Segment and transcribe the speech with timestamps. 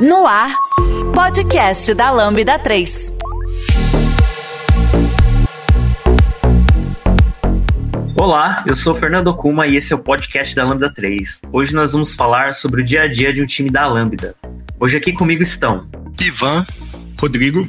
[0.00, 0.56] No ar,
[1.14, 3.18] podcast da Lambda 3.
[8.16, 11.42] Olá, eu sou o Fernando Kuma e esse é o podcast da Lambda 3.
[11.52, 14.34] Hoje nós vamos falar sobre o dia a dia de um time da Lambda.
[14.78, 15.86] Hoje aqui comigo estão
[16.18, 16.64] Ivan,
[17.20, 17.66] Rodrigo.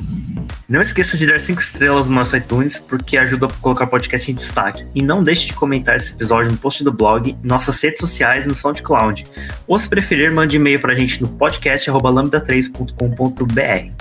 [0.71, 4.31] Não esqueça de dar 5 estrelas no nosso iTunes, porque ajuda a colocar o podcast
[4.31, 4.87] em destaque.
[4.95, 8.47] E não deixe de comentar esse episódio no post do blog, em nossas redes sociais
[8.47, 9.25] no SoundCloud.
[9.67, 13.91] Ou se preferir, mande e-mail pra gente no podcast.lambda3.com.br.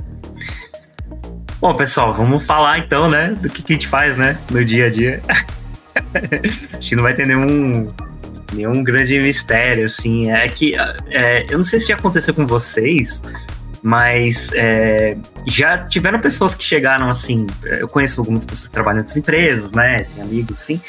[1.60, 4.86] Bom, pessoal, vamos falar então, né, do que, que a gente faz, né, no dia
[4.86, 5.20] a dia.
[6.78, 7.88] Acho que não vai ter nenhum,
[8.52, 10.30] nenhum grande mistério, assim.
[10.30, 10.76] É que,
[11.08, 13.24] é, eu não sei se já aconteceu com vocês,
[13.82, 15.16] mas é,
[15.46, 17.46] já tiveram pessoas que chegaram assim.
[17.64, 20.04] Eu conheço algumas pessoas que trabalham nessas empresas, né?
[20.04, 20.80] Tem amigos, sim.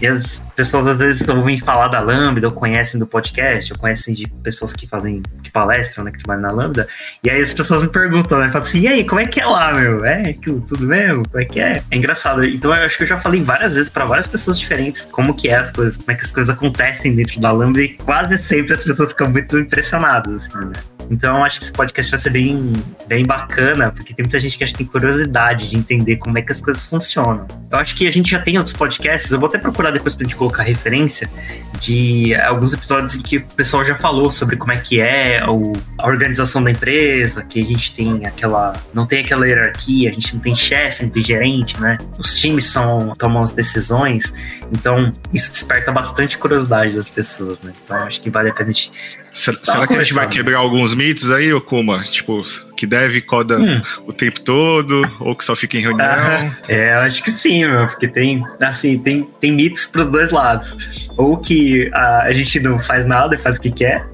[0.00, 4.14] E as pessoas às vezes ouvem falar da Lambda, ou conhecem do podcast, ou conhecem
[4.14, 6.86] de pessoas que fazem, que palestram, né, que trabalham na Lambda.
[7.24, 9.46] E aí as pessoas me perguntam, né, falam assim, e aí, como é que é
[9.46, 10.04] lá, meu?
[10.04, 11.22] É aquilo tudo mesmo?
[11.28, 11.82] Como é que é?
[11.90, 12.44] É engraçado.
[12.44, 15.48] Então eu acho que eu já falei várias vezes para várias pessoas diferentes como que
[15.48, 18.74] é as coisas, como é que as coisas acontecem dentro da Lambda e quase sempre
[18.74, 20.72] as pessoas ficam muito impressionadas, assim, né?
[21.10, 22.72] Então, acho que esse podcast vai ser bem,
[23.06, 26.42] bem bacana, porque tem muita gente que acho que tem curiosidade de entender como é
[26.42, 27.46] que as coisas funcionam.
[27.70, 30.24] Eu acho que a gente já tem outros podcasts, eu vou até procurar depois pra
[30.24, 31.30] gente colocar referência
[31.78, 36.06] de alguns episódios em que o pessoal já falou sobre como é que é a
[36.06, 38.72] organização da empresa, que a gente tem aquela.
[38.94, 41.98] não tem aquela hierarquia, a gente não tem chefe, não tem gerente, né?
[42.18, 44.32] Os times são, tomam as decisões,
[44.72, 47.72] então isso desperta bastante curiosidade das pessoas, né?
[47.84, 48.92] Então, acho que vale a pena a gente
[49.36, 52.02] Será, será que a gente vai quebrar alguns mitos aí, Okuma?
[52.04, 52.40] Tipo,
[52.74, 53.82] que deve coda hum.
[54.06, 56.08] o tempo todo, ou que só fica em reunião?
[56.08, 60.30] Ah, é, eu acho que sim, meu, porque tem, assim, tem, tem mitos pros dois
[60.30, 60.78] lados.
[61.18, 64.06] Ou que a, a gente não faz nada e faz o que quer,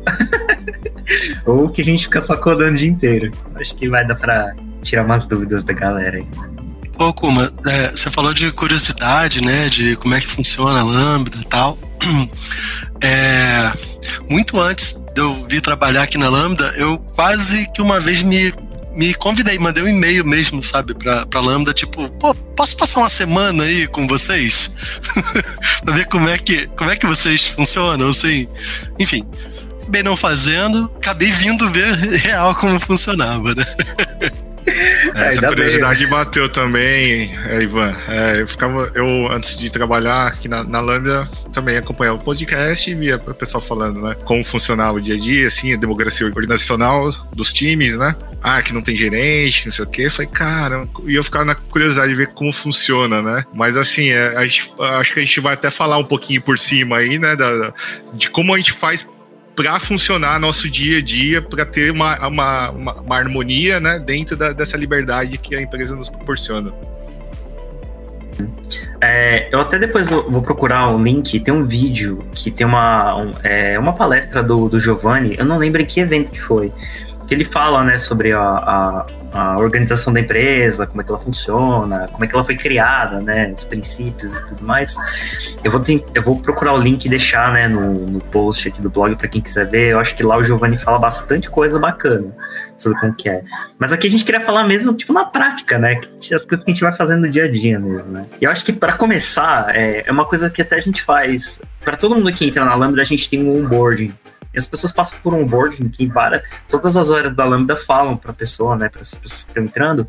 [1.47, 3.31] ou que a gente fica só codando o dia inteiro.
[3.55, 6.27] Acho que vai dar pra tirar umas dúvidas da galera aí.
[6.99, 11.37] Pô, Kuma, é, você falou de curiosidade, né, de como é que funciona a Lambda
[11.41, 11.79] e tal.
[13.01, 13.71] É,
[14.31, 18.55] muito antes de eu vir trabalhar aqui na Lambda, eu quase que uma vez me,
[18.95, 23.11] me convidei, mandei um e-mail mesmo, sabe, pra, pra Lambda, tipo, pô, posso passar uma
[23.11, 24.71] semana aí com vocês?
[25.85, 28.47] pra ver como é, que, como é que vocês funcionam, assim.
[28.99, 29.27] Enfim,
[29.83, 33.67] acabei não fazendo, acabei vindo ver real como funcionava, né?
[34.67, 36.09] É, essa curiosidade bem.
[36.09, 37.95] bateu também, é, Ivan.
[38.09, 42.91] É, eu ficava, eu antes de trabalhar aqui na, na Lambda, também acompanhava o podcast
[42.91, 46.27] e via o pessoal falando, né, como funcionava o dia a dia, assim, a democracia
[46.27, 48.15] organizacional dos times, né?
[48.43, 50.11] Ah, que não tem gerente, não sei o quê.
[50.11, 53.45] Falei, cara, e eu ficava na curiosidade de ver como funciona, né?
[53.55, 56.59] Mas assim, é, a gente, acho que a gente vai até falar um pouquinho por
[56.59, 57.73] cima aí, né, da,
[58.15, 59.07] de como a gente faz
[59.55, 64.37] para funcionar nosso dia a dia, para ter uma, uma, uma, uma, harmonia né, dentro
[64.37, 66.73] da, dessa liberdade que a empresa nos proporciona.
[69.01, 73.33] É, eu até depois vou, procurar um link, tem um vídeo que tem uma, um,
[73.43, 76.73] é, uma palestra do, do Giovanni, eu não lembro em que evento que foi,
[77.33, 81.19] que ele fala né, sobre a, a a organização da empresa, como é que ela
[81.19, 84.95] funciona, como é que ela foi criada, né, os princípios e tudo mais.
[85.65, 88.83] Eu vou, ter, eu vou procurar o link e deixar, né, no, no post aqui
[88.83, 89.93] do blog para quem quiser ver.
[89.93, 92.37] Eu acho que lá o Giovanni fala bastante coisa bacana
[92.77, 93.43] sobre como que é.
[93.79, 96.75] Mas aqui a gente queria falar mesmo, tipo, na prática, né, as coisas que a
[96.75, 98.27] gente vai fazendo no dia a dia mesmo, né.
[98.39, 101.63] E eu acho que para começar, é, é uma coisa que até a gente faz,
[101.83, 104.13] para todo mundo que entra na Lambda, a gente tem um onboarding
[104.53, 108.17] e as pessoas passam por um onboarding que várias, todas as áreas da Lambda falam
[108.17, 110.07] para a pessoa, né, para as pessoas que estão entrando,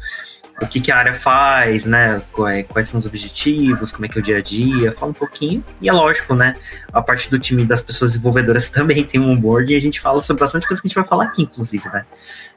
[0.61, 2.21] o que, que, a área faz, né?
[2.31, 5.63] Quais são os objetivos, como é que é o dia a dia, fala um pouquinho.
[5.81, 6.53] E é lógico, né?
[6.91, 10.21] A parte do time das pessoas desenvolvedoras também tem um onboard e a gente fala
[10.21, 12.05] sobre bastante coisa que a gente vai falar aqui, inclusive, né?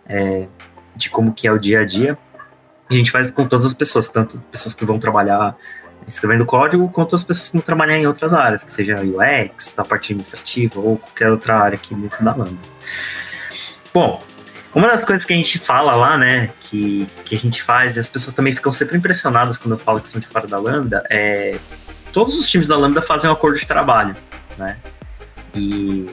[0.07, 0.47] É,
[0.95, 2.19] de como que é o dia a dia.
[2.89, 5.57] A gente faz com todas as pessoas, tanto pessoas que vão trabalhar
[6.07, 9.85] escrevendo código, quanto as pessoas que vão trabalhar em outras áreas, que seja UX, a
[9.85, 12.57] parte administrativa ou qualquer outra área aqui dentro da Lambda.
[13.93, 14.23] Bom,
[14.75, 18.01] uma das coisas que a gente fala lá, né, que, que a gente faz, e
[18.01, 21.03] as pessoas também ficam sempre impressionadas quando eu falo que são de fora da Lambda,
[21.11, 21.59] é
[22.13, 24.17] todos os times da Lambda fazem um acordo de trabalho,
[24.57, 24.77] né?
[25.55, 26.07] E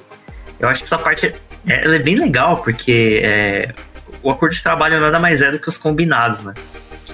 [0.60, 1.28] eu acho que essa parte
[1.68, 3.74] é, é bem legal, porque é,
[4.22, 6.54] o acordo de trabalho nada mais é do que os combinados, né?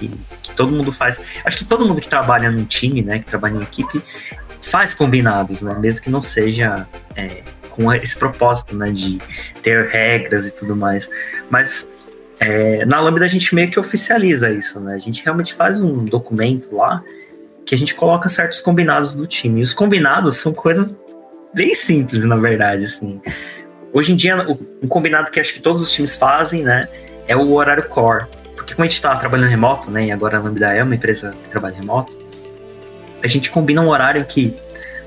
[0.00, 0.10] Que,
[0.42, 1.20] que todo mundo faz.
[1.44, 4.02] Acho que todo mundo que trabalha num time, né, que trabalha em equipe,
[4.62, 5.76] faz combinados, né?
[5.78, 9.18] Mesmo que não seja é, com esse propósito, né, de
[9.62, 11.10] ter regras e tudo mais.
[11.50, 11.94] Mas
[12.38, 14.94] é, na Lambda a gente meio que oficializa isso, né?
[14.94, 17.02] A gente realmente faz um documento lá
[17.66, 19.60] que a gente coloca certos combinados do time.
[19.60, 20.96] E os combinados são coisas
[21.54, 23.20] bem simples, na verdade, assim.
[23.92, 24.46] hoje em dia,
[24.82, 26.88] um combinado que acho que todos os times fazem, né,
[27.26, 28.26] é o horário core.
[28.70, 31.32] Porque como a gente está trabalhando remoto, né, e agora a Lambda é uma empresa
[31.42, 32.16] que trabalha remoto,
[33.22, 34.54] a gente combina um horário que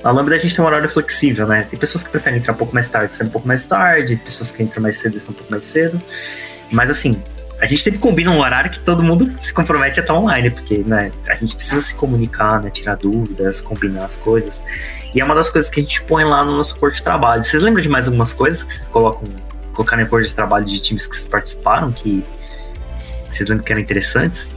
[0.04, 1.65] na Lambda a gente tem um horário flexível, né?
[1.69, 4.51] Tem pessoas que preferem entrar um pouco mais tarde, sair um pouco mais tarde, pessoas
[4.51, 6.00] que entram mais cedo estão um pouco mais cedo.
[6.71, 7.18] Mas assim,
[7.62, 10.80] a gente sempre combina um horário que todo mundo se compromete a estar online, porque
[10.80, 14.62] né, a gente precisa se comunicar, né, tirar dúvidas, combinar as coisas.
[15.16, 17.42] E é uma das coisas que a gente põe lá no nosso corpo de trabalho.
[17.42, 19.24] Vocês lembram de mais algumas coisas que vocês colocam,
[19.71, 22.25] colocaram no corpo de trabalho de times que vocês participaram, que
[23.33, 24.50] vocês lembram que eram interessantes?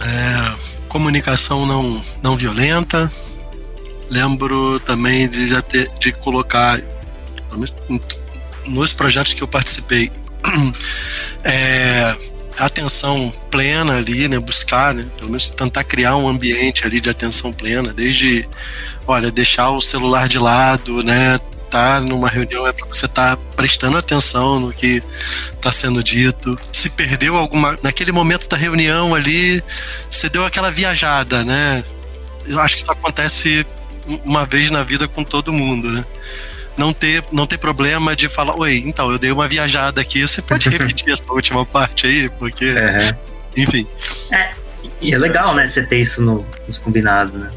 [0.00, 0.54] É,
[0.88, 3.10] comunicação não, não violenta,
[4.08, 6.80] lembro também de já ter de colocar
[8.66, 10.10] nos projetos que eu participei
[11.44, 12.16] é,
[12.58, 17.52] atenção plena ali, né, buscar, né, pelo menos tentar criar um ambiente ali de atenção
[17.52, 18.48] plena, desde,
[19.06, 21.38] olha, deixar o celular de lado, né,
[21.70, 25.02] tá numa reunião é para você estar tá prestando atenção no que
[25.52, 26.58] está sendo dito.
[26.72, 29.62] Se perdeu alguma naquele momento da reunião ali,
[30.10, 31.84] você deu aquela viajada, né?
[32.46, 33.66] Eu acho que isso acontece
[34.24, 36.04] uma vez na vida com todo mundo, né?
[36.76, 40.40] Não ter, não ter problema de falar, oi, então, eu dei uma viajada aqui, você
[40.40, 42.28] pode repetir essa última parte aí?
[42.38, 43.10] Porque, uhum.
[43.56, 43.86] enfim.
[44.32, 44.50] É,
[45.00, 47.50] e é legal, né, você ter isso no, nos combinados, né?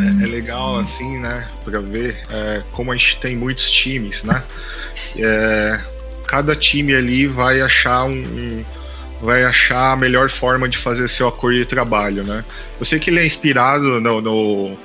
[0.00, 4.42] É, é, legal, assim, né, pra ver é, como a gente tem muitos times, né?
[5.16, 5.80] É,
[6.26, 8.64] cada time ali vai achar um, um
[9.20, 12.44] vai achar a melhor forma de fazer seu acordo de trabalho, né?
[12.80, 14.76] Eu sei que ele é inspirado no, no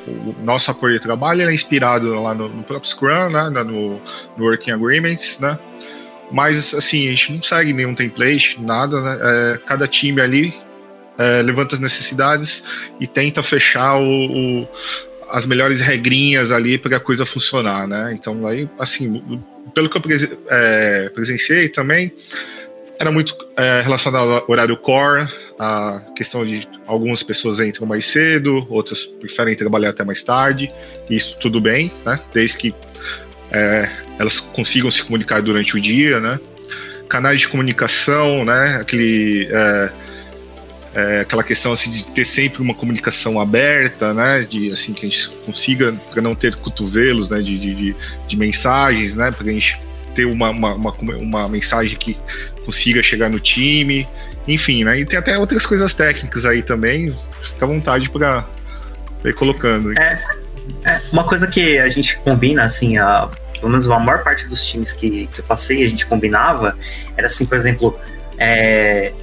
[0.43, 3.49] nosso acordo de trabalho, ele é inspirado lá no, no próprio Scrum, né?
[3.49, 4.01] No, no,
[4.37, 5.57] Working Agreements, né?
[6.31, 9.17] Mas assim a gente não segue nenhum template, nada, né?
[9.21, 10.66] É, cada time ali
[11.17, 12.63] é, levanta as necessidades
[12.99, 14.67] e tenta fechar o, o
[15.29, 18.13] as melhores regrinhas ali para a coisa funcionar, né?
[18.13, 19.41] Então aí assim
[19.73, 20.01] pelo que eu
[20.49, 22.13] é, presenciei também
[22.99, 25.27] era muito é, relacionado ao horário core,
[25.59, 30.67] a questão de algumas pessoas entram mais cedo, outras preferem trabalhar até mais tarde.
[31.09, 32.19] Isso tudo bem, né?
[32.33, 32.75] Desde que
[33.51, 36.39] é, elas consigam se comunicar durante o dia, né?
[37.07, 38.77] Canais de comunicação, né?
[38.81, 39.91] Aquele, é,
[40.97, 44.47] é, aquela questão assim de ter sempre uma comunicação aberta, né?
[44.49, 47.39] De assim que a gente consiga para não ter cotovelos, né?
[47.39, 47.95] De, de,
[48.27, 49.31] de, mensagens, né?
[49.31, 49.79] Para a gente
[50.15, 52.17] ter uma, uma, uma, uma, mensagem que
[52.65, 54.07] consiga chegar no time,
[54.47, 54.99] enfim, né?
[54.99, 58.47] E tem até outras coisas técnicas aí também, fica à vontade para
[59.23, 59.95] ir colocando.
[59.99, 60.19] É,
[60.83, 64.65] é, uma coisa que a gente combina, assim, a, pelo menos a maior parte dos
[64.65, 66.75] times que, que eu passei, a gente combinava,
[67.15, 67.99] era assim, por exemplo,
[68.39, 69.13] é,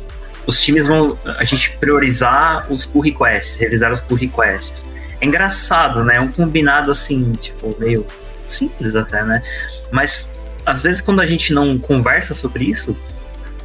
[0.46, 4.86] os times vão, a gente priorizar os pull requests, revisar os pull requests.
[5.20, 6.16] É engraçado, né?
[6.16, 8.06] É um combinado assim, tipo, meio
[8.46, 9.42] simples até, né?
[9.90, 10.30] Mas
[10.66, 12.96] às vezes quando a gente não conversa sobre isso,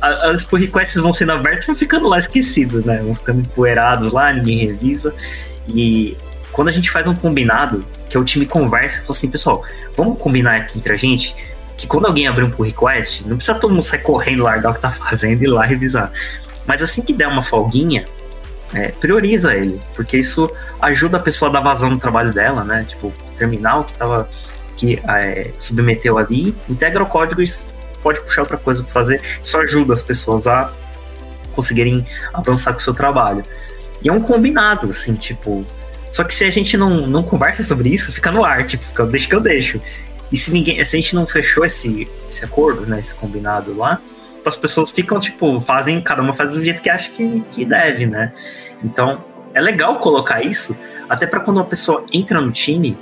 [0.02, 3.00] as pull requests vão sendo abertos e vão ficando lá esquecidos, né?
[3.00, 5.14] Vão ficando empoeirados lá, ninguém revisa.
[5.68, 6.16] E
[6.52, 9.64] quando a gente faz um combinado, que é o time conversa e fala assim, pessoal,
[9.96, 11.36] vamos combinar aqui entre a gente
[11.78, 14.74] que quando alguém abrir um pull request, não precisa todo mundo sair correndo, largar o
[14.74, 16.12] que tá fazendo e ir lá revisar.
[16.69, 18.06] Mas assim que der uma folguinha,
[18.75, 20.48] é, prioriza ele, porque isso
[20.80, 22.86] ajuda a pessoa a dar vazão no trabalho dela, né?
[22.88, 24.30] Tipo, terminar o que tava
[24.77, 27.48] que é, submeteu ali, integra o código e
[28.04, 29.19] pode puxar outra coisa para fazer.
[29.44, 30.71] Isso ajuda as pessoas a
[31.54, 33.44] conseguirem avançar com o seu trabalho.
[34.04, 35.66] E é um combinado, assim, tipo.
[36.11, 39.07] Só que se a gente não, não conversa sobre isso, fica no ar, tipo, eu
[39.07, 39.81] deixo que eu deixo.
[40.31, 43.99] E se ninguém, se a gente não fechou esse, esse acordo, né, esse combinado lá,
[44.46, 48.06] as pessoas ficam, tipo, fazem, cada uma faz do jeito que acha que, que deve,
[48.06, 48.34] né?
[48.84, 50.78] Então, é legal colocar isso,
[51.10, 52.98] até para quando uma pessoa entra no time,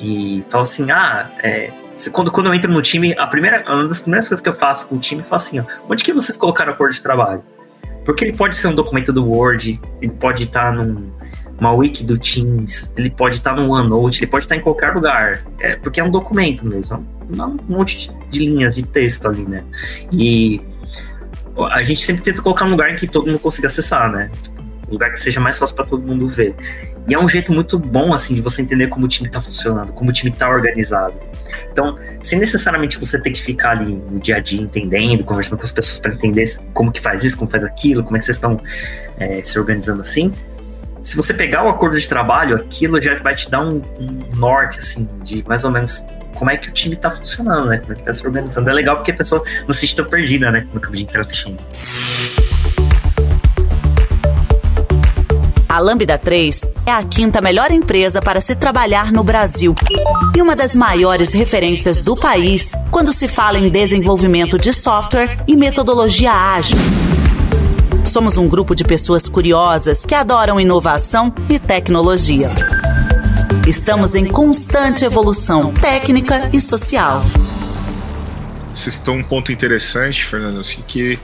[0.00, 1.70] e fala assim: ah, é,
[2.12, 4.88] quando, quando eu entro no time, a primeira, uma das primeiras coisas que eu faço
[4.88, 7.42] com o time é falar assim: ó, onde que vocês colocaram o acordo de trabalho?
[8.04, 12.92] Porque ele pode ser um documento do Word, ele pode estar numa wiki do Teams,
[12.96, 15.42] ele pode estar no OneNote, ele pode estar em qualquer lugar.
[15.58, 17.04] É, porque é um documento mesmo,
[17.36, 19.64] é um monte de linhas de texto ali, né?
[20.12, 20.60] E
[21.64, 24.30] a gente sempre tenta colocar um lugar em que todo mundo consiga acessar, né?
[24.88, 26.54] Um lugar que seja mais fácil para todo mundo ver.
[27.08, 29.92] E é um jeito muito bom, assim, de você entender como o time está funcionando,
[29.92, 31.14] como o time está organizado.
[31.72, 35.64] Então, sem necessariamente você ter que ficar ali no dia a dia entendendo, conversando com
[35.64, 38.36] as pessoas para entender como que faz isso, como faz aquilo, como é que vocês
[38.36, 38.60] estão
[39.18, 40.32] é, se organizando assim.
[41.00, 44.80] Se você pegar o acordo de trabalho, aquilo já vai te dar um, um norte,
[44.80, 46.04] assim, de mais ou menos
[46.36, 47.78] como é que o time está funcionando, né?
[47.78, 48.68] Como é que está se organizando.
[48.70, 50.66] É legal porque a pessoa não se tão perdida, né?
[50.72, 51.56] No campo de interação.
[55.68, 59.74] A Lambda 3 é a quinta melhor empresa para se trabalhar no Brasil
[60.34, 65.54] e uma das maiores referências do país quando se fala em desenvolvimento de software e
[65.54, 66.78] metodologia ágil.
[68.04, 72.48] Somos um grupo de pessoas curiosas que adoram inovação e tecnologia.
[73.66, 77.20] Estamos em constante evolução técnica e social.
[78.72, 81.18] Vocês estão um ponto interessante, Fernando, assim, que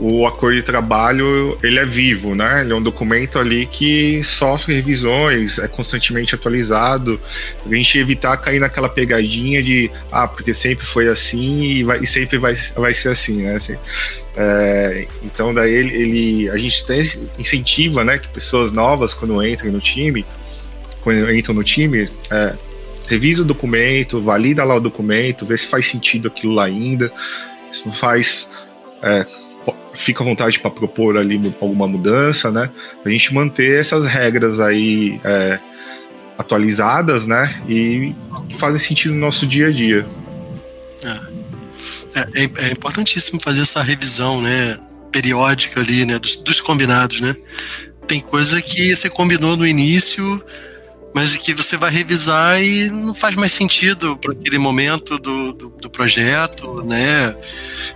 [0.00, 2.62] o acordo de trabalho ele é vivo, né?
[2.62, 7.20] Ele é um documento ali que sofre revisões, é constantemente atualizado,
[7.62, 12.00] para a gente evitar cair naquela pegadinha de ah, porque sempre foi assim e, vai,
[12.00, 13.54] e sempre vai, vai ser assim, né?
[13.54, 13.76] Assim,
[14.36, 17.00] é, então daí ele, ele, a gente tem,
[17.38, 20.26] incentiva, né, que pessoas novas quando entram no time,
[21.06, 22.52] quando entram no time, é,
[23.06, 27.12] revisa o documento, valida lá o documento, vê se faz sentido aquilo lá ainda,
[27.72, 28.50] se não faz
[29.00, 29.24] é,
[29.94, 32.68] fica à vontade para propor ali alguma mudança, né?
[33.04, 35.60] A gente manter essas regras aí é,
[36.36, 37.54] atualizadas, né?
[37.68, 38.12] E
[38.58, 40.04] fazem sentido no nosso dia a dia.
[42.16, 44.76] É, é, é importantíssimo fazer essa revisão, né?
[45.12, 46.18] Periódica ali, né?
[46.18, 47.36] Dos, dos combinados, né?
[48.08, 50.42] Tem coisa que você combinou no início
[51.16, 55.68] mas que você vai revisar e não faz mais sentido para aquele momento do, do,
[55.70, 57.34] do projeto, né?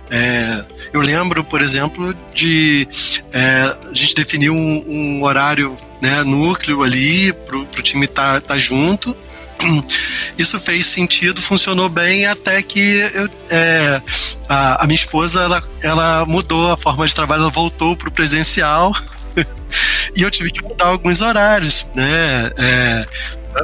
[0.09, 2.87] É, eu lembro, por exemplo, de
[3.31, 8.55] é, a gente definiu um, um, horário, né, núcleo ali para o time estar tá,
[8.55, 9.15] tá junto.
[10.35, 14.01] Isso fez sentido, funcionou bem até que eu, é,
[14.49, 18.11] a, a, minha esposa ela, ela mudou a forma de trabalho, ela voltou para o
[18.11, 18.91] presencial
[20.15, 22.51] e eu tive que mudar alguns horários, né?
[22.57, 23.05] É,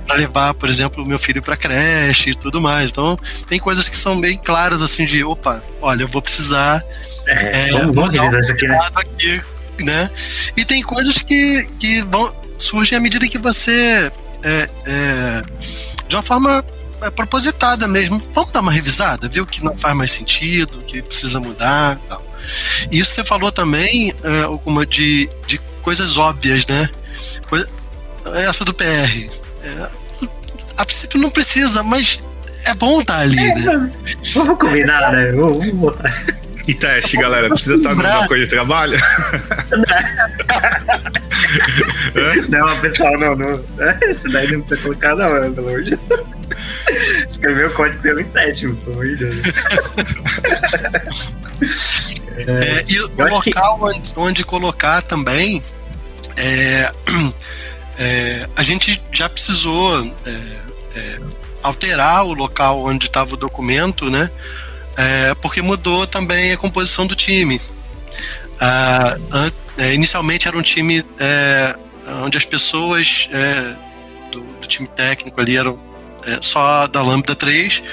[0.06, 2.92] para levar, por exemplo, o meu filho para creche e tudo mais.
[2.92, 6.84] Então, tem coisas que são bem claras, assim, de opa, olha, eu vou precisar.
[7.28, 8.80] É, é vamos, vamos isso aqui, né?
[8.96, 9.42] Aqui,
[9.80, 10.10] né?
[10.56, 14.12] E tem coisas que, que vão, surgem à medida que você.
[14.44, 15.42] É, é,
[16.08, 16.64] de uma forma
[17.02, 18.22] é, propositada mesmo.
[18.34, 22.00] Vamos dar uma revisada, ver o que não faz mais sentido, o que precisa mudar
[22.08, 22.27] tal.
[22.92, 26.90] Isso você falou também, é, alguma de, de coisas óbvias, né?
[27.50, 27.68] Coisa,
[28.36, 28.84] essa do PR.
[28.84, 29.90] É,
[30.78, 32.20] a princípio não precisa, mas
[32.66, 33.92] é bom estar tá ali, né?
[34.34, 35.32] Vamos combinar, né?
[35.32, 36.14] Vamos botar.
[36.68, 39.00] E teste, galera, precisa estar numa coisa de trabalho?
[42.50, 43.64] não, pessoal, não, não.
[44.10, 46.28] Isso daí não precisa colocar, não, pelo amor de Deus.
[47.30, 49.42] Escrever o código pelo teste, pelo amor de Deus.
[52.38, 54.20] É, e o local que...
[54.20, 55.62] onde, colocar também
[56.38, 56.92] é,
[57.98, 60.32] é, a gente já precisou é,
[60.96, 61.20] é,
[61.64, 64.30] alterar o local onde estava o documento, né?
[64.96, 67.60] É, porque mudou também a composição do time.
[68.60, 69.16] Ah,
[69.94, 71.06] inicialmente era um time
[72.24, 73.30] onde as pessoas
[74.32, 75.80] do, do, time técnico ali eram
[76.42, 77.84] só da Lambda 3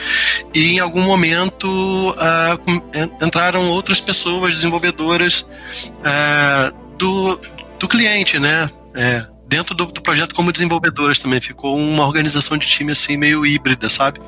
[0.55, 7.39] e em algum momento uh, entraram outras pessoas desenvolvedoras uh, do,
[7.79, 8.69] do cliente, né?
[8.95, 11.41] É, dentro do, do, projeto como desenvolvedoras também.
[11.41, 14.21] Ficou uma organização de time assim meio híbrida, sabe?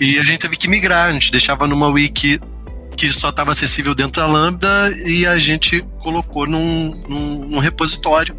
[0.00, 2.40] E a gente teve que migrar, a gente deixava numa wiki
[2.96, 8.36] que só estava acessível dentro da Lambda e a gente colocou num, num, num repositório,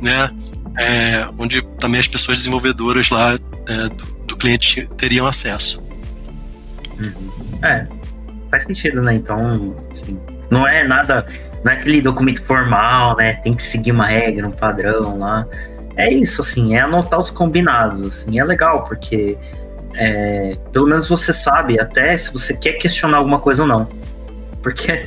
[0.00, 0.30] né?
[0.78, 5.84] É, onde também as pessoas desenvolvedoras lá é, do, do, cliente teriam acesso.
[7.62, 7.86] É,
[8.50, 9.14] faz sentido, né?
[9.14, 10.18] Então, assim,
[10.50, 11.26] não é nada
[11.64, 13.34] não é aquele documento formal, né?
[13.34, 15.46] Tem que seguir uma regra, um padrão lá.
[15.96, 19.38] É isso, assim, é anotar os combinados, assim, é legal, porque
[19.94, 23.88] é, pelo menos você sabe até se você quer questionar alguma coisa ou não.
[24.62, 25.06] Porque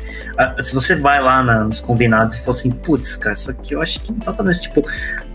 [0.59, 3.81] se você vai lá na, nos combinados e fala assim, putz, cara, isso aqui eu
[3.81, 4.85] acho que não tá fazendo tipo,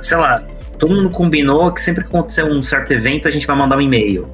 [0.01, 0.43] sei lá,
[0.79, 3.81] todo mundo combinou que sempre que acontecer um certo evento a gente vai mandar um
[3.81, 4.29] e-mail.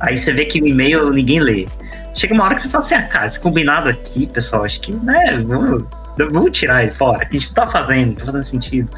[0.00, 1.66] Aí você vê que o e-mail ninguém lê.
[2.14, 4.92] Chega uma hora que você fala assim, ah, cara, esse combinado aqui, pessoal, acho que,
[4.92, 5.84] né, vamos,
[6.16, 8.90] vamos tirar ele fora, a gente tá fazendo, tá fazendo sentido.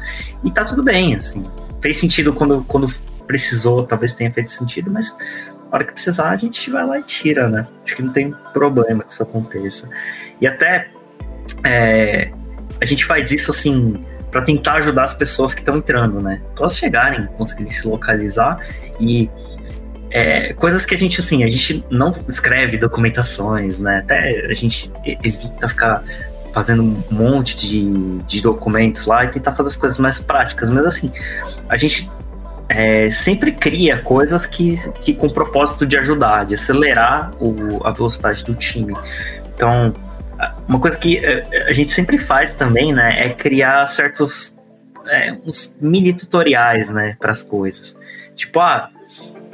[0.43, 1.43] E tá tudo bem, assim.
[1.81, 2.87] Fez sentido quando, quando
[3.27, 7.03] precisou, talvez tenha feito sentido, mas na hora que precisar, a gente vai lá e
[7.03, 7.65] tira, né?
[7.83, 9.89] Acho que não tem problema que isso aconteça.
[10.39, 10.87] E até
[11.63, 12.31] é,
[12.79, 16.41] a gente faz isso assim para tentar ajudar as pessoas que estão entrando, né?
[16.55, 18.59] Para elas chegarem, conseguirem se localizar
[18.99, 19.29] e
[20.09, 23.99] é, coisas que a gente assim a gente não escreve documentações, né?
[23.99, 26.03] Até a gente evita ficar
[26.53, 30.69] fazendo um monte de, de documentos lá e tentar fazer as coisas mais práticas.
[30.69, 31.11] Mas assim,
[31.69, 32.09] a gente
[32.67, 37.91] é, sempre cria coisas que, que com o propósito de ajudar, de acelerar o, a
[37.91, 38.95] velocidade do time.
[39.53, 39.93] Então,
[40.67, 44.57] uma coisa que é, a gente sempre faz também, né, é criar certos
[45.07, 47.97] é, uns mini tutoriais, né, para as coisas.
[48.35, 48.89] Tipo, ah,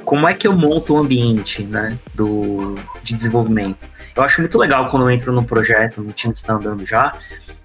[0.06, 3.79] como é que eu monto o ambiente, né, do, de desenvolvimento?
[4.15, 7.12] Eu acho muito legal quando eu entro num projeto, num time que está andando já,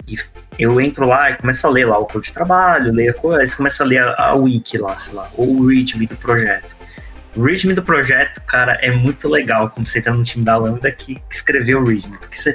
[0.06, 0.18] e
[0.58, 3.46] eu entro lá e começo a ler lá o código de trabalho, leio a coisa,
[3.46, 6.76] você começa a ler a, a wiki lá, sei lá, ou o README do projeto.
[7.34, 10.90] O README do projeto, cara, é muito legal quando você entra no time da Lambda
[10.90, 12.54] que, que escreveu o README, porque você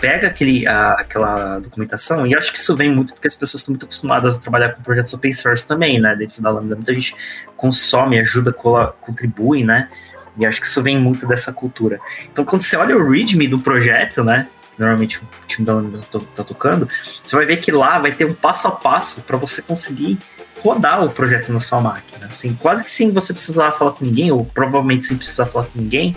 [0.00, 3.72] pega aquele, a, aquela documentação, e acho que isso vem muito porque as pessoas estão
[3.72, 6.76] muito acostumadas a trabalhar com projetos open source também, né, dentro da Lambda.
[6.76, 7.14] Muita gente
[7.56, 9.88] consome, ajuda, contribui, né,
[10.36, 11.98] e acho que isso vem muito dessa cultura.
[12.32, 16.18] Então, quando você olha o README do projeto, né, normalmente o time da Lambda tá,
[16.36, 16.88] tá tocando,
[17.22, 20.18] você vai ver que lá vai ter um passo a passo para você conseguir
[20.60, 22.26] rodar o projeto na sua máquina.
[22.26, 25.80] Assim, quase que sem você precisar falar com ninguém, ou provavelmente sem precisar falar com
[25.80, 26.16] ninguém,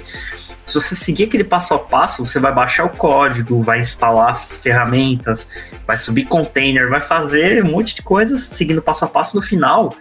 [0.68, 4.58] se você seguir aquele passo a passo, você vai baixar o código, vai instalar as
[4.58, 5.48] ferramentas,
[5.88, 9.34] vai subir container, vai fazer um monte de coisas seguindo passo a passo.
[9.34, 9.96] No final,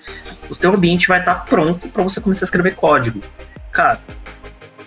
[0.51, 3.21] o teu ambiente vai estar pronto para você começar a escrever código.
[3.71, 4.01] Cara,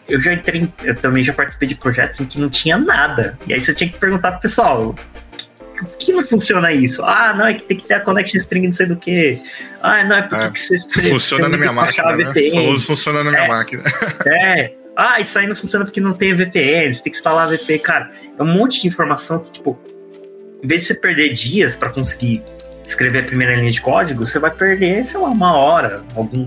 [0.05, 3.39] eu já entrei, eu também já participei de projetos em que não tinha nada.
[3.47, 4.93] E aí você tinha que perguntar pro pessoal,
[5.79, 7.01] por que não funciona isso?
[7.05, 9.41] Ah, não, é que tem que ter a connection string não sei do que.
[9.81, 11.09] Ah, não, é porque é, que você...
[11.09, 12.33] Funciona na minha máquina, né?
[12.51, 13.83] Famoso funciona na minha é, máquina.
[14.25, 17.79] É, ah, isso aí não funciona porque não tem VPN, você tem que instalar VPN.
[17.79, 19.79] Cara, é um monte de informação que, tipo,
[20.61, 22.43] em vez de você perder dias para conseguir
[22.83, 26.45] escrever a primeira linha de código, você vai perder, sei lá, uma hora, algum,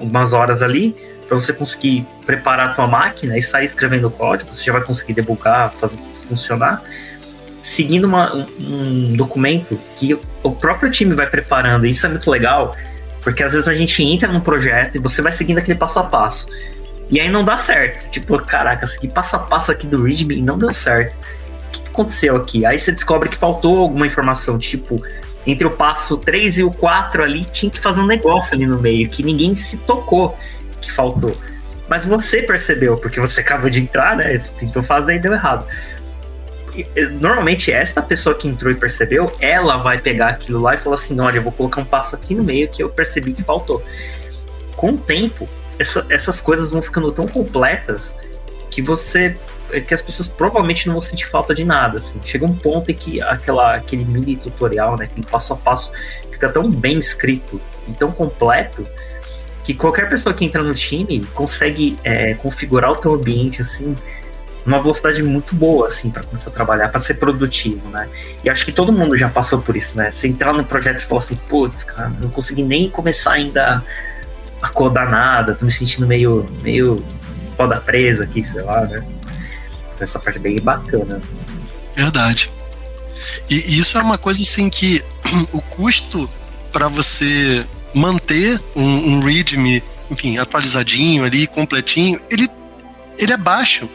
[0.00, 0.96] algumas horas ali,
[1.28, 5.14] para você conseguir preparar a tua máquina e sair escrevendo código, você já vai conseguir
[5.14, 6.82] debugar, fazer tudo funcionar,
[7.60, 11.86] seguindo uma, um, um documento que o próprio time vai preparando.
[11.86, 12.74] E isso é muito legal,
[13.22, 16.04] porque às vezes a gente entra num projeto e você vai seguindo aquele passo a
[16.04, 16.48] passo.
[17.10, 18.08] E aí não dá certo.
[18.10, 21.16] Tipo, caraca, segui passo a passo aqui do README não deu certo.
[21.68, 22.64] O que aconteceu aqui?
[22.64, 25.02] Aí você descobre que faltou alguma informação, tipo,
[25.46, 28.78] entre o passo 3 e o 4 ali tinha que fazer um negócio ali no
[28.78, 30.36] meio, que ninguém se tocou
[30.80, 31.36] que faltou.
[31.88, 34.36] Mas você percebeu, porque você acabou de entrar, né?
[34.36, 35.66] Você tentou fazer e deu errado.
[37.20, 41.20] Normalmente, esta pessoa que entrou e percebeu, ela vai pegar aquilo lá e falar assim:
[41.20, 43.84] olha, eu vou colocar um passo aqui no meio que eu percebi que faltou.
[44.74, 45.46] Com o tempo,
[45.82, 48.16] essa, essas coisas vão ficando tão completas
[48.70, 49.36] que você
[49.86, 52.20] que as pessoas provavelmente não vão sentir falta de nada, assim.
[52.22, 55.90] Chega um ponto em que aquela, aquele mini tutorial, né, aquele passo a passo,
[56.30, 58.86] fica tão bem escrito e tão completo
[59.64, 63.96] que qualquer pessoa que entra no time consegue é, configurar o teu ambiente, assim,
[64.66, 68.10] numa velocidade muito boa, assim, para começar a trabalhar, para ser produtivo, né?
[68.44, 70.10] E acho que todo mundo já passou por isso, né?
[70.10, 73.82] Você entrar no projeto e falar assim, putz, cara, não consegui nem começar ainda
[74.62, 77.04] acordar nada, tô me sentindo meio, meio
[77.56, 79.04] foda presa aqui, sei lá, né?
[80.00, 81.20] Essa parte é bem bacana.
[81.94, 82.50] Verdade.
[83.50, 85.02] E isso é uma coisa assim que
[85.52, 86.28] o custo
[86.72, 92.48] para você manter um, um README, enfim, atualizadinho ali, completinho, ele,
[93.18, 93.88] ele é baixo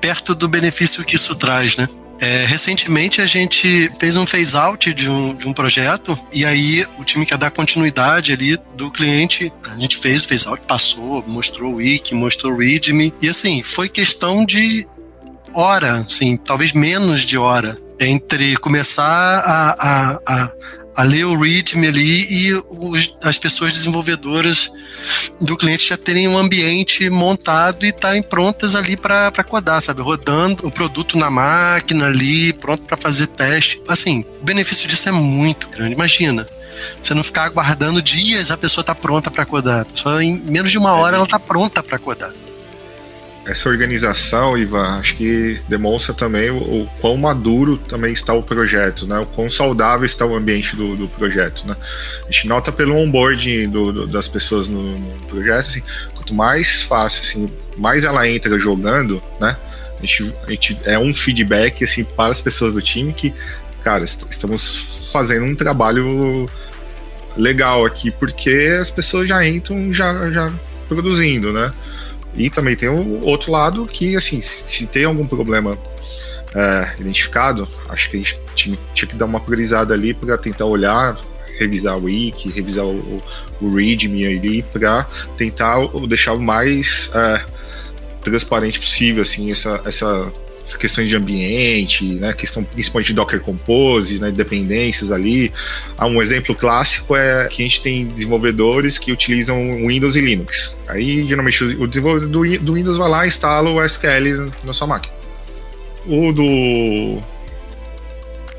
[0.00, 1.88] perto do benefício que isso traz, né?
[2.24, 6.82] É, recentemente a gente fez um phase out de um, de um projeto e aí
[6.96, 9.52] o time quer dar continuidade ali do cliente.
[9.70, 13.62] A gente fez o phase out, passou, mostrou o wiki, mostrou o readme e assim,
[13.62, 14.88] foi questão de
[15.52, 20.52] hora, assim, talvez menos de hora entre começar a, a, a
[20.96, 24.70] a ler o README ali e os, as pessoas desenvolvedoras
[25.40, 30.02] do cliente já terem um ambiente montado e estarem prontas ali para codar, sabe?
[30.02, 33.80] Rodando o produto na máquina ali, pronto para fazer teste.
[33.88, 35.92] Assim, o benefício disso é muito grande.
[35.92, 36.46] Imagina,
[37.02, 39.84] você não ficar aguardando dias a pessoa tá pronta para codar.
[39.86, 42.32] Pessoa, em menos de uma hora, ela tá pronta para codar
[43.46, 49.06] essa organização, Ivan, acho que demonstra também o, o, quão maduro também está o projeto,
[49.06, 49.18] né?
[49.18, 51.76] O quão saudável está o ambiente do, do projeto, né?
[52.26, 55.82] A gente nota pelo onboarding do, do, das pessoas no, no, projeto, assim,
[56.14, 59.56] quanto mais fácil, assim, mais ela entra jogando, né?
[59.98, 63.32] A gente, a gente é um feedback, assim, para as pessoas do time que,
[63.82, 66.48] cara, est estamos fazendo um trabalho
[67.36, 70.52] legal aqui, porque as pessoas já entram já, já
[70.88, 71.70] produzindo, né?
[72.36, 75.78] E também tem o outro lado que, assim, se tem algum problema
[76.54, 80.64] é, identificado, acho que a gente tinha, tinha, que dar uma priorizada ali para tentar
[80.64, 81.16] olhar,
[81.58, 83.22] revisar o wiki, revisar o,
[83.60, 85.04] o readme ali, para
[85.36, 87.44] tentar deixar o mais é,
[88.20, 90.32] transparente possível, assim, essa, essa
[90.64, 95.52] essa questão de ambiente, né, questão principalmente de Docker Compose, né, dependências ali.
[95.96, 100.74] Ah, um exemplo clássico é que a gente tem desenvolvedores que utilizam Windows e Linux.
[100.88, 104.86] Aí, geralmente, o desenvolvedor do, do Windows vai lá e instala o SQL na sua
[104.86, 105.14] máquina.
[106.06, 107.18] O do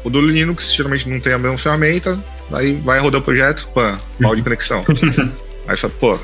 [0.03, 3.99] o do Linux geralmente não tem a mesma ferramenta, Aí vai rodar o projeto, pã,
[4.19, 4.83] mal de conexão.
[5.67, 6.19] aí fala, pô,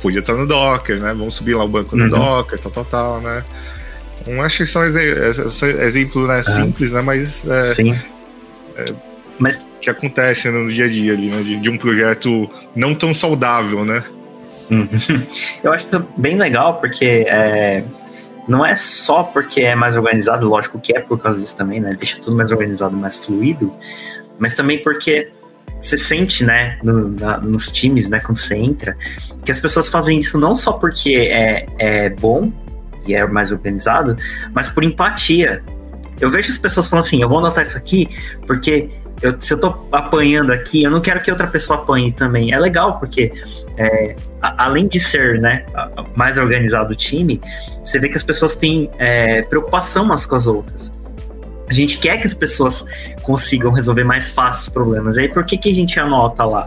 [0.00, 1.14] podia estar no Docker, né?
[1.14, 2.10] Vamos subir lá o banco no uhum.
[2.10, 3.44] Docker, tal, tal, tal, né?
[4.22, 7.02] Então, acho que são exemplos né, simples, né?
[7.02, 7.96] Mas, é, Sim.
[8.76, 8.84] É,
[9.38, 11.42] mas que acontece no dia a dia ali, né?
[11.42, 14.02] De, de um projeto não tão saudável, né?
[14.70, 14.88] Uhum.
[15.62, 17.84] Eu acho bem legal, porque é,
[18.46, 21.94] não é só porque é mais organizado, lógico que é por causa disso também, né?
[21.98, 23.72] Deixa tudo mais organizado, mais fluido,
[24.38, 25.30] mas também porque
[25.80, 28.96] você sente, né, no, na, nos times, né, quando você entra,
[29.44, 32.52] que as pessoas fazem isso não só porque é, é bom
[33.06, 34.16] e é mais organizado,
[34.54, 35.62] mas por empatia.
[36.20, 38.08] Eu vejo as pessoas falando assim: eu vou anotar isso aqui
[38.46, 38.90] porque
[39.22, 42.52] eu, se eu tô apanhando aqui, eu não quero que outra pessoa apanhe também.
[42.52, 43.32] É legal, porque
[43.76, 45.64] é, a, além de ser né,
[46.16, 47.40] mais organizado o time,
[47.82, 50.92] você vê que as pessoas têm é, preocupação umas com as outras.
[51.68, 52.84] A gente quer que as pessoas
[53.22, 55.16] consigam resolver mais fácil os problemas.
[55.16, 56.66] E aí, por que, que a gente anota lá?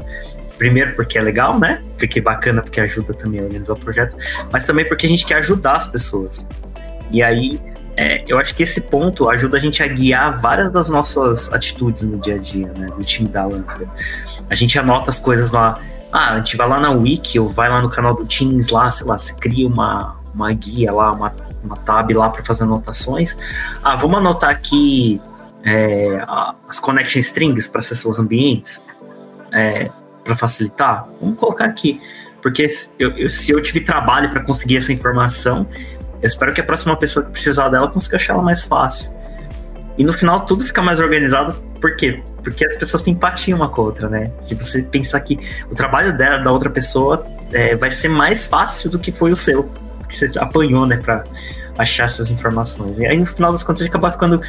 [0.57, 1.81] Primeiro, porque é legal, né?
[1.97, 4.15] Porque é bacana, porque ajuda também a organizar o projeto,
[4.51, 6.47] mas também porque a gente quer ajudar as pessoas.
[7.11, 7.59] E aí,
[7.97, 12.03] é, eu acho que esse ponto ajuda a gente a guiar várias das nossas atitudes
[12.03, 12.87] no dia a dia, né?
[12.87, 13.89] Do time da Lambda.
[14.49, 15.79] A gente anota as coisas lá.
[16.11, 18.89] Ah, a gente vai lá na Wiki ou vai lá no canal do Teams lá,
[18.91, 23.37] sei lá, você cria uma, uma guia lá, uma, uma tab lá para fazer anotações.
[23.83, 25.21] Ah, vamos anotar aqui
[25.63, 26.23] é,
[26.67, 28.81] as connection strings para acessar os ambientes.
[29.51, 29.89] É,
[30.25, 31.07] para facilitar?
[31.21, 32.01] Vamos colocar aqui.
[32.41, 35.65] Porque se eu, eu se eu tive trabalho para conseguir essa informação,
[36.21, 39.13] eu espero que a próxima pessoa que precisar dela consiga achar ela mais fácil.
[39.97, 42.21] E no final tudo fica mais organizado, por quê?
[42.43, 44.31] Porque as pessoas têm empatia uma com a outra, né?
[44.41, 45.39] Se você pensar que
[45.71, 49.35] o trabalho dela, da outra pessoa é, vai ser mais fácil do que foi o
[49.35, 49.69] seu,
[50.07, 50.97] que você apanhou, né,
[51.77, 52.99] achar essas informações.
[52.99, 54.41] E aí no final das contas a gente acaba ficando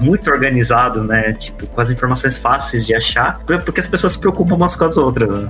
[0.00, 1.32] muito organizado, né?
[1.32, 4.96] Tipo, com as informações fáceis de achar, porque as pessoas se preocupam umas com as
[4.96, 5.48] outras, né?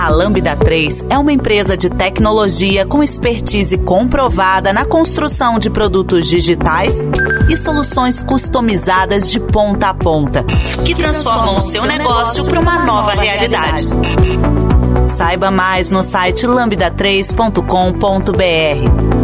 [0.00, 6.26] A Lambda 3 é uma empresa de tecnologia com expertise comprovada na construção de produtos
[6.26, 7.04] digitais
[7.50, 10.42] e soluções customizadas de ponta a ponta,
[10.86, 13.84] que transformam o seu negócio para uma nova realidade.
[15.06, 19.19] Saiba mais no site lambda3.com.br.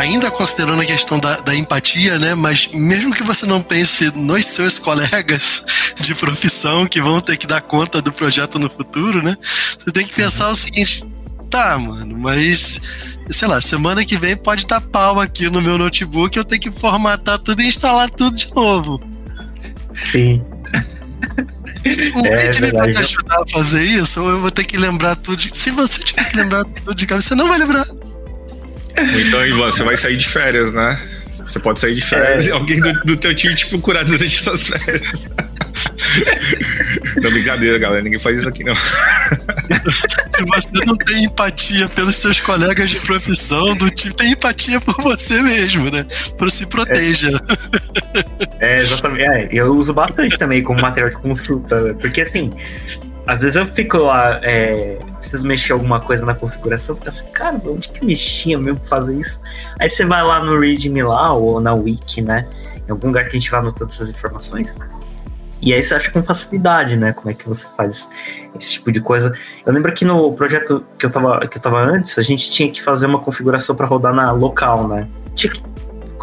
[0.00, 2.34] ainda considerando a questão da, da, empatia, né?
[2.34, 5.64] Mas mesmo que você não pense nos seus colegas
[6.00, 9.36] de profissão que vão ter que dar conta do projeto no futuro, né?
[9.78, 11.04] Você tem que pensar o seguinte:
[11.50, 12.80] tá, mano, mas
[13.30, 16.72] sei lá, semana que vem pode dar pau aqui no meu notebook, eu tenho que
[16.72, 19.00] formatar tudo e instalar tudo de novo.
[20.10, 20.42] Sim.
[22.14, 25.36] O é, vai me ajudar a fazer isso, ou eu vou ter que lembrar tudo.
[25.36, 25.56] De...
[25.56, 27.86] Se você tiver que lembrar tudo de cabeça, você não vai lembrar.
[29.26, 30.98] Então, Ivan, você vai sair de férias, né?
[31.46, 32.50] Você pode sair de férias é.
[32.50, 35.26] e alguém do, do teu time te procurar durante suas férias.
[37.16, 38.02] não, brincadeira, galera.
[38.02, 38.74] Ninguém faz isso aqui, não.
[38.74, 44.94] Se você não tem empatia pelos seus colegas de profissão do time, tem empatia por
[45.02, 46.06] você mesmo, né?
[46.38, 47.30] Por se proteja.
[48.60, 49.22] É, é exatamente.
[49.22, 52.50] É, eu uso bastante também como material de consulta, porque assim,
[53.26, 57.60] às vezes eu fico lá, é, preciso mexer alguma coisa na configuração, fico assim, cara,
[57.66, 59.42] onde que mexia mesmo pra fazer isso?
[59.78, 62.48] Aí você vai lá no README lá, ou na Wiki, né?
[62.88, 64.74] Em algum lugar que a gente vai anotando essas informações.
[65.62, 67.12] E aí você acha com facilidade, né?
[67.12, 68.08] Como é que você faz
[68.58, 69.32] esse tipo de coisa.
[69.64, 72.70] Eu lembro que no projeto que eu tava, que eu tava antes, a gente tinha
[72.70, 75.06] que fazer uma configuração para rodar na local, né?
[75.34, 75.62] Tinha que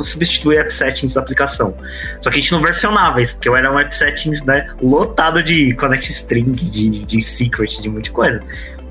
[0.04, 1.76] substituir app settings da aplicação.
[2.22, 5.74] Só que a gente não versionava isso, porque era um app settings né, lotado de
[5.76, 8.44] connect string, de, de secret, de muita coisa.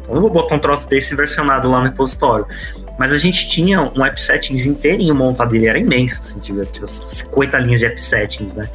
[0.07, 2.47] Então não vou botar um troço desse versionado lá no repositório.
[2.97, 7.59] Mas a gente tinha um app settings inteirinho montado, ele era imenso, assim, tinha 50
[7.59, 8.71] linhas de app settings, né?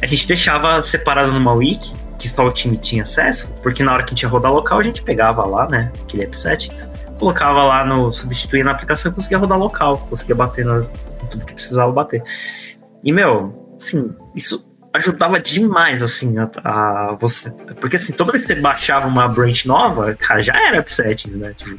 [0.00, 4.02] A gente deixava separado numa wiki, que só o time tinha acesso, porque na hora
[4.02, 7.64] que a gente ia rodar local, a gente pegava lá, né, aquele app settings, colocava
[7.64, 10.88] lá no substituir na aplicação e conseguia rodar local, conseguia bater nas,
[11.30, 12.22] tudo que precisava bater.
[13.04, 14.67] E, meu, assim, isso
[14.98, 17.50] ajudava demais, assim, a, a, você.
[17.80, 21.36] Porque, assim, toda vez que você baixava uma branch nova, cara, já era app settings,
[21.36, 21.52] né?
[21.52, 21.76] Tipo,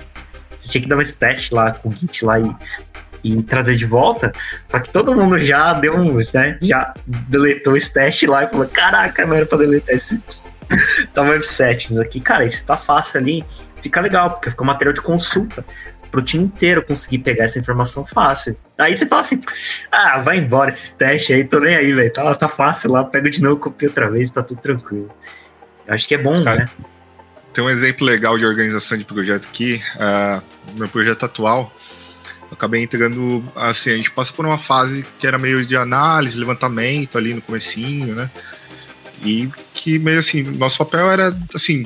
[0.58, 2.55] você tinha que dar um teste lá com o Git lá e,
[3.23, 4.32] e trazer de volta.
[4.67, 6.58] Só que todo mundo já deu um, né?
[6.62, 10.21] Já deletou esse teste lá e falou: caraca, não era pra deletar esse.
[11.13, 12.19] Tava web settings aqui.
[12.19, 13.45] Cara, isso tá fácil ali.
[13.82, 15.63] Fica legal, porque fica um material de consulta
[16.09, 18.55] pro time inteiro conseguir pegar essa informação fácil.
[18.77, 19.41] Aí você fala assim:
[19.91, 22.11] ah, vai embora esse teste aí, tô nem aí, velho.
[22.11, 25.09] Tá, tá fácil lá, pega de novo, copia outra vez, tá tudo tranquilo.
[25.87, 26.69] Acho que é bom, Cara, né?
[27.53, 29.81] Tem um exemplo legal de organização de projeto aqui.
[29.95, 30.41] Uh,
[30.77, 31.73] meu projeto atual,
[32.51, 37.17] acabei entrando, assim, a gente passou por uma fase que era meio de análise, levantamento
[37.17, 38.29] ali no comecinho, né?
[39.23, 41.85] E que meio assim, nosso papel era, assim,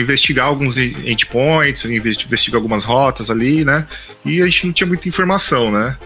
[0.00, 3.86] investigar alguns endpoints, investigar algumas rotas ali, né?
[4.24, 5.96] E a gente não tinha muita informação, né?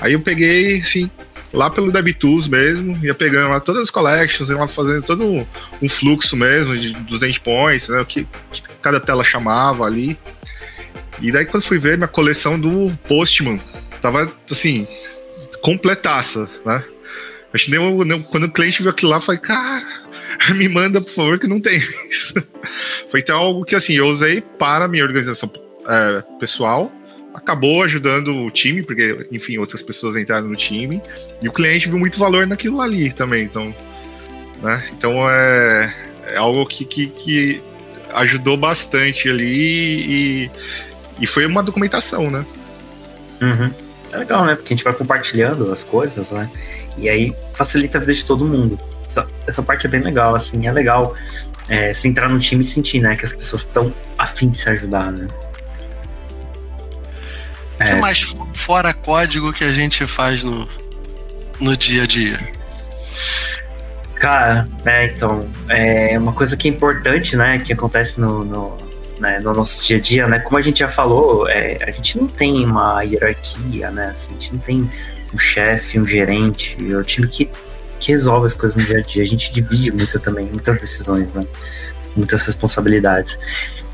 [0.00, 1.10] Aí eu peguei, assim,
[1.52, 6.36] lá pelo DevTools mesmo, ia pegando lá todas as collections, ia fazendo todo um, fluxo
[6.36, 8.00] mesmo de, dos endpoints, né?
[8.00, 10.16] O que, que cada tela chamava ali.
[11.20, 13.58] E daí quando fui ver minha coleção do Postman,
[14.02, 14.86] tava assim,
[15.62, 16.84] completaça, né?
[17.52, 20.05] Acho que nem, nem, quando o cliente viu aquilo lá, falei, cara,
[20.54, 21.78] me manda, por favor, que não tem
[22.10, 22.34] isso.
[23.08, 25.50] Foi então algo que assim, eu usei para minha organização
[25.88, 26.92] é, pessoal,
[27.34, 31.00] acabou ajudando o time, porque, enfim, outras pessoas entraram no time,
[31.42, 33.74] e o cliente viu muito valor naquilo ali também, então,
[34.62, 34.82] né?
[34.92, 35.94] Então é,
[36.28, 37.62] é algo que, que, que
[38.14, 40.50] ajudou bastante ali e,
[41.20, 42.44] e foi uma documentação, né?
[43.40, 43.70] Uhum.
[44.12, 44.54] É legal, né?
[44.54, 46.50] Porque a gente vai compartilhando as coisas, né?
[46.96, 48.78] E aí facilita a vida de todo mundo.
[49.06, 51.14] Essa, essa parte é bem legal, assim, é legal
[51.68, 53.16] é, se entrar no time e sentir, né?
[53.16, 55.26] Que as pessoas estão afim de se ajudar, né?
[57.80, 57.94] O que é.
[57.96, 60.66] mais fora código que a gente faz no,
[61.60, 62.56] no dia a dia?
[64.14, 68.78] Cara, é, então, é uma coisa que é importante, né, que acontece no, no,
[69.20, 72.18] né, no nosso dia a dia, né, como a gente já falou, é, a gente
[72.18, 74.90] não tem uma hierarquia, né, assim, a gente não tem
[75.34, 77.50] um chefe, um gerente, é o time que,
[77.98, 81.32] que resolve as coisas no dia a dia, a gente divide muito também, muitas decisões,
[81.32, 81.42] né,
[82.16, 83.38] muitas responsabilidades,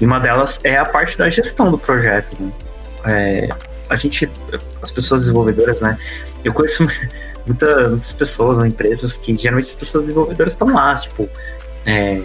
[0.00, 2.52] e uma delas é a parte da gestão do projeto, né,
[3.04, 3.48] é,
[3.88, 4.30] a gente,
[4.80, 5.98] as pessoas desenvolvedoras, né,
[6.44, 6.86] eu conheço
[7.46, 11.28] muita, muitas pessoas ou empresas que geralmente as pessoas desenvolvedoras estão lá, tipo,
[11.86, 12.22] é,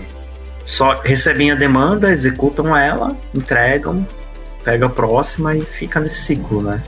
[0.67, 4.05] só recebem a demanda, executam ela, entregam,
[4.65, 6.83] pega a próxima e fica nesse ciclo, né?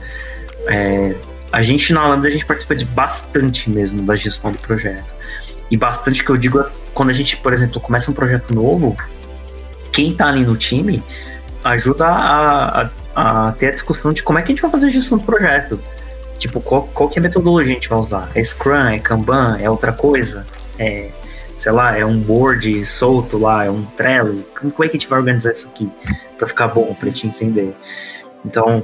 [0.66, 1.14] É,
[1.52, 5.14] a gente na Lambda a gente participa de bastante mesmo da gestão do projeto.
[5.70, 8.96] E bastante que eu digo é quando a gente, por exemplo, começa um projeto novo,
[9.92, 11.02] quem tá ali no time
[11.62, 14.86] ajuda a, a, a ter a discussão de como é que a gente vai fazer
[14.86, 15.80] a gestão do projeto.
[16.38, 18.30] Tipo, qual, qual que é a metodologia que a gente vai usar?
[18.34, 20.46] É Scrum, é Kanban, é outra coisa?
[20.78, 21.10] É,
[21.56, 24.42] sei lá, é um board solto lá, é um Trello?
[24.58, 25.90] Como, como é que a gente vai organizar isso aqui
[26.38, 27.76] para ficar bom, para te entender?
[28.42, 28.82] Então,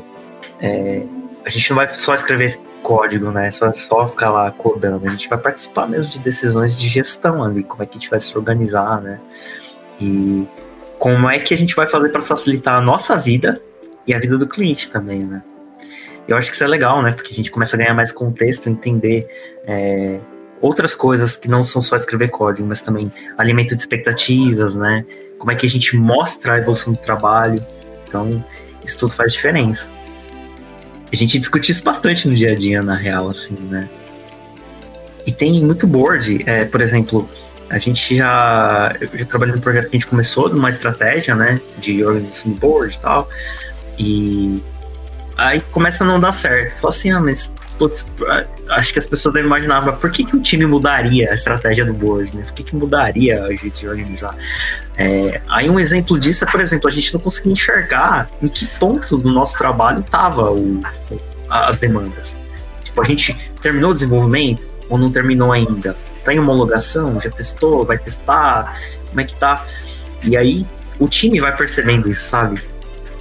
[0.60, 1.02] é,
[1.46, 3.48] a gente não vai só escrever código, né?
[3.52, 5.06] Só, só ficar lá codando.
[5.06, 8.10] A gente vai participar mesmo de decisões de gestão ali, como é que a gente
[8.10, 9.20] vai se organizar, né?
[10.00, 10.44] E
[10.98, 13.62] como é que a gente vai fazer para facilitar a nossa vida
[14.06, 15.40] e a vida do cliente também, né?
[16.26, 17.12] Eu acho que isso é legal, né?
[17.12, 19.28] Porque a gente começa a ganhar mais contexto, entender
[19.64, 20.18] é,
[20.60, 25.06] outras coisas que não são só escrever código, mas também alimento de expectativas, né?
[25.38, 27.64] Como é que a gente mostra a evolução do trabalho.
[28.08, 28.44] Então,
[28.84, 29.88] isso tudo faz diferença.
[31.12, 33.88] A gente discute isso bastante no dia a dia, na real, assim, né?
[35.26, 37.28] E tem muito board, é, por exemplo,
[37.68, 42.04] a gente já, já trabalhei num projeto que a gente começou numa estratégia, né, de
[42.04, 43.28] organização de board e tal,
[43.98, 44.62] e
[45.36, 46.76] Aí começa a não dar certo.
[46.76, 48.12] Fala assim, ah, mas putz,
[48.70, 51.84] acho que as pessoas devem imaginar, mas por que, que o time mudaria a estratégia
[51.84, 52.42] do board, né?
[52.44, 54.34] Por que, que mudaria a jeito de organizar?
[54.96, 58.66] É, aí um exemplo disso é, por exemplo, a gente não conseguia enxergar em que
[58.78, 60.50] ponto do nosso trabalho estava
[61.50, 62.36] as demandas.
[62.82, 65.96] Tipo, a gente terminou o desenvolvimento ou não terminou ainda?
[66.24, 67.20] Tá em homologação?
[67.20, 67.84] Já testou?
[67.84, 68.76] Vai testar?
[69.08, 69.64] Como é que tá?
[70.24, 70.66] E aí
[70.98, 72.60] o time vai percebendo isso, sabe?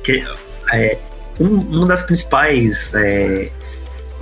[0.01, 0.23] Que
[0.71, 0.97] é,
[1.39, 3.51] um, uma das principais é,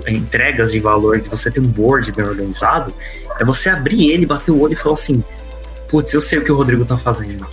[0.07, 2.93] entregas de valor de você ter um board bem organizado
[3.39, 5.23] é você abrir ele, bater o olho e falar assim:
[5.87, 7.47] putz, eu sei o que o Rodrigo tá fazendo.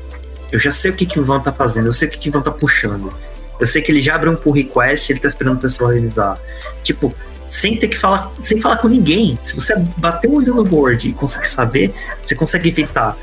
[0.51, 2.29] Eu já sei o que, que o Ivan tá fazendo, eu sei o que, que
[2.29, 3.13] o Ivan tá puxando.
[3.59, 6.39] Eu sei que ele já abriu um pull request, ele tá esperando o pessoal revisar.
[6.83, 7.15] Tipo,
[7.49, 9.39] sem ter que falar, sem falar com ninguém.
[9.43, 13.17] Se você bater o olho no board e conseguir saber, você consegue evitar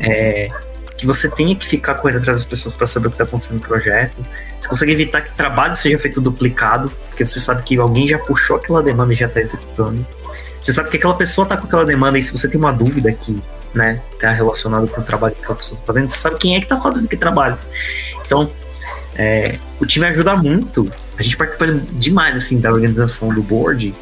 [0.00, 0.48] é,
[0.96, 3.58] que você tenha que ficar correndo atrás das pessoas para saber o que está acontecendo
[3.58, 4.16] no projeto.
[4.58, 8.56] Você consegue evitar que trabalho seja feito duplicado, porque você sabe que alguém já puxou
[8.56, 10.06] aquela demanda e já está executando.
[10.60, 13.12] Você sabe que aquela pessoa está com aquela demanda e se você tem uma dúvida
[13.12, 13.40] que
[13.74, 16.58] né, está relacionado com o trabalho que aquela pessoa está fazendo, você sabe quem é
[16.58, 17.58] que está fazendo aquele trabalho.
[18.24, 18.50] Então,
[19.14, 20.90] é, o time ajuda muito.
[21.18, 23.94] A gente participa demais assim da organização do board,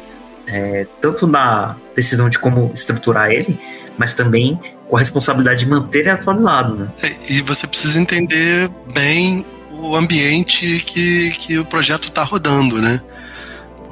[0.47, 3.59] é, tanto na decisão de como estruturar ele,
[3.97, 6.75] mas também com a responsabilidade de manter ele atualizado.
[6.75, 6.87] Né?
[7.03, 13.01] É, e você precisa entender bem o ambiente que, que o projeto está rodando, né?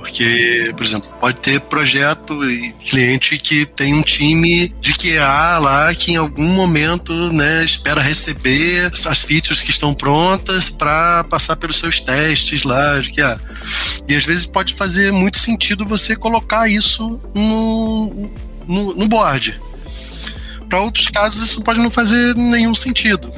[0.03, 5.95] Porque, por exemplo, pode ter projeto e cliente que tem um time de QA lá
[5.95, 11.77] que em algum momento né, espera receber as features que estão prontas para passar pelos
[11.77, 13.39] seus testes lá de QA.
[14.05, 18.29] E às vezes pode fazer muito sentido você colocar isso no,
[18.67, 19.57] no, no board.
[20.73, 23.29] Para outros casos, isso pode não fazer nenhum sentido.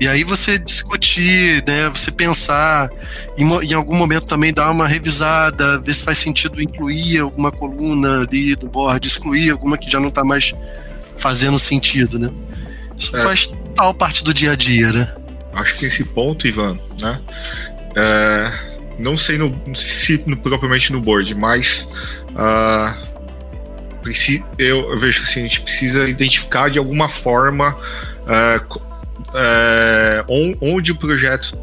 [0.00, 2.88] E aí você discutir, né, você pensar,
[3.36, 8.22] em, em, algum momento também dar uma revisada, ver se faz sentido incluir alguma coluna
[8.22, 10.54] ali no board, excluir alguma que já não está mais
[11.18, 12.30] fazendo sentido, né?
[12.96, 13.20] Isso é.
[13.20, 15.14] faz tal parte do dia a dia, né?
[15.52, 17.20] Acho que esse ponto, Ivan, né?
[17.94, 18.52] É,
[18.98, 21.86] não sei no, se no, propriamente no board, mas
[22.30, 23.09] uh,
[24.58, 28.80] eu, vejo assim, a gente precisa identificar de alguma forma uh,
[29.34, 30.24] é,
[30.60, 31.56] onde o projeto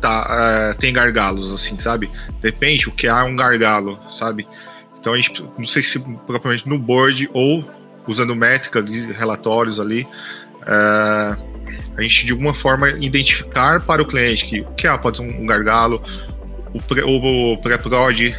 [0.00, 2.10] tá, é, tem gargalos, assim, sabe?
[2.40, 4.46] Depende, o que há um gargalo, sabe?
[4.98, 7.64] Então a gente, não sei se propriamente no board ou
[8.06, 10.06] usando métricas, relatórios ali,
[11.96, 15.22] a gente de alguma forma identificar para o cliente que o que há pode ser
[15.22, 16.02] um gargalo,
[16.74, 18.34] o pré-prod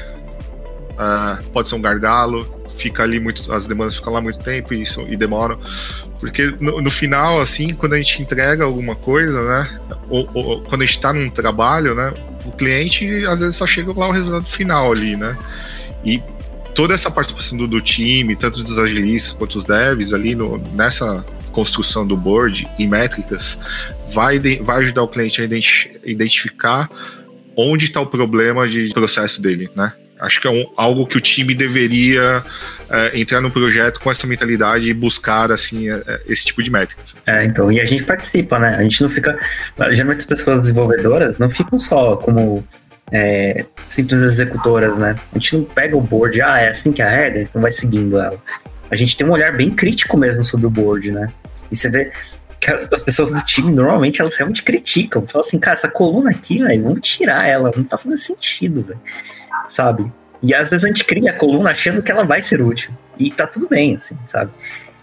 [0.93, 4.81] uh, pode ser um gargalo, fica ali muito, as demandas ficam lá muito tempo e,
[4.81, 5.59] isso, e demoram.
[6.19, 9.79] Porque no, no, final, assim, quando a gente entrega alguma coisa, né?
[10.09, 12.13] Ou, ou quando a gente está num trabalho, né?
[12.45, 15.37] O cliente às vezes só chega lá o resultado final ali, né?
[16.05, 16.21] E
[16.73, 21.25] toda essa participação do, do time, tanto dos agilistas quanto dos devs ali no, nessa
[21.51, 23.57] construção do board e métricas,
[24.13, 25.45] vai, vai ajudar o cliente a
[26.05, 26.87] identificar
[27.55, 29.91] onde está o problema de processo dele, né?
[30.19, 32.43] Acho que é um, algo que o time deveria
[32.89, 37.13] é, entrar no projeto com essa mentalidade e buscar assim é, esse tipo de métricas.
[37.25, 38.75] É, então, e a gente participa, né?
[38.75, 39.38] A gente não fica.
[39.91, 42.63] Geralmente as pessoas desenvolvedoras não ficam só como
[43.12, 45.15] é, simples executoras, né?
[45.32, 47.71] A gente não pega o board, ah, é assim que é a regra, então vai
[47.71, 48.38] seguindo ela.
[48.89, 51.27] A gente tem um olhar bem crítico mesmo sobre o board, né?
[51.71, 52.12] E você vê
[52.60, 55.27] que as, as pessoas do time, normalmente, elas realmente criticam.
[55.27, 58.99] Falam assim, cara, essa coluna aqui, vamos tirar ela, não tá fazendo sentido, velho
[59.67, 60.12] sabe?
[60.41, 62.91] E às vezes a gente cria a coluna achando que ela vai ser útil.
[63.17, 64.51] E tá tudo bem, assim, sabe?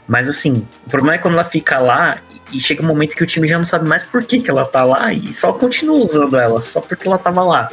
[0.07, 2.19] Mas assim, o problema é quando ela fica lá
[2.53, 4.65] e chega um momento que o time já não sabe mais por que, que ela
[4.65, 7.69] tá lá e só continua usando ela, só porque ela tava lá.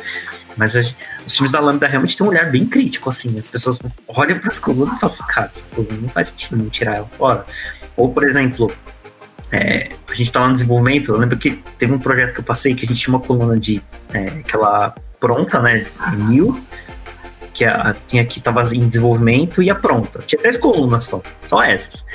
[0.58, 3.38] Mas os times da Lambda realmente têm um olhar bem crítico, assim.
[3.38, 6.58] As pessoas olham para as colunas e falam assim, cara, essa coluna não faz sentido
[6.58, 7.46] não tirar ela fora.
[7.96, 8.72] Ou, por exemplo,
[9.52, 12.74] é, a gente estava no desenvolvimento, eu lembro que teve um projeto que eu passei
[12.74, 13.82] que a gente tinha uma coluna de
[14.14, 15.86] é, aquela pronta, né?
[16.28, 16.60] New,
[17.54, 20.20] que a, tinha que estava em desenvolvimento e a pronta.
[20.26, 22.06] Tinha três colunas só, só essas.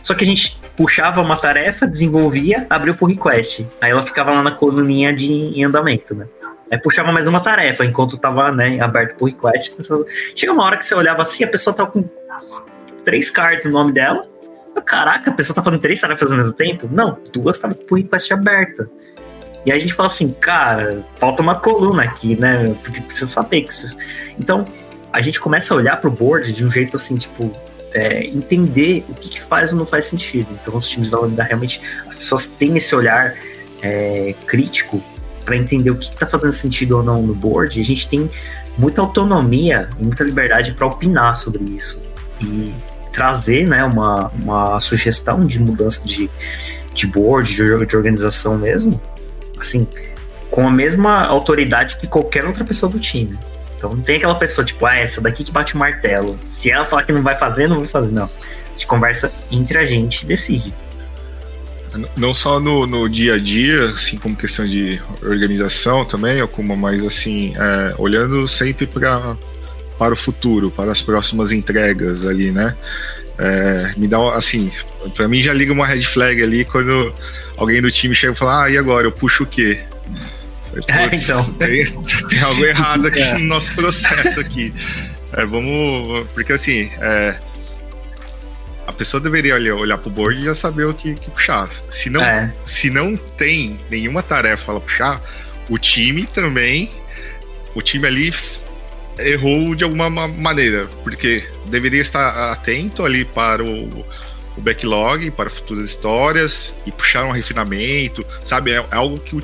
[0.00, 3.68] Só que a gente puxava uma tarefa, desenvolvia, abriu por request.
[3.80, 6.26] Aí ela ficava lá na coluninha de em andamento, né?
[6.70, 9.76] Aí puxava mais uma tarefa enquanto estava né, aberto por request.
[10.34, 12.02] Chega uma hora que você olhava assim, a pessoa tava com
[13.04, 14.26] três cards no nome dela.
[14.86, 16.88] Caraca, a pessoa tá fazendo três tarefas ao mesmo tempo?
[16.90, 18.88] Não, duas estavam por request aberta.
[19.64, 22.74] E a gente fala assim, cara, falta uma coluna aqui, né?
[22.82, 23.96] Porque precisa saber que vocês...
[24.38, 24.64] Então,
[25.12, 27.52] a gente começa a olhar pro board de um jeito assim, tipo,
[27.94, 30.48] é, entender o que, que, faz ou não faz sentido.
[30.60, 33.34] Então, os times da Lambda realmente, as pessoas têm esse olhar
[33.82, 35.02] é, crítico
[35.44, 37.78] para entender o que está fazendo sentido ou não no board.
[37.78, 38.30] E a gente tem
[38.76, 42.02] muita autonomia e muita liberdade para opinar sobre isso
[42.40, 42.72] e
[43.12, 46.30] trazer, né, uma, uma sugestão de mudança de,
[46.94, 49.00] de board, de, de organização mesmo,
[49.62, 49.86] assim,
[50.50, 53.38] com a mesma autoridade que qualquer outra pessoa do time.
[53.76, 56.38] Então não tem aquela pessoa, tipo, ah, essa daqui que bate o martelo.
[56.46, 58.12] Se ela falar que não vai fazer, não vai fazer.
[58.12, 58.26] Não.
[58.26, 60.72] A gente conversa entre a gente e decide.
[62.16, 66.76] Não só no, no dia a dia, assim como questão de organização também, ou como
[66.76, 69.36] mais assim, é, olhando sempre para
[69.98, 72.76] para o futuro, para as próximas entregas ali, né?
[73.38, 74.70] É, me dá assim,
[75.14, 77.14] para mim já liga uma red flag ali quando
[77.56, 79.06] alguém do time chega e fala: Ah, e agora?
[79.06, 79.80] Eu puxo o quê?
[80.86, 81.52] Falei, é, então.
[81.54, 81.84] Tem,
[82.28, 83.38] tem, algo errado aqui é.
[83.38, 84.72] no nosso processo aqui.
[85.32, 86.26] É, vamos.
[86.34, 87.38] Porque assim, é,
[88.86, 91.68] a pessoa deveria olhar, olhar pro board e já saber o que, que puxar.
[91.88, 92.22] Se não,
[92.64, 95.22] se não tem nenhuma tarefa para puxar,
[95.68, 96.90] o time também.
[97.74, 98.30] O time ali
[99.18, 104.04] errou de alguma maneira, porque deveria estar atento ali para o,
[104.56, 108.72] o backlog, para futuras histórias e puxar um refinamento, sabe?
[108.72, 109.42] É, é algo que uh,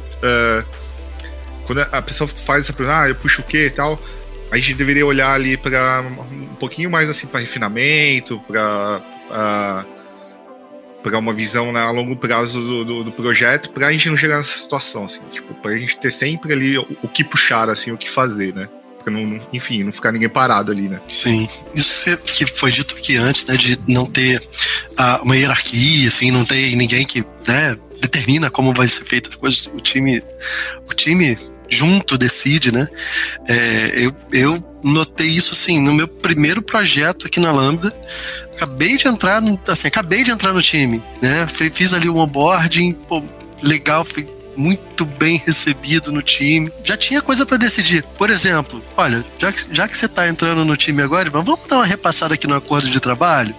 [1.66, 4.00] quando a pessoa faz essa pergunta, ah, eu puxo o quê e tal,
[4.50, 9.98] a gente deveria olhar ali para um pouquinho mais assim para refinamento, para uh,
[11.02, 14.16] para uma visão né, a longo prazo do, do, do projeto, para a gente não
[14.16, 17.70] chegar nessa situação, assim, tipo, para a gente ter sempre ali o, o que puxar,
[17.70, 18.68] assim, o que fazer, né?
[19.08, 21.00] Pra não, enfim, não ficar ninguém parado ali, né?
[21.08, 21.48] Sim.
[21.74, 23.56] Isso que foi dito aqui antes, né?
[23.56, 27.76] De não ter uh, uma hierarquia, assim, não ter ninguém que, né?
[28.00, 29.66] Determina como vai ser feita as coisas.
[29.66, 30.22] O time,
[30.88, 31.38] o time
[31.70, 32.86] junto decide, né?
[33.48, 37.92] É, eu, eu notei isso assim no meu primeiro projeto aqui na Lambda.
[38.52, 41.46] Acabei de entrar, no, assim, acabei de entrar no time, né?
[41.46, 43.22] Fiz ali o onboarding, pô,
[43.62, 44.26] legal, fui
[44.58, 46.70] muito bem recebido no time.
[46.82, 48.02] Já tinha coisa para decidir.
[48.16, 51.76] Por exemplo, olha, já que, já que você tá entrando no time agora, vamos dar
[51.76, 53.54] uma repassada aqui no acordo de trabalho?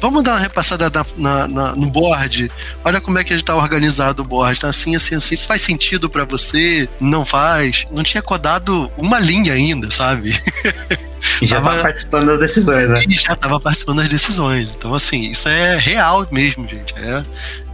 [0.00, 2.50] Vamos dar uma repassada na, na, na, no board?
[2.84, 4.60] Olha como é que a gente tá organizado o board.
[4.60, 5.34] Tá assim, assim, assim.
[5.34, 6.88] Isso faz sentido para você?
[7.00, 7.84] Não faz?
[7.92, 10.36] Não tinha codado uma linha ainda, sabe?
[11.40, 13.00] E já tava, participando das decisões, né?
[13.08, 14.74] Já tava participando das decisões.
[14.76, 16.94] Então, assim, isso é real mesmo, gente.
[16.96, 17.22] É,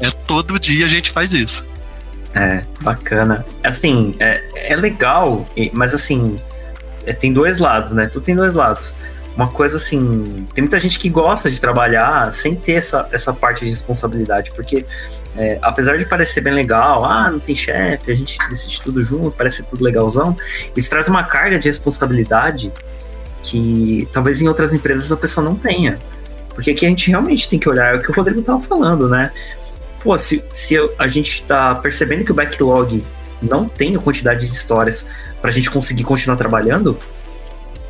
[0.00, 1.64] é todo dia a gente faz isso.
[2.34, 3.44] É, bacana.
[3.64, 6.38] Assim, é, é legal, mas assim,
[7.06, 8.06] é, tem dois lados, né?
[8.06, 8.94] Tudo tem dois lados.
[9.34, 13.64] Uma coisa assim, tem muita gente que gosta de trabalhar sem ter essa, essa parte
[13.64, 14.84] de responsabilidade, porque
[15.36, 19.30] é, apesar de parecer bem legal, ah, não tem chefe, a gente decide tudo junto,
[19.30, 20.36] parece tudo legalzão,
[20.76, 22.72] isso traz uma carga de responsabilidade
[23.42, 25.98] que talvez em outras empresas a pessoa não tenha.
[26.54, 29.08] Porque aqui a gente realmente tem que olhar, é o que o Rodrigo estava falando,
[29.08, 29.30] né?
[30.08, 33.04] Pô, se, se a gente está percebendo que o backlog
[33.42, 35.06] não tem a quantidade de histórias
[35.38, 36.98] para a gente conseguir continuar trabalhando,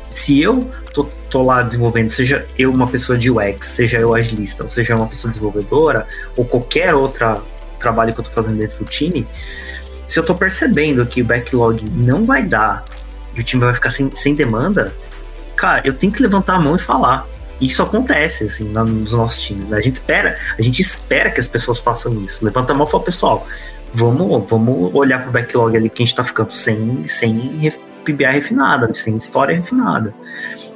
[0.09, 4.65] se eu tô, tô, lá desenvolvendo, seja eu uma pessoa de UX, seja eu agilista,
[4.65, 6.05] ou seja uma pessoa desenvolvedora,
[6.35, 7.41] ou qualquer outro
[7.79, 9.25] trabalho que eu tô fazendo dentro do time,
[10.05, 12.83] se eu tô percebendo que o backlog não vai dar
[13.33, 14.93] e o time vai ficar sem, sem demanda,
[15.55, 17.25] cara, eu tenho que levantar a mão e falar.
[17.59, 19.77] Isso acontece, assim, nos nossos times, né?
[19.77, 22.43] A gente espera, a gente espera que as pessoas façam isso.
[22.43, 23.45] Levanta a mão e fala, pessoal,
[23.93, 27.71] vamos, vamos olhar pro backlog ali que a gente tá ficando sem, sem
[28.05, 30.13] PBI refinada, sem história refinada.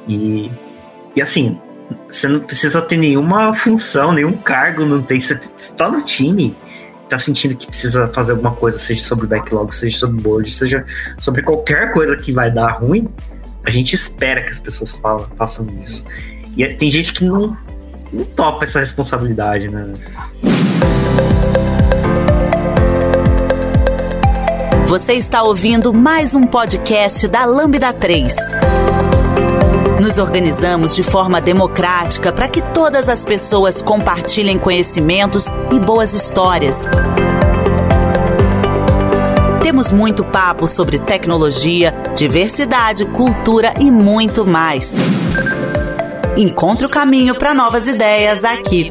[0.07, 0.51] E,
[1.15, 1.59] e assim,
[2.09, 5.21] você não precisa ter nenhuma função, nenhum cargo, não tem.
[5.21, 6.55] Você está no time,
[7.09, 10.85] tá sentindo que precisa fazer alguma coisa, seja sobre backlog, seja sobre board, seja
[11.19, 13.07] sobre qualquer coisa que vai dar ruim,
[13.65, 15.01] a gente espera que as pessoas
[15.37, 16.05] façam isso.
[16.55, 17.57] E tem gente que não,
[18.11, 19.93] não topa essa responsabilidade, né?
[24.85, 28.35] Você está ouvindo mais um podcast da Lambda 3.
[29.99, 36.85] Nos organizamos de forma democrática para que todas as pessoas compartilhem conhecimentos e boas histórias.
[39.63, 44.99] Temos muito papo sobre tecnologia, diversidade, cultura e muito mais.
[46.35, 48.89] Encontre o caminho para novas ideias aqui.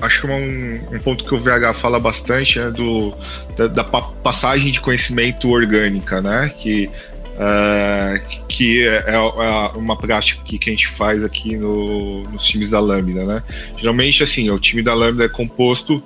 [0.00, 3.12] Acho que um, um, ponto que o VH fala bastante é do,
[3.56, 6.52] da, da passagem de conhecimento orgânica, né?
[6.56, 6.88] Que,
[7.34, 12.44] uh, que é, é, é, uma prática que, que a gente faz aqui no, nos
[12.44, 13.42] times da Lambda, né?
[13.76, 16.02] Geralmente, assim, o time da Lambda é composto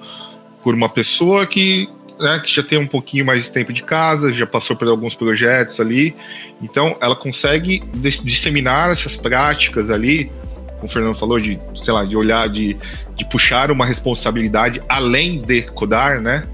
[0.62, 1.88] por uma pessoa que
[2.18, 5.14] né, que já tem um pouquinho mais de tempo de casa, já passou por alguns
[5.14, 6.16] projetos ali.
[6.62, 10.30] Então, ela consegue disseminar essas práticas ali,
[10.74, 12.76] como o Fernando falou, de, sei lá, de olhar, de,
[13.14, 16.44] de puxar uma responsabilidade além de codar, né?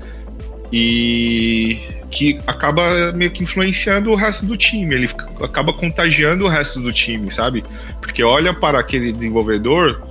[0.72, 5.10] E que acaba meio que influenciando o resto do time, ele
[5.42, 7.64] acaba contagiando o resto do time, sabe?
[8.00, 10.02] Porque olha para aquele desenvolvedor,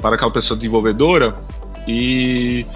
[0.00, 1.34] para aquela pessoa desenvolvedora
[1.86, 2.66] e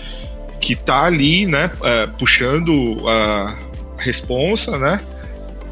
[0.66, 3.56] que tá ali, né, é, puxando a
[3.98, 5.00] responsa, né,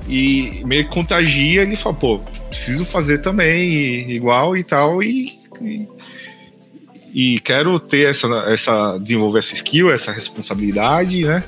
[0.06, 5.88] e meio que contagia, ele fala, pô, preciso fazer também igual e tal, e, e,
[7.12, 11.42] e quero ter essa, essa, desenvolver essa skill, essa responsabilidade, né,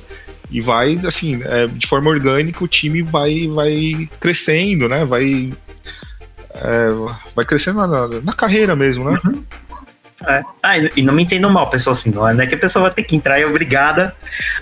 [0.50, 5.52] e vai, assim, é, de forma orgânica o time vai, vai crescendo, né, vai,
[6.52, 6.88] é,
[7.32, 9.20] vai crescendo na, na, carreira mesmo, né.
[9.24, 9.44] Uhum.
[10.24, 10.42] É.
[10.62, 13.02] Ah, e não me entendam mal, pessoal, assim, não é que a pessoa vai ter
[13.02, 14.12] que entrar e é obrigada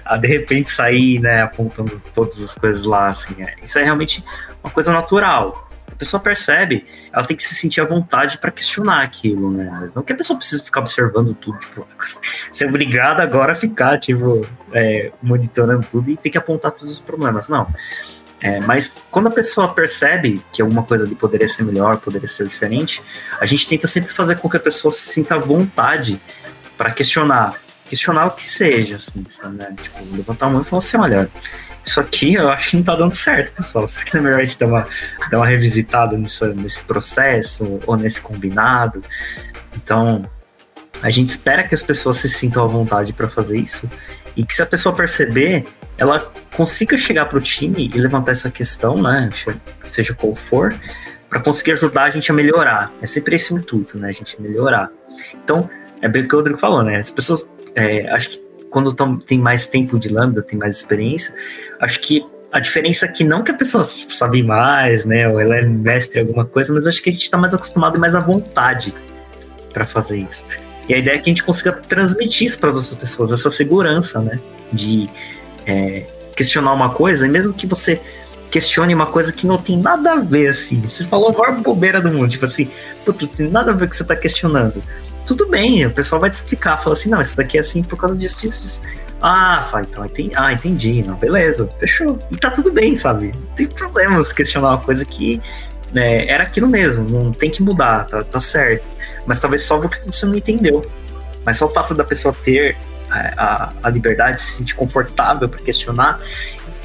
[0.04, 3.40] a de repente sair, né, apontando todas as coisas lá, assim.
[3.40, 3.54] É.
[3.62, 4.24] Isso é realmente
[4.62, 5.68] uma coisa natural.
[5.92, 9.68] A pessoa percebe, ela tem que se sentir à vontade para questionar aquilo, né?
[9.80, 11.86] Mas não que a pessoa precise ficar observando tudo, tipo,
[12.50, 17.00] ser obrigada agora a ficar, tipo, é, monitorando tudo e ter que apontar todos os
[17.00, 17.48] problemas.
[17.48, 17.68] Não.
[18.44, 22.46] É, mas quando a pessoa percebe que alguma coisa ali poderia ser melhor, poderia ser
[22.46, 23.02] diferente,
[23.40, 26.20] a gente tenta sempre fazer com que a pessoa se sinta à vontade
[26.76, 27.54] para questionar.
[27.86, 29.74] Questionar o que seja, assim, né?
[29.80, 31.30] Tipo, levantar a mão e falar assim: olha,
[31.82, 33.88] isso aqui eu acho que não tá dando certo, pessoal.
[33.88, 34.86] Será que não é melhor a gente dar uma,
[35.30, 39.00] dar uma revisitada nessa, nesse processo ou nesse combinado?
[39.74, 40.28] Então,
[41.02, 43.88] a gente espera que as pessoas se sintam à vontade para fazer isso
[44.36, 45.64] e que se a pessoa perceber
[45.96, 46.20] ela
[46.56, 49.28] consiga chegar para o time e levantar essa questão, né,
[49.82, 50.74] seja qual for,
[51.28, 52.92] para conseguir ajudar a gente a melhorar.
[53.00, 54.90] É sempre esse o intuito, né, a gente melhorar.
[55.42, 55.68] Então,
[56.02, 59.18] é bem o que o Rodrigo falou, né, as pessoas, é, acho que quando tão,
[59.18, 61.34] tem mais tempo de Lambda, tem mais experiência,
[61.80, 65.56] acho que a diferença é que não que a pessoa sabe mais, né, ou ela
[65.56, 68.14] é mestre em alguma coisa, mas acho que a gente está mais acostumado e mais
[68.14, 68.94] à vontade
[69.72, 70.44] para fazer isso.
[70.88, 73.50] E a ideia é que a gente consiga transmitir isso para as outras pessoas, essa
[73.50, 74.38] segurança, né?
[74.72, 75.08] De
[75.66, 76.06] é,
[76.36, 78.00] questionar uma coisa, e mesmo que você
[78.50, 80.80] questione uma coisa que não tem nada a ver, assim.
[80.80, 82.70] Você falou a maior bobeira do mundo, tipo assim,
[83.04, 84.80] puto, tem nada a ver com o que você está questionando.
[85.26, 87.96] Tudo bem, o pessoal vai te explicar, fala assim, não, isso daqui é assim por
[87.96, 88.82] causa disso, disso, disso.
[89.20, 92.16] Ah, fala, então, entendi, ah, entendi, não, beleza, fechou.
[92.30, 93.32] E tá tudo bem, sabe?
[93.34, 95.42] Não tem problema você questionar uma coisa que
[95.92, 98.86] né, era aquilo mesmo, não tem que mudar, tá, tá certo.
[99.26, 100.84] Mas talvez só o que você não entendeu.
[101.44, 102.76] Mas só o fato da pessoa ter
[103.14, 106.20] a, a, a liberdade de se sentir confortável para questionar,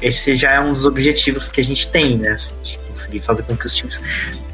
[0.00, 2.32] esse já é um dos objetivos que a gente tem, né?
[2.32, 4.00] Assim, de conseguir fazer com que os times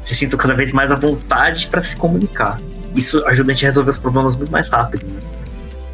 [0.03, 2.59] se sintam cada vez mais à vontade para se comunicar.
[2.95, 5.05] Isso ajuda a gente a resolver os problemas muito mais rápido.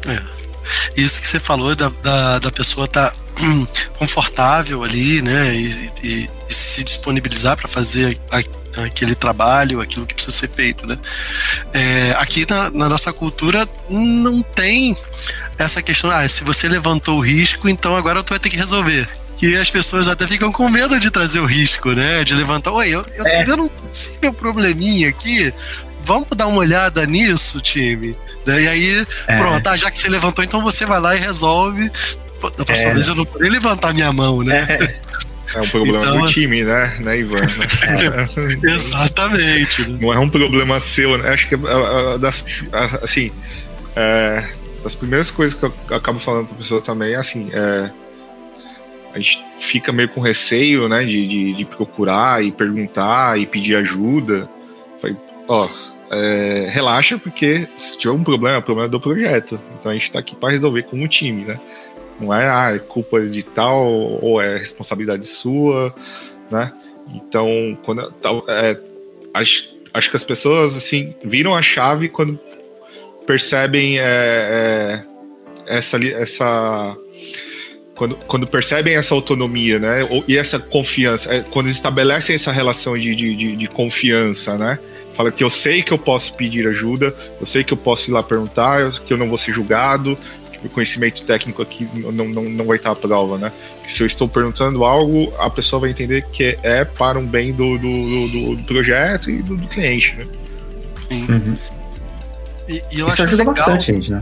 [0.06, 0.18] Né?
[0.18, 1.00] É.
[1.00, 3.16] Isso que você falou da, da, da pessoa estar tá
[3.98, 5.54] confortável ali, né?
[5.54, 8.42] E, e, e se disponibilizar para fazer a,
[8.82, 10.98] aquele trabalho, aquilo que precisa ser feito, né?
[11.72, 14.96] É, aqui na, na, nossa cultura não tem
[15.58, 19.08] essa questão, ah, se você levantou o risco, então agora tu vai ter que resolver.
[19.36, 22.24] Que as pessoas até ficam com medo de trazer o risco, né?
[22.24, 23.38] De levantar, oi, eu, eu é.
[23.44, 25.52] tô vendo um possível probleminha aqui,
[26.02, 28.16] vamos dar uma olhada nisso, time?
[28.46, 29.36] E aí, é.
[29.36, 31.90] pronto, ah, já que você levantou, então você vai lá e resolve
[32.58, 32.94] da próxima é.
[32.94, 34.66] vez eu não poder levantar minha mão, né?
[34.68, 35.00] É
[35.60, 37.36] um problema então, do time, né, né Ivan?
[37.42, 38.66] É.
[38.74, 39.88] Exatamente.
[39.88, 41.30] Não é um problema seu, né?
[41.30, 42.44] Acho que é, das,
[43.02, 43.30] assim,
[43.96, 44.48] é,
[44.82, 47.90] das primeiras coisas que eu acabo falando para pessoa também é assim, é,
[49.14, 53.76] a gente fica meio com receio, né, de, de, de procurar e perguntar e pedir
[53.76, 54.48] ajuda.
[55.00, 55.68] Falei, ó,
[56.10, 59.60] é, relaxa, porque se tiver um problema, é o problema do projeto.
[59.78, 61.58] Então a gente está aqui para resolver como time, né?
[62.20, 65.94] Não é, ah, é culpa de tal ou é responsabilidade sua,
[66.50, 66.72] né?
[67.14, 68.12] Então, quando
[68.48, 68.78] é,
[69.32, 72.38] acho, acho que as pessoas assim viram a chave quando
[73.26, 75.04] percebem é, é,
[75.66, 76.96] essa essa
[77.94, 80.00] quando, quando percebem essa autonomia, né?
[80.26, 84.78] E essa confiança, é, quando estabelecem essa relação de, de, de, de, confiança, né?
[85.12, 88.12] Fala que eu sei que eu posso pedir ajuda, eu sei que eu posso ir
[88.12, 90.18] lá perguntar, que eu não vou ser julgado,
[90.64, 93.52] o conhecimento técnico aqui não, não, não vai estar à prova, né?
[93.82, 97.52] Que se eu estou perguntando algo, a pessoa vai entender que é para um bem
[97.52, 100.26] do, do, do, do projeto e do, do, cliente, né?
[101.08, 101.26] Sim.
[101.28, 101.54] Uhum.
[102.66, 103.54] E, e, eu Isso acho ajuda legal.
[103.54, 104.20] bastante, gente, né?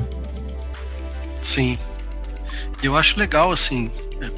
[1.41, 1.79] Sim.
[2.83, 3.91] E eu acho legal, assim,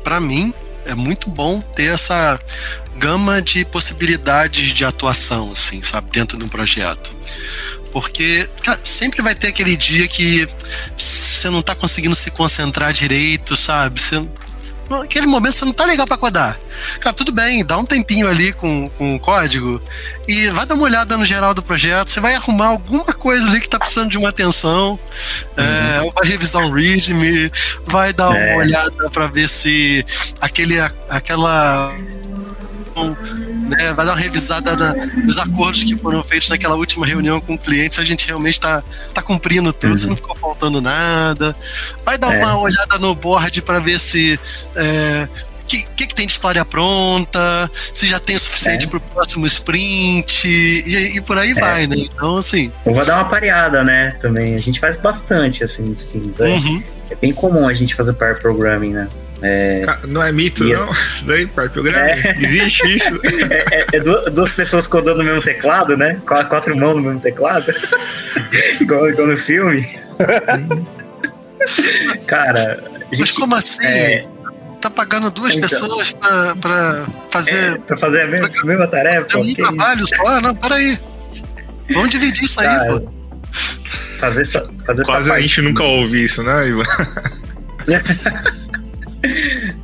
[0.02, 0.52] para mim
[0.84, 2.38] é muito bom ter essa
[2.96, 7.12] gama de possibilidades de atuação, assim, sabe, dentro de um projeto.
[7.94, 10.48] Porque, cara, sempre vai ter aquele dia que
[10.96, 14.00] você não tá conseguindo se concentrar direito, sabe?
[14.00, 14.20] Você,
[14.90, 16.58] naquele momento você não tá legal para codar.
[16.98, 19.80] Cara, tudo bem, dá um tempinho ali com, com o código
[20.26, 22.10] e vai dar uma olhada no geral do projeto.
[22.10, 24.98] Você vai arrumar alguma coisa ali que tá precisando de uma atenção,
[25.56, 26.08] é, uhum.
[26.08, 27.48] é, vai revisar um readme,
[27.86, 28.54] vai dar é.
[28.54, 30.04] uma olhada para ver se
[30.40, 31.94] aquele, aquela
[33.02, 37.54] né, vai dar uma revisada na, nos acordos que foram feitos naquela última reunião com
[37.54, 38.82] o cliente, se a gente realmente está
[39.12, 39.98] tá cumprindo tudo, uhum.
[39.98, 41.56] se não ficou faltando nada.
[42.04, 42.38] Vai dar é.
[42.38, 44.38] uma olhada no board para ver se.
[44.76, 45.28] É,
[45.62, 48.88] o que, que, que, tem de história pronta, se já tem o suficiente é.
[48.88, 51.54] para o próximo sprint, e, e por aí é.
[51.54, 51.96] vai, né?
[51.96, 52.70] Então, assim.
[52.84, 54.10] Eu vou dar uma pareada, né?
[54.20, 54.54] Também.
[54.54, 56.48] A gente faz bastante, assim, nos times, né?
[56.48, 56.82] Uhum.
[57.08, 59.08] É bem comum a gente fazer pair programming, né?
[59.44, 59.84] É...
[60.06, 60.78] Não é mito, não?
[60.80, 61.98] Isso daí, programa?
[61.98, 62.34] É...
[62.40, 63.20] Existe isso?
[63.70, 66.18] É, é, é, duas pessoas codando no mesmo teclado, né?
[66.26, 67.66] Quatro mãos no mesmo teclado.
[68.80, 69.86] igual, igual no filme.
[72.26, 72.82] Cara.
[73.12, 73.84] Gente, Mas como assim?
[73.84, 74.26] É...
[74.80, 77.54] Tá pagando duas então, pessoas pra, pra fazer.
[77.54, 79.28] É, pra fazer a mesma, pra, mesma tarefa?
[79.28, 80.26] Fazer um trabalho só?
[80.26, 80.98] Ah, não, peraí.
[81.92, 83.12] Vamos dividir isso Cara, aí, pô.
[84.18, 84.44] Fazer,
[84.86, 86.84] fazer Quase a gente nunca ouve isso, né, Ivan?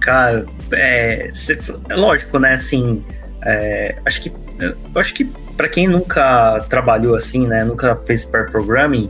[0.01, 2.55] Cara, é, cê, é lógico, né?
[2.55, 3.05] Assim,
[3.43, 4.33] é, acho que
[4.95, 5.25] acho que
[5.57, 7.65] para quem nunca trabalhou assim, né?
[7.65, 9.09] Nunca fez pair programming,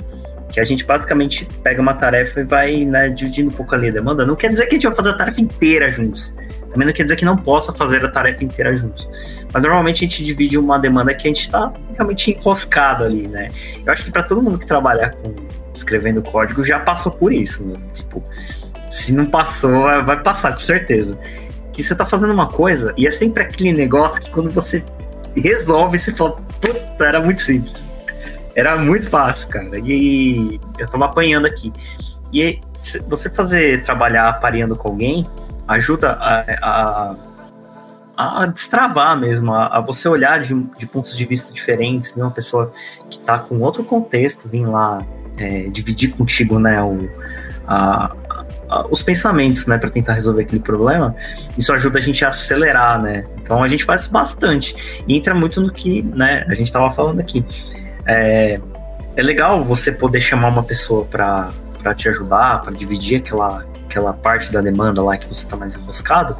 [0.50, 3.92] que a gente basicamente pega uma tarefa e vai né, dividindo um pouco ali a
[3.92, 4.26] demanda.
[4.26, 6.34] Não quer dizer que a gente vai fazer a tarefa inteira juntos.
[6.70, 9.08] Também não quer dizer que não possa fazer a tarefa inteira juntos.
[9.52, 13.48] Mas normalmente a gente divide uma demanda que a gente está realmente enroscado ali, né?
[13.84, 15.34] Eu acho que para todo mundo que trabalha com
[15.74, 17.78] escrevendo código já passou por isso, né?
[17.92, 18.22] Tipo,
[18.90, 21.16] se não passou, vai passar, com certeza.
[21.72, 24.84] Que você tá fazendo uma coisa e é sempre aquele negócio que quando você
[25.36, 27.88] resolve, você fala, puta, era muito simples.
[28.56, 29.78] Era muito fácil, cara.
[29.78, 31.72] E eu tava apanhando aqui.
[32.32, 32.60] E
[33.08, 35.26] você fazer, trabalhar pareando com alguém,
[35.68, 37.16] ajuda a,
[38.16, 42.22] a, a destravar mesmo, a, a, você olhar de, de pontos de vista diferentes, ver
[42.22, 42.72] uma pessoa
[43.08, 45.04] que está com outro contexto, vir lá
[45.36, 47.08] é, dividir contigo, né, o,
[47.66, 48.14] a,
[48.90, 51.14] os pensamentos, né, para tentar resolver aquele problema,
[51.58, 53.24] isso ajuda a gente a acelerar, né?
[53.42, 55.02] Então a gente faz bastante.
[55.06, 57.44] E entra muito no que, né, a gente estava falando aqui.
[58.06, 58.60] É,
[59.16, 61.50] é legal você poder chamar uma pessoa para
[61.96, 66.36] te ajudar, para dividir aquela, aquela parte da demanda lá que você está mais enroscado,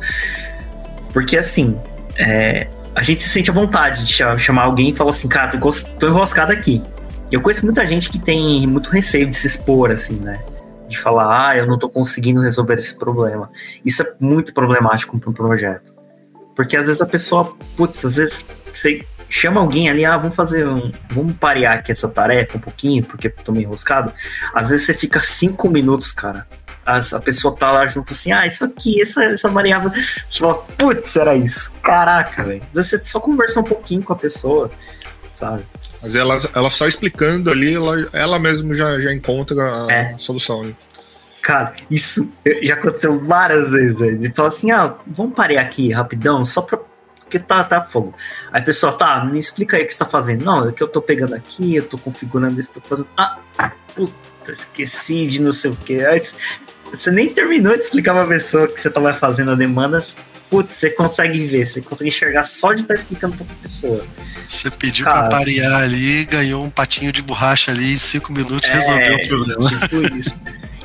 [1.13, 1.81] porque assim,
[2.17, 5.59] é, a gente se sente à vontade de chamar alguém e falar assim, cara,
[5.99, 6.83] tô enroscado aqui.
[7.31, 10.41] Eu conheço muita gente que tem muito receio de se expor, assim, né?
[10.91, 13.49] De falar, ah, eu não tô conseguindo resolver esse problema.
[13.85, 15.95] Isso é muito problemático para um projeto.
[16.57, 20.69] Porque às vezes a pessoa, putz, às vezes você chama alguém ali, ah, vamos fazer
[20.69, 20.91] um.
[21.11, 24.13] Vamos parear aqui essa tarefa um pouquinho, porque eu tô meio enroscado.
[24.53, 26.45] Às vezes você fica cinco minutos, cara.
[26.85, 29.93] A, pessoa tá lá junto assim, ah, isso aqui, essa, essa variável.
[30.29, 31.71] Você fala, putz, era isso.
[31.83, 32.63] Caraca, velho.
[32.67, 34.69] Às vezes você só conversa um pouquinho com a pessoa,
[35.35, 35.63] sabe?
[36.03, 40.15] Mas ela, ela só explicando ali, ela, ela mesmo já, já encontra a é.
[40.19, 40.63] solução.
[40.63, 40.75] Né?
[41.43, 42.31] Cara, isso
[42.63, 43.99] já aconteceu várias vezes.
[43.99, 44.13] Né?
[44.13, 46.79] De falar assim, ah, vamos parar aqui rapidão, só pra.
[47.21, 48.13] Porque tá, tá fogo.
[48.51, 50.45] Aí a pessoa, tá, me explica aí o que você tá fazendo.
[50.45, 53.09] Não, é que eu tô pegando aqui, eu tô configurando isso, tô fazendo.
[53.17, 53.39] Ah,
[53.95, 56.05] puta, esqueci de não sei o que.
[56.05, 56.21] Aí,
[56.93, 60.17] você nem terminou de explicar pra pessoa que você tava fazendo a demandas
[60.51, 64.05] putz, você consegue ver, você consegue enxergar só de estar tá explicando pra pessoa.
[64.49, 68.69] Você pediu Cara, pra parear ali, ganhou um patinho de borracha ali, em cinco minutos
[68.69, 69.71] é, resolveu o problema.
[69.79, 70.35] Tipo isso.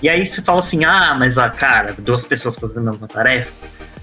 [0.03, 3.51] E aí você fala assim, ah, mas a cara, duas pessoas fazendo a mesma tarefa.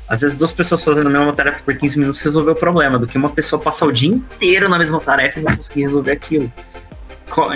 [0.08, 3.06] Às vezes duas pessoas fazendo a mesma tarefa por 15 minutos resolveu o problema, do
[3.06, 6.52] que uma pessoa passar o dia inteiro na mesma tarefa e não conseguir resolver aquilo.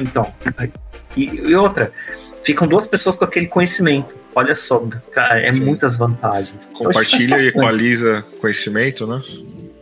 [0.01, 0.33] Então,
[1.17, 1.93] e, e outra,
[2.43, 4.17] ficam duas pessoas com aquele conhecimento.
[4.37, 5.63] Olha só, cara, é Sim.
[5.63, 6.69] muitas vantagens.
[6.71, 9.23] Então, Compartilha então, e equaliza conhecimento, né?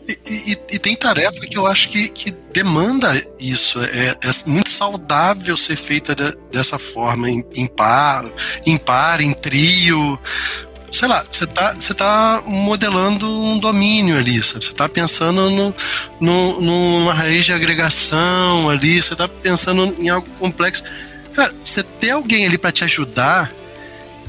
[0.06, 3.80] E, e, e, tem tarefa que eu acho que, que demanda isso.
[3.82, 8.24] É, é, muito saudável ser feita de, dessa forma, em, em, par,
[8.64, 10.16] em par, em trio.
[10.92, 14.64] Sei lá, você tá, você tá modelando um domínio ali, sabe?
[14.66, 15.74] Você tá pensando no,
[16.20, 20.84] no, numa raiz de agregação ali, você tá pensando em algo complexo.
[21.34, 23.50] Cara, você ter alguém ali para te ajudar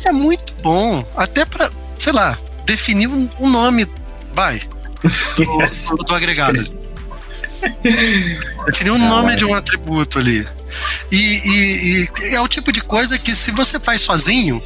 [0.06, 1.06] é muito bom.
[1.16, 3.88] Até para, sei lá, definir um nome.
[4.34, 4.62] Vai.
[5.38, 6.64] do, do agregado.
[8.66, 10.48] Definir um nome de um atributo ali.
[11.12, 14.62] E, e, e, é o tipo de coisa que se você faz sozinho,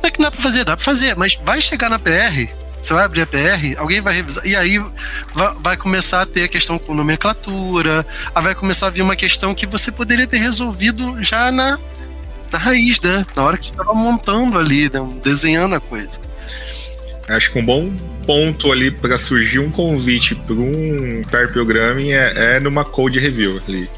[0.00, 2.48] não é que não dá pra fazer, dá pra fazer, mas vai chegar na PR,
[2.80, 4.78] você vai abrir a PR, alguém vai revisar, e aí
[5.34, 9.16] vai, vai começar a ter a questão com nomenclatura, aí vai começar a vir uma
[9.16, 11.78] questão que você poderia ter resolvido já na
[12.52, 13.26] da raiz, né?
[13.34, 15.00] Na hora que você estava montando ali, né?
[15.24, 16.20] desenhando a coisa.
[17.28, 17.92] Acho que um bom
[18.26, 23.60] ponto ali para surgir um convite para um pair programming é, é, numa code review
[23.66, 23.90] ali.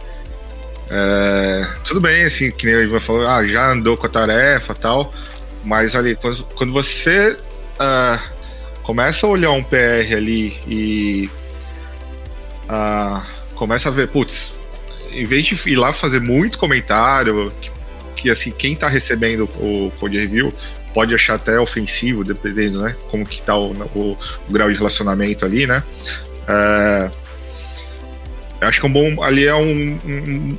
[0.88, 4.74] É, tudo bem, assim, que nem o Ivan falou, ah, já andou com a tarefa
[4.74, 5.12] tal,
[5.64, 7.36] mas ali, quando, quando você
[7.80, 8.20] uh,
[8.82, 11.30] começa a olhar um PR ali e
[12.68, 13.22] uh,
[13.54, 14.52] começa a ver, putz,
[15.10, 17.70] em vez de ir lá fazer muito comentário, que
[18.30, 20.52] assim, quem está recebendo o code review
[20.92, 22.94] pode achar até ofensivo, dependendo, né?
[23.10, 24.12] Como que tá o, o,
[24.48, 25.82] o grau de relacionamento ali, né?
[26.46, 27.10] É,
[28.60, 30.58] acho que um bom ali é um, um,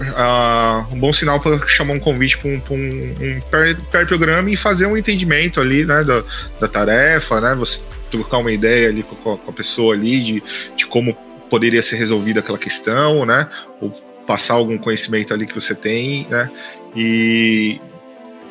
[0.00, 4.56] uh, um bom sinal para chamar um convite para um, um, um pair, programa e
[4.56, 6.22] fazer um entendimento ali, né, da,
[6.60, 7.54] da tarefa, né?
[7.54, 7.78] Você
[8.10, 10.42] trocar uma ideia ali com, com a pessoa ali de,
[10.76, 11.14] de como
[11.48, 13.48] poderia ser resolvida aquela questão, né?
[13.80, 13.90] Ou
[14.26, 16.50] passar algum conhecimento ali que você tem, né?
[16.94, 17.80] E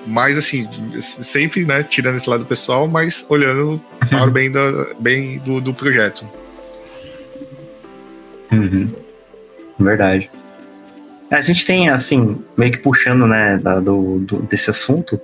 [0.06, 0.68] mais assim,
[1.00, 5.74] sempre né, tirando esse lado pessoal, mas olhando para o bem, da, bem do, do
[5.74, 6.26] projeto.
[8.52, 8.90] Uhum.
[9.80, 10.30] Verdade.
[11.30, 15.22] A gente tem, assim, meio que puxando, né, da, do, do, desse assunto,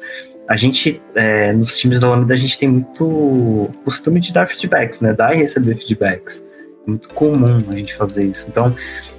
[0.48, 5.02] a gente, é, nos times da Lambda, a gente tem muito costume de dar feedbacks,
[5.02, 6.46] né, dar e receber feedbacks.
[6.86, 8.48] Muito comum a gente fazer isso.
[8.48, 8.76] Então,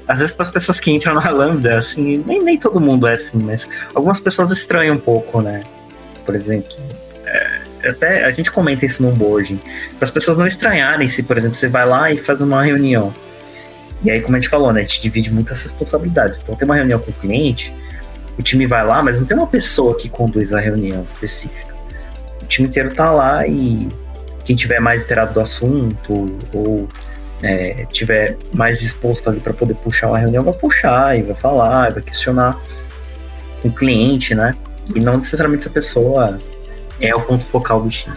[0.08, 3.14] às vezes para as pessoas que entram na Lambda, assim, nem, nem todo mundo é
[3.14, 5.60] assim, mas algumas pessoas estranham um pouco, né?
[6.24, 6.72] Por exemplo,
[7.24, 9.60] é, até a gente comenta isso no onboarding,
[9.98, 13.12] para as pessoas não estranharem se, por exemplo, você vai lá e faz uma reunião.
[14.02, 16.40] E aí, como a gente falou, né, a gente divide muitas responsabilidades.
[16.40, 17.74] Então, tem uma reunião com o cliente,
[18.38, 21.74] o time vai lá, mas não tem uma pessoa que conduz a reunião específica.
[22.42, 23.88] o time inteiro tá lá e
[24.44, 26.86] quem tiver mais inteirado do assunto ou
[27.42, 31.92] é, tiver mais disposto ali para poder puxar uma reunião, vai puxar e vai falar,
[31.92, 32.60] vai questionar
[33.64, 34.54] o cliente, né?
[34.94, 36.38] E não necessariamente essa pessoa
[37.00, 38.16] é o ponto focal do time.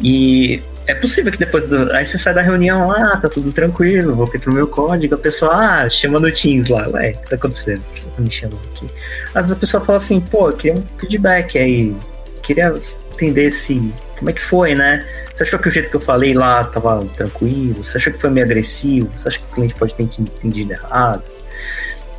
[0.00, 1.92] E é possível que depois do.
[1.92, 5.54] Aí você sai da reunião, ah, tá tudo tranquilo, vou pro meu código, a pessoa,
[5.54, 7.82] ah, chama no Teams lá, ué, o que tá acontecendo?
[7.88, 8.86] A pessoa tá me chamando aqui.
[9.28, 11.94] Às vezes a pessoa fala assim, pô, eu queria um feedback aí,
[12.42, 12.74] queria
[13.12, 13.92] entender se.
[14.22, 15.04] Como é que foi, né?
[15.34, 17.82] Você achou que o jeito que eu falei lá tava tranquilo?
[17.82, 19.10] Você achou que foi meio agressivo?
[19.16, 21.24] Você acha que o cliente pode ter entendido errado?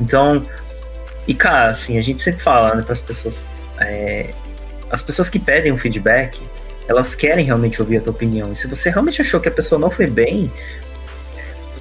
[0.02, 0.46] Então,
[1.26, 3.50] e cara, assim, a gente sempre fala, né, para as pessoas.
[3.80, 4.32] É,
[4.92, 6.42] as pessoas que pedem um feedback,
[6.90, 8.52] elas querem realmente ouvir a tua opinião.
[8.52, 10.52] E se você realmente achou que a pessoa não foi bem,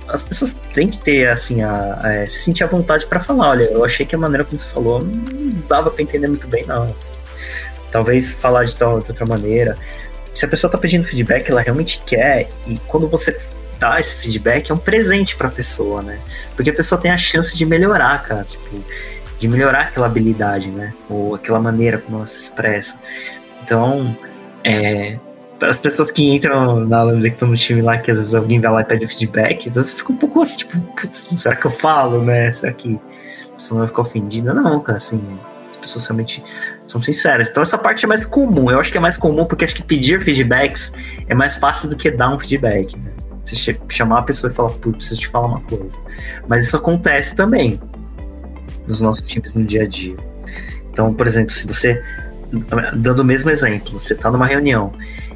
[0.07, 3.65] as pessoas têm que ter, assim, a, a se sentir à vontade para falar: olha,
[3.65, 6.85] eu achei que a maneira como você falou não dava para entender muito bem, não.
[6.85, 7.15] Assim.
[7.91, 9.77] Talvez falar de, tal, de outra maneira.
[10.33, 13.39] Se a pessoa tá pedindo feedback, ela realmente quer, e quando você
[13.79, 16.19] dá esse feedback, é um presente para a pessoa, né?
[16.55, 18.45] Porque a pessoa tem a chance de melhorar, cara.
[18.45, 18.83] Tipo,
[19.39, 20.95] de melhorar aquela habilidade, né?
[21.11, 23.01] Ou aquela maneira como ela se expressa.
[23.65, 24.17] Então,
[24.63, 25.19] é,
[25.61, 28.61] as pessoas que entram na Lambda que estão no time lá, que às vezes alguém
[28.61, 30.79] vai lá e pede feedback, às vezes fica um pouco assim, tipo,
[31.37, 32.53] será que eu falo, né?
[32.53, 33.01] Será que
[33.53, 34.55] a pessoa vai ficar ofendida?
[34.55, 35.21] Não, cara, assim,
[35.71, 36.43] as pessoas realmente
[36.87, 37.51] são sinceras.
[37.51, 38.71] Então essa parte é mais comum.
[38.71, 40.93] Eu acho que é mais comum porque acho que pedir feedbacks
[41.29, 43.13] é mais fácil do que dar um feedback, né?
[43.45, 45.99] Você chamar a pessoa e falar, putz, preciso te falar uma coisa.
[46.47, 47.81] Mas isso acontece também
[48.87, 50.17] nos nossos times no dia a dia.
[50.91, 52.03] Então, por exemplo, se você,
[52.95, 54.93] dando o mesmo exemplo, você está numa reunião,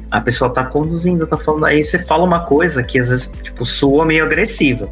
[0.09, 3.65] a pessoa está conduzindo, está falando, aí você fala uma coisa que às vezes, tipo,
[3.65, 4.89] soa meio agressiva.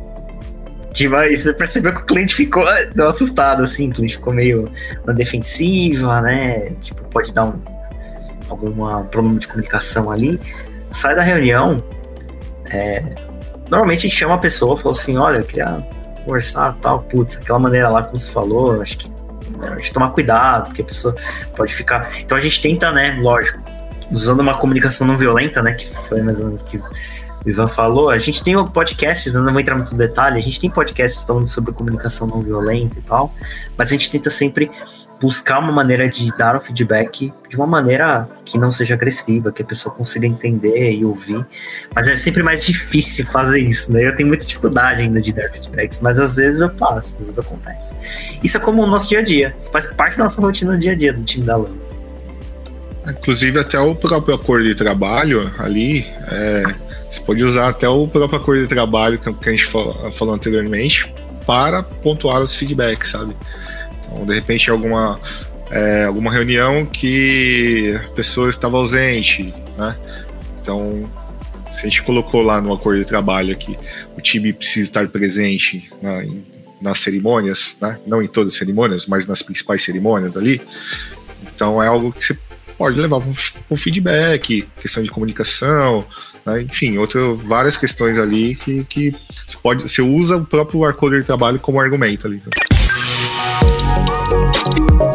[1.17, 4.71] Aí você percebeu que o cliente ficou deu assustado, assim, o cliente ficou meio
[5.05, 6.71] na defensiva, né?
[6.81, 7.75] Tipo, pode dar um
[8.49, 10.39] algum problema de comunicação ali.
[10.91, 11.83] Sai da reunião,
[12.65, 13.03] é,
[13.69, 15.85] normalmente a gente chama a pessoa fala assim, olha, eu queria
[16.23, 19.09] conversar tal, putz, aquela maneira lá como você falou, acho que
[19.57, 21.15] né, a gente tomar cuidado, porque a pessoa
[21.55, 22.19] pode ficar.
[22.19, 23.61] Então a gente tenta, né, lógico,
[24.11, 26.81] usando uma comunicação não violenta, né, que foi mais ou menos que
[27.45, 30.59] Ivan falou, a gente tem podcasts, né, não vou entrar muito no detalhe, a gente
[30.59, 33.33] tem podcasts falando sobre comunicação não violenta e tal,
[33.77, 34.71] mas a gente tenta sempre
[35.19, 39.61] buscar uma maneira de dar o feedback de uma maneira que não seja agressiva, que
[39.61, 41.45] a pessoa consiga entender e ouvir.
[41.93, 44.05] Mas é sempre mais difícil fazer isso, né?
[44.05, 47.39] Eu tenho muita dificuldade ainda de dar feedbacks, mas às vezes eu faço, às vezes
[47.39, 47.93] acontece.
[48.43, 50.79] Isso é como o nosso dia a dia, isso faz parte da nossa rotina no
[50.79, 51.84] dia a dia do time da Lama.
[53.07, 56.63] Inclusive até o próprio acordo de trabalho ali, é,
[57.09, 61.13] você pode usar até o próprio acordo de trabalho que a gente falou, anteriormente
[61.45, 63.35] para pontuar os feedbacks, sabe?
[63.99, 65.19] Então, de repente, alguma,
[65.69, 69.95] é, alguma reunião que a pessoa estava ausente, né?
[70.59, 71.07] Então,
[71.71, 73.77] se a gente colocou lá no acordo de trabalho que
[74.17, 76.43] o time precisa estar presente na, em,
[76.81, 77.99] nas cerimônias, né?
[78.07, 80.61] não em todas as cerimônias, mas nas principais cerimônias ali,
[81.53, 82.33] então é algo que você
[82.77, 83.29] pode levar para
[83.71, 86.05] um feedback, questão de comunicação,
[86.45, 86.61] né?
[86.61, 89.11] enfim, outras várias questões ali que, que
[89.45, 92.41] você pode, você usa o próprio acordo de trabalho como argumento ali.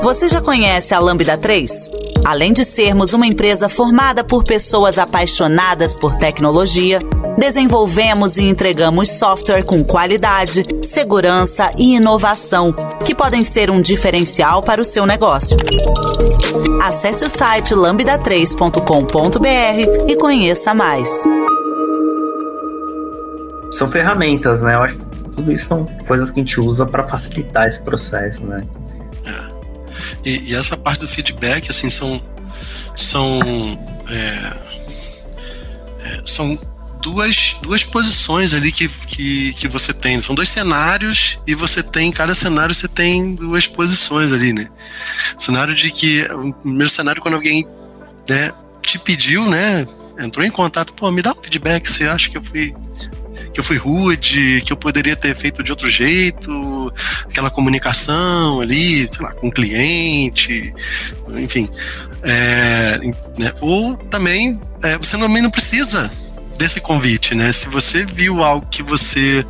[0.02, 2.09] Você já conhece a Lambda 3?
[2.25, 7.01] Além de sermos uma empresa formada por pessoas apaixonadas por tecnologia,
[7.39, 12.73] desenvolvemos e entregamos software com qualidade, segurança e inovação,
[13.05, 15.57] que podem ser um diferencial para o seu negócio.
[16.83, 21.25] Acesse o site lambda3.com.br e conheça mais.
[23.73, 24.75] São ferramentas, né?
[24.75, 25.05] Eu acho que
[25.35, 28.62] tudo isso são coisas que a gente usa para facilitar esse processo, né?
[30.25, 32.21] E, e, essa parte do feedback, assim, são.
[32.97, 33.41] São.
[34.09, 34.71] É,
[36.03, 36.59] é, são
[37.01, 40.21] duas, duas posições ali que, que, que você tem.
[40.21, 44.68] São dois cenários e você tem, em cada cenário você tem duas posições ali, né?
[45.39, 46.23] cenário de que.
[46.33, 47.66] O primeiro cenário, quando alguém
[48.29, 48.53] né,
[48.83, 49.87] te pediu, né?
[50.18, 52.75] Entrou em contato, pô, me dá um feedback, você acha que eu fui
[53.53, 56.80] que eu fui rude, que eu poderia ter feito de outro jeito,
[57.41, 60.72] aquela comunicação ali, sei lá, com o cliente,
[61.30, 61.68] enfim.
[62.22, 62.99] É,
[63.38, 63.53] né?
[63.61, 66.11] Ou também é, você também não precisa
[66.59, 67.51] desse convite, né?
[67.53, 69.43] Se você viu algo que você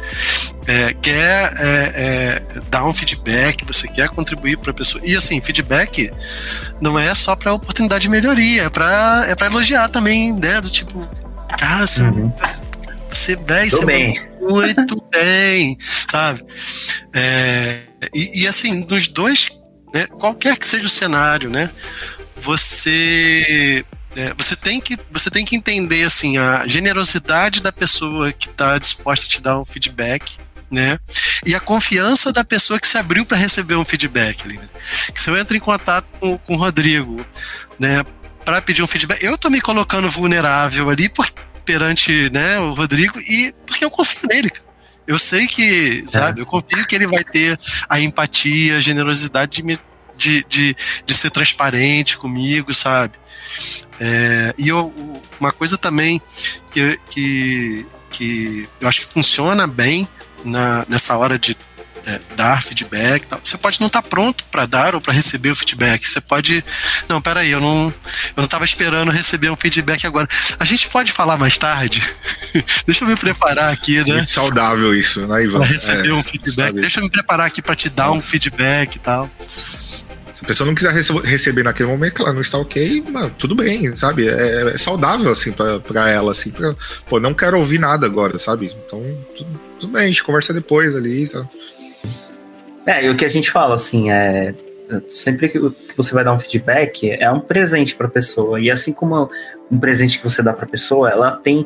[0.68, 5.40] é, quer é, é, dar um feedback, você quer contribuir para a pessoa e assim
[5.40, 6.12] feedback
[6.80, 10.60] não é só para oportunidade de melhoria, é para é para elogiar também, né?
[10.60, 11.08] Do tipo,
[11.58, 12.32] cara, você uhum.
[13.10, 14.29] Você, véio, você bem.
[14.40, 15.76] Muito bem,
[16.10, 16.44] sabe?
[17.14, 17.80] É,
[18.14, 19.50] e, e, assim, nos dois,
[19.92, 21.70] né, qualquer que seja o cenário, né?
[22.42, 23.84] você
[24.16, 28.76] é, você, tem que, você tem que entender assim a generosidade da pessoa que está
[28.78, 30.36] disposta a te dar um feedback.
[30.70, 31.00] Né?
[31.44, 34.46] E a confiança da pessoa que se abriu para receber um feedback.
[34.46, 34.56] Né?
[35.12, 37.26] Se eu entro em contato com, com o Rodrigo,
[37.76, 38.04] né,
[38.44, 41.28] para pedir um feedback, eu tô me colocando vulnerável ali por,
[41.60, 44.50] perante né, o Rodrigo e porque eu confio nele.
[45.06, 46.42] Eu sei que, sabe, é.
[46.42, 47.58] eu confio que ele vai ter
[47.88, 49.78] a empatia, a generosidade de me
[50.16, 53.14] de, de, de ser transparente comigo, sabe?
[53.98, 54.92] É, e eu,
[55.40, 56.20] uma coisa também
[56.72, 60.06] que, que, que eu acho que funciona bem
[60.44, 61.56] na, nessa hora de
[62.06, 63.26] é, dar feedback.
[63.26, 63.40] Tal.
[63.42, 66.06] Você pode não estar tá pronto para dar ou para receber o feedback.
[66.06, 66.64] Você pode.
[67.08, 70.28] Não, peraí, eu não, eu não estava esperando receber um feedback agora.
[70.58, 72.02] A gente pode falar mais tarde?
[72.86, 74.14] Deixa eu me preparar aqui, né?
[74.14, 75.60] Muito saudável isso, né, Ivan?
[75.60, 76.66] Para receber é, um feedback.
[76.68, 76.80] Sabe.
[76.80, 79.30] Deixa eu me preparar aqui para te dar um feedback e tal.
[80.40, 83.94] Se a pessoa não quiser receber naquele momento, ela não está ok, mano, tudo bem,
[83.94, 84.26] sabe?
[84.26, 86.50] É, é saudável, assim, pra, pra ela, assim.
[86.50, 86.74] Pra,
[87.06, 88.74] pô, não quero ouvir nada agora, sabe?
[88.86, 89.02] Então,
[89.36, 91.46] tudo, tudo bem, a gente conversa depois ali, sabe?
[92.86, 94.54] É, e o que a gente fala, assim, é.
[95.08, 95.60] Sempre que
[95.96, 98.58] você vai dar um feedback, é um presente para a pessoa.
[98.58, 99.30] E assim como
[99.70, 101.64] um presente que você dá para a pessoa, ela tem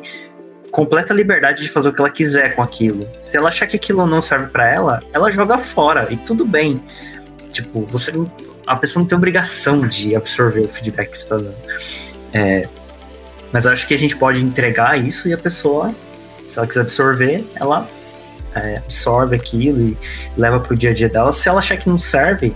[0.69, 3.09] completa liberdade de fazer o que ela quiser com aquilo.
[3.19, 6.77] Se ela achar que aquilo não serve para ela, ela joga fora e tudo bem.
[7.51, 8.11] Tipo, você
[8.67, 11.55] a pessoa não tem obrigação de absorver o feedback que está dando.
[12.33, 12.67] É,
[13.51, 15.93] mas eu acho que a gente pode entregar isso e a pessoa,
[16.45, 17.87] se ela quiser absorver, ela
[18.55, 19.97] é, absorve aquilo e
[20.37, 21.31] leva pro dia a dia dela.
[21.33, 22.55] Se ela achar que não serve,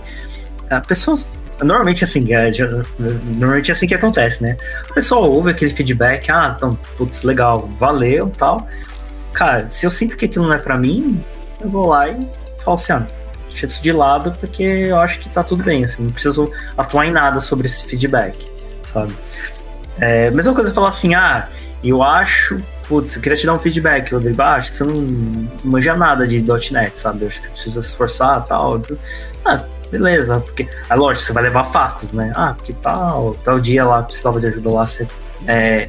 [0.68, 1.18] a pessoa.
[1.62, 2.50] Normalmente assim, é,
[2.98, 4.56] normalmente é assim que acontece, né?
[4.88, 8.66] A pessoa ouve aquele feedback, ah, então, putz, legal, valeu tal.
[9.34, 11.22] Cara, se eu sinto que aquilo não é para mim,
[11.60, 12.16] eu vou lá e
[12.60, 13.06] falo assim, ah,
[13.48, 17.06] deixa isso de lado porque eu acho que tá tudo bem, assim, não preciso atuar
[17.06, 18.48] em nada sobre esse feedback,
[18.86, 19.14] sabe?
[19.98, 21.46] É, mesma coisa falar assim, ah,
[21.84, 22.58] eu acho
[22.90, 26.26] putz, eu queria te dar um feedback, Rodrigo, ah, acho que você não manja nada
[26.26, 27.24] de .NET, sabe?
[27.24, 28.82] Acho que você precisa se esforçar e tal.
[29.44, 30.68] Ah, beleza, porque...
[30.88, 32.32] Aí, lógico, você vai levar fatos, né?
[32.34, 35.06] Ah, porque tal, tal dia lá precisava de ajuda lá, você
[35.46, 35.88] é,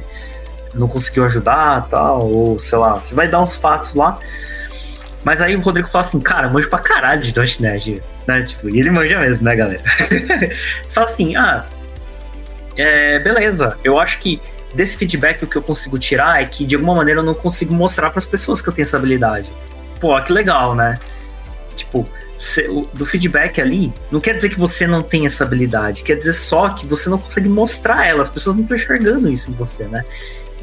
[0.76, 4.20] não conseguiu ajudar, tal, ou sei lá, você vai dar uns fatos lá.
[5.24, 8.42] Mas aí o Rodrigo fala assim, cara, manjo pra caralho de .NET, né?
[8.42, 9.82] Tipo, e ele manja mesmo, né, galera?
[10.88, 11.66] fala assim, ah,
[12.76, 14.40] é, beleza, eu acho que
[14.74, 17.74] desse feedback o que eu consigo tirar é que de alguma maneira eu não consigo
[17.74, 19.50] mostrar para as pessoas que eu tenho essa habilidade.
[20.00, 20.98] Pô, que legal, né?
[21.76, 22.08] Tipo,
[22.92, 26.68] do feedback ali, não quer dizer que você não tem essa habilidade, quer dizer só
[26.70, 30.04] que você não consegue mostrar ela, as pessoas não estão enxergando isso em você, né?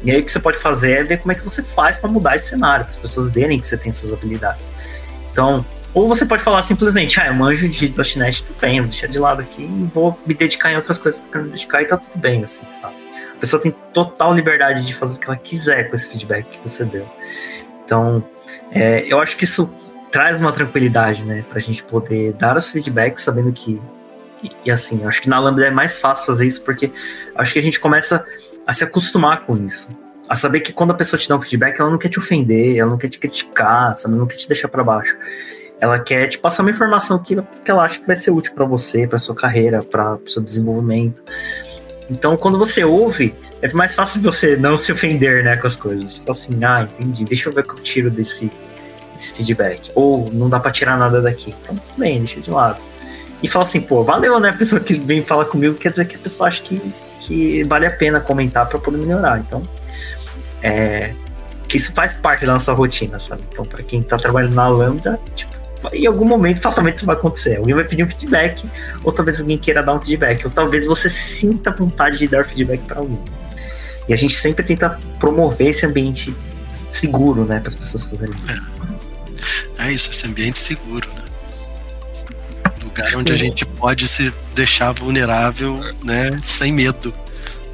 [0.04, 2.08] E aí o que você pode fazer é ver como é que você faz para
[2.10, 4.70] mudar esse cenário, para as pessoas verem que você tem essas habilidades.
[5.32, 9.08] Então, ou você pode falar simplesmente, ah, eu manjo de .NET, tudo bem, vou deixar
[9.08, 11.82] de lado aqui e vou me dedicar em outras coisas que eu quero me dedicar
[11.82, 12.94] e tá tudo bem, assim, sabe?
[13.40, 16.68] A pessoa tem total liberdade de fazer o que ela quiser com esse feedback que
[16.68, 17.08] você deu.
[17.82, 18.22] Então,
[18.70, 19.74] é, eu acho que isso
[20.12, 23.80] traz uma tranquilidade, né, pra gente poder dar os feedbacks sabendo que.
[24.42, 26.92] E, e assim, acho que na Lambda é mais fácil fazer isso porque
[27.34, 28.26] acho que a gente começa
[28.66, 29.88] a se acostumar com isso.
[30.28, 32.76] A saber que quando a pessoa te dá um feedback, ela não quer te ofender,
[32.76, 34.12] ela não quer te criticar, sabe?
[34.12, 35.16] Ela não quer te deixar para baixo.
[35.80, 37.34] Ela quer te passar uma informação que,
[37.64, 41.24] que ela acha que vai ser útil para você, para sua carreira, para seu desenvolvimento.
[42.10, 43.32] Então, quando você ouve,
[43.62, 46.18] é mais fácil você não se ofender, né, com as coisas.
[46.18, 48.50] Fala assim, ah, entendi, deixa eu ver o que eu tiro desse,
[49.14, 49.92] desse feedback.
[49.94, 51.54] Ou não dá pra tirar nada daqui.
[51.62, 52.80] Então, tudo bem, deixa de lado.
[53.40, 56.16] E fala assim, pô, valeu, né, a pessoa que vem falar comigo, quer dizer que
[56.16, 56.82] a pessoa acha que,
[57.20, 59.38] que vale a pena comentar para poder melhorar.
[59.38, 59.62] Então,
[60.62, 61.14] é,
[61.68, 63.42] que isso faz parte da nossa rotina, sabe?
[63.52, 65.59] Então, para quem tá trabalhando na Lambda, tipo,
[65.92, 67.56] em algum momento fatalmente isso vai acontecer.
[67.56, 68.68] Alguém vai pedir um feedback,
[69.02, 72.80] ou talvez alguém queira dar um feedback, ou talvez você sinta vontade de dar feedback
[72.82, 73.18] para alguém.
[74.08, 76.34] E a gente sempre tenta promover esse ambiente
[76.90, 78.62] seguro, né, para as pessoas fazerem isso.
[79.78, 79.86] É.
[79.88, 81.20] é isso, esse ambiente seguro, né?
[82.82, 87.14] Lugar onde a gente pode se deixar vulnerável, né, sem medo.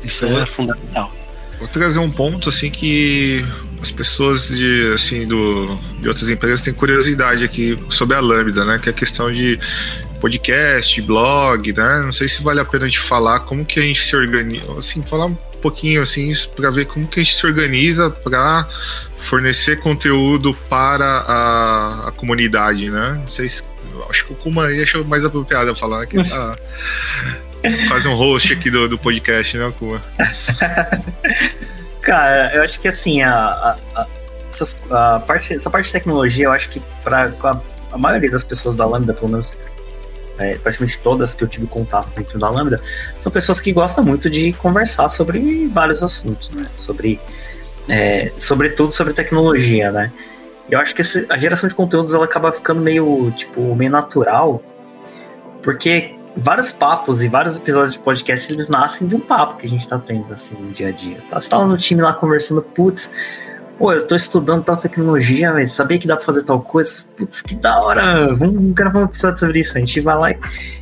[0.04, 1.12] Isso é fundamental.
[1.58, 3.44] Vou trazer um ponto assim que
[3.80, 8.78] as pessoas de, assim, do, de outras empresas têm curiosidade aqui sobre a Lambda, né?
[8.78, 9.58] Que é a questão de
[10.20, 12.02] podcast, blog, né?
[12.04, 14.72] Não sei se vale a pena a gente falar como que a gente se organiza,
[14.78, 18.68] assim, falar um pouquinho assim para ver como que a gente se organiza para
[19.16, 23.18] fornecer conteúdo para a, a, comunidade, né?
[23.20, 23.62] Não sei se
[24.08, 26.56] acho que o Kuma aí achou mais apropriado falar que tá
[27.88, 30.02] quase um host aqui do, do podcast, né, Kuma?
[32.06, 34.06] Cara, eu acho que assim, a, a, a,
[34.48, 37.34] essas, a parte, essa parte de tecnologia, eu acho que para
[37.90, 39.52] a, maioria das pessoas da Lambda, pelo menos
[40.38, 42.80] é, praticamente todas que eu tive contato dentro da Lambda,
[43.18, 46.68] são pessoas que gostam muito de conversar sobre vários assuntos, né?
[46.76, 47.18] Sobre,
[47.88, 50.12] é, sobretudo sobre tecnologia, né?
[50.70, 54.62] Eu acho que esse, a geração de conteúdos ela acaba ficando meio, tipo, meio natural,
[55.60, 59.68] porque vários papos e vários episódios de podcast eles nascem de um papo que a
[59.68, 61.18] gente tá tendo, assim, no dia a dia.
[61.30, 61.40] Tá?
[61.40, 63.10] Você tá lá no time lá conversando, putz,
[63.78, 67.04] pô, eu tô estudando tal tecnologia, mas sabia que dá pra fazer tal coisa?
[67.16, 69.76] Putz, que da hora, vamos gravar um episódio sobre isso.
[69.76, 70.38] A gente vai lá e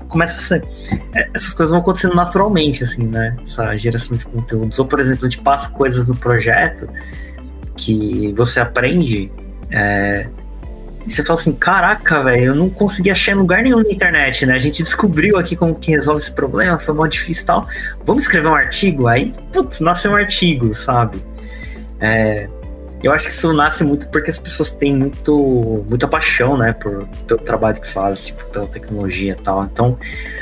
[0.09, 0.69] começa a ser.
[1.15, 3.37] É, essas coisas vão acontecendo naturalmente, assim, né?
[3.43, 4.79] Essa geração de conteúdos.
[4.79, 6.89] Ou, por exemplo, a gente passa coisas do projeto
[7.77, 9.31] que você aprende
[9.71, 10.29] é,
[11.07, 14.47] e você fala assim, caraca, velho, eu não consegui achar em lugar nenhum na internet,
[14.47, 14.55] né?
[14.55, 17.69] A gente descobriu aqui como que resolve esse problema, foi mó difícil e tal.
[18.05, 19.07] Vamos escrever um artigo?
[19.07, 21.23] Aí, putz, nasce um artigo, sabe?
[22.01, 22.49] É,
[23.03, 27.07] eu acho que isso nasce muito porque as pessoas têm muito, muita paixão, né, por,
[27.27, 29.65] pelo trabalho que fazem, tipo, pela tecnologia e tal.
[29.65, 29.99] Então,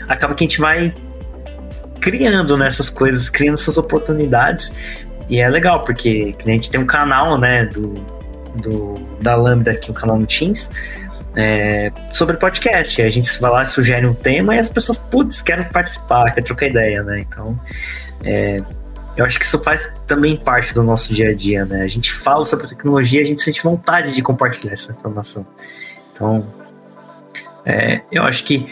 [0.08, 0.94] acaba que a gente vai
[2.00, 4.72] criando nessas né, coisas, criando essas oportunidades.
[5.28, 7.94] E é legal, porque a gente tem um canal, né, do,
[8.56, 10.70] do, da Lambda aqui, o canal no Teams,
[11.36, 13.00] é, sobre podcast.
[13.02, 16.66] A gente vai lá, sugere um tema e as pessoas, putz, querem participar, querem trocar
[16.66, 17.20] ideia, né?
[17.20, 17.58] Então,
[18.24, 18.62] é,
[19.16, 21.82] eu acho que isso faz também parte do nosso dia a dia, né?
[21.82, 25.46] A gente fala sobre tecnologia, a gente sente vontade de compartilhar essa informação.
[26.12, 26.46] Então,
[27.64, 28.66] é, eu acho que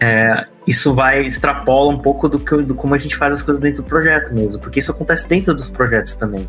[0.00, 3.62] é, isso vai extrapola um pouco do, que, do como a gente faz as coisas
[3.62, 6.48] dentro do projeto mesmo, porque isso acontece dentro dos projetos também.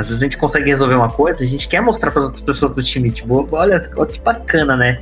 [0.00, 2.42] Às vezes a gente consegue resolver uma coisa, a gente quer mostrar para as outras
[2.42, 4.98] pessoas do time, tipo, olha, olha que bacana, né?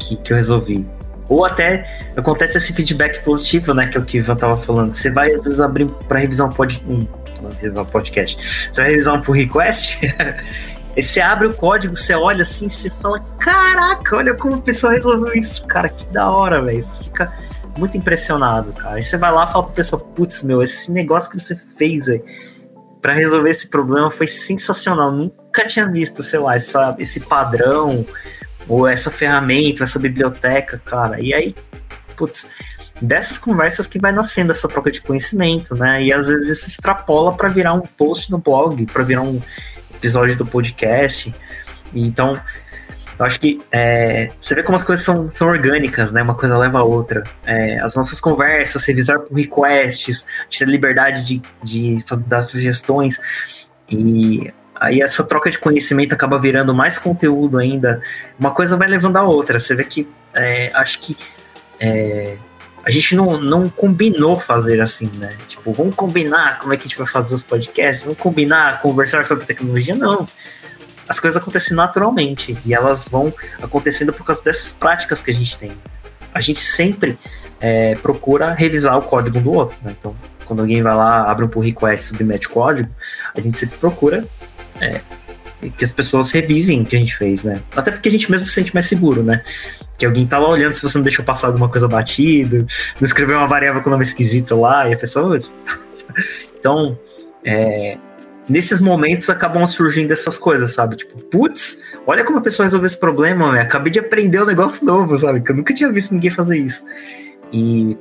[0.00, 0.84] Que, que eu resolvi.
[1.28, 3.86] Ou até acontece esse feedback positivo, né?
[3.86, 4.92] Que é o que eu tava falando.
[4.92, 7.06] Você vai, às vezes, abrir para revisar um, pod, um,
[7.60, 8.68] revisar um podcast.
[8.72, 10.00] Você vai revisar um pull request.
[10.98, 15.32] você abre o código, você olha assim, você fala: Caraca, olha como a pessoa resolveu
[15.34, 16.82] isso, cara, que da hora, velho.
[16.82, 17.32] Você fica
[17.78, 19.00] muito impressionado, cara.
[19.00, 22.24] Você vai lá e fala pra pessoa: Putz, meu, esse negócio que você fez, velho
[23.02, 25.10] para resolver esse problema foi sensacional.
[25.10, 28.06] Nunca tinha visto, sei lá, essa, esse padrão,
[28.68, 31.20] ou essa ferramenta, essa biblioteca, cara.
[31.20, 31.52] E aí,
[32.16, 32.48] putz,
[33.00, 36.00] dessas conversas que vai nascendo essa troca de conhecimento, né?
[36.02, 39.40] E às vezes isso extrapola para virar um post no blog, para virar um
[39.92, 41.34] episódio do podcast.
[41.92, 42.40] Então,
[43.22, 46.22] eu acho que é, você vê como as coisas são, são orgânicas, né?
[46.22, 47.22] Uma coisa leva a outra.
[47.46, 53.20] É, as nossas conversas, revisar por requests, ter liberdade de, de dar sugestões.
[53.88, 58.02] E aí essa troca de conhecimento acaba virando mais conteúdo ainda.
[58.40, 59.56] Uma coisa vai levando a outra.
[59.60, 61.16] Você vê que é, acho que
[61.78, 62.36] é,
[62.84, 65.28] a gente não, não combinou fazer assim, né?
[65.46, 69.24] Tipo, vamos combinar como é que a gente vai fazer os podcasts, vamos combinar conversar
[69.26, 70.26] sobre tecnologia, não
[71.08, 73.32] as coisas acontecem naturalmente e elas vão
[73.62, 75.70] acontecendo por causa dessas práticas que a gente tem.
[76.34, 77.18] A gente sempre
[77.60, 79.94] é, procura revisar o código do outro, né?
[79.98, 82.90] Então, quando alguém vai lá, abre um pull request, submete código,
[83.36, 84.24] a gente sempre procura
[84.80, 85.00] é,
[85.70, 87.60] que as pessoas revisem o que a gente fez, né?
[87.76, 89.42] Até porque a gente mesmo se sente mais seguro, né?
[89.96, 92.58] Que alguém tá lá olhando se você não deixou passar alguma coisa batida,
[93.00, 95.36] não escreveu uma variável com nome esquisito lá, e a pessoa.
[96.58, 96.98] então,
[97.44, 97.96] é,
[98.48, 100.96] nesses momentos acabam surgindo essas coisas, sabe?
[100.96, 103.62] Tipo, putz, olha como a pessoa resolveu esse problema, né?
[103.62, 105.40] acabei de aprender um negócio novo, sabe?
[105.40, 106.84] Que eu nunca tinha visto ninguém fazer isso.
[107.52, 107.96] E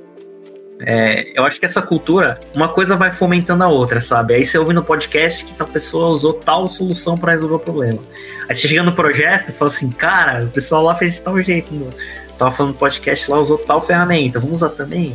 [0.83, 4.33] é, eu acho que essa cultura, uma coisa vai fomentando a outra, sabe?
[4.33, 7.99] Aí você ouve no podcast que a pessoa usou tal solução para resolver o problema.
[8.49, 11.39] Aí você chega no projeto e fala assim, cara, o pessoal lá fez de tal
[11.39, 11.73] jeito.
[11.73, 11.89] No...
[12.37, 15.13] Tava falando no podcast lá, usou tal ferramenta, vamos usar também.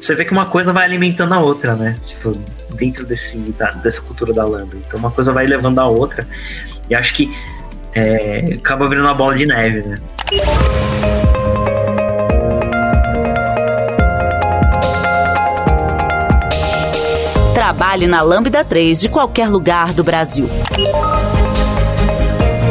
[0.00, 1.96] Você vê que uma coisa vai alimentando a outra, né?
[2.02, 2.36] Tipo,
[2.74, 4.76] dentro desse, da, dessa cultura da Lambda.
[4.76, 6.26] Então uma coisa vai levando a outra.
[6.88, 7.34] E acho que
[7.94, 9.96] é, acaba virando uma bola de neve, né?
[17.54, 20.48] Trabalhe na Lambda 3 de qualquer lugar do Brasil.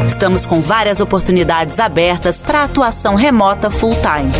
[0.07, 4.31] Estamos com várias oportunidades abertas para atuação remota full-time.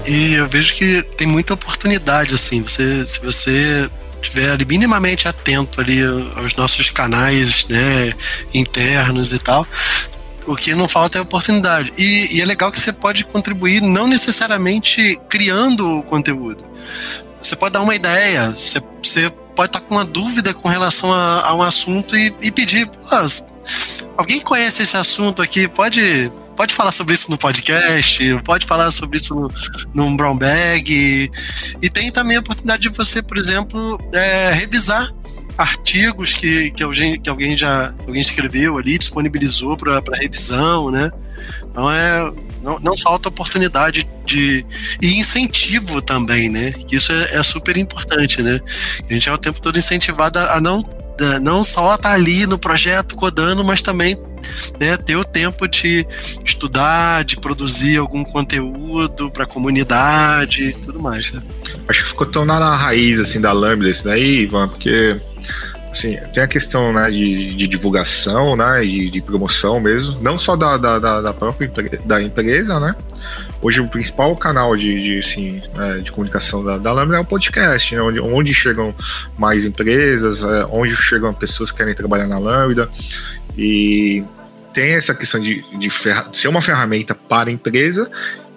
[0.07, 3.91] E eu vejo que tem muita oportunidade, assim, você, se você
[4.23, 6.01] estiver minimamente atento ali
[6.37, 8.15] aos nossos canais, né,
[8.55, 9.67] internos e tal,
[10.47, 11.93] o que não falta é oportunidade.
[11.99, 16.65] E, e, é legal que você pode contribuir não necessariamente criando o conteúdo.
[17.43, 21.47] Você pode dar uma ideia, você, você pode estar com uma dúvida com relação a,
[21.47, 22.91] a um assunto e, e pedir,
[24.17, 29.17] alguém conhece esse assunto aqui, pode pode falar sobre isso no podcast, pode falar sobre
[29.17, 29.51] isso no,
[29.93, 31.31] no Brown Bag.
[31.83, 35.13] E tem também a oportunidade de você, por exemplo, é, revisar
[35.59, 41.11] artigos que, que, alguém, que alguém já alguém escreveu ali, disponibilizou para revisão, né?
[41.75, 44.65] Então é não, não falta oportunidade de
[45.03, 46.73] e incentivo também, né?
[46.91, 48.61] Isso é, é super importante, né?
[49.11, 50.81] A gente é o tempo todo incentivado a, a não
[51.43, 54.17] não só estar tá ali no projeto codando, mas também
[54.81, 56.07] né, ter o tempo de
[56.45, 61.31] estudar, de produzir algum conteúdo para a comunidade e tudo mais.
[61.31, 61.41] Né?
[61.87, 65.21] Acho que ficou tão na raiz assim da Lambda isso daí, Ivan, porque
[65.95, 70.57] assim, tem a questão né, de, de divulgação, né, de, de, promoção mesmo, não só
[70.57, 71.71] da, da, da própria
[72.05, 72.97] da empresa, né?
[73.63, 77.25] Hoje o principal canal de, de, assim, é, de comunicação da, da Lambda é o
[77.25, 78.93] podcast, né, onde, onde chegam
[79.39, 82.91] mais empresas, é, onde chegam pessoas que querem trabalhar na Lambda
[83.57, 84.25] e
[84.73, 88.11] tem essa questão de, de, de ser uma ferramenta para a empresa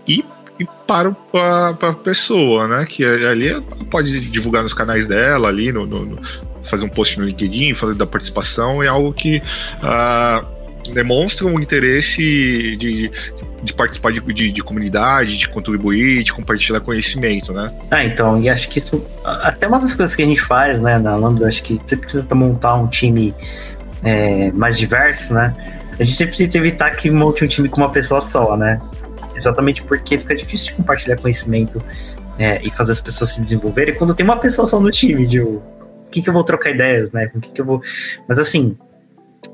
[0.07, 0.25] e
[0.59, 2.85] e para, para a pessoa, né?
[2.87, 3.61] Que ali
[3.91, 6.19] pode divulgar nos canais dela, ali no, no,
[6.67, 9.41] fazer um post no LinkedIn, falando da participação, é algo que
[9.77, 10.45] uh,
[10.93, 13.11] demonstra um interesse de,
[13.63, 17.71] de participar de, de, de, comunidade, de contribuir, de compartilhar conhecimento, né?
[17.91, 20.97] Ah, então, e acho que isso, até uma das coisas que a gente faz, né,
[20.97, 23.33] na Lambda, acho que sempre tenta montar um time
[24.03, 25.55] é, mais diverso, né?
[25.99, 28.79] A gente sempre tenta evitar que monte um time com uma pessoa só, né?
[29.35, 31.81] Exatamente porque fica difícil de compartilhar conhecimento
[32.37, 35.41] é, e fazer as pessoas se desenvolverem quando tem uma pessoa só no time, de
[36.11, 37.27] que, que eu vou trocar ideias, né?
[37.27, 37.81] Com que, que eu vou.
[38.27, 38.77] Mas assim,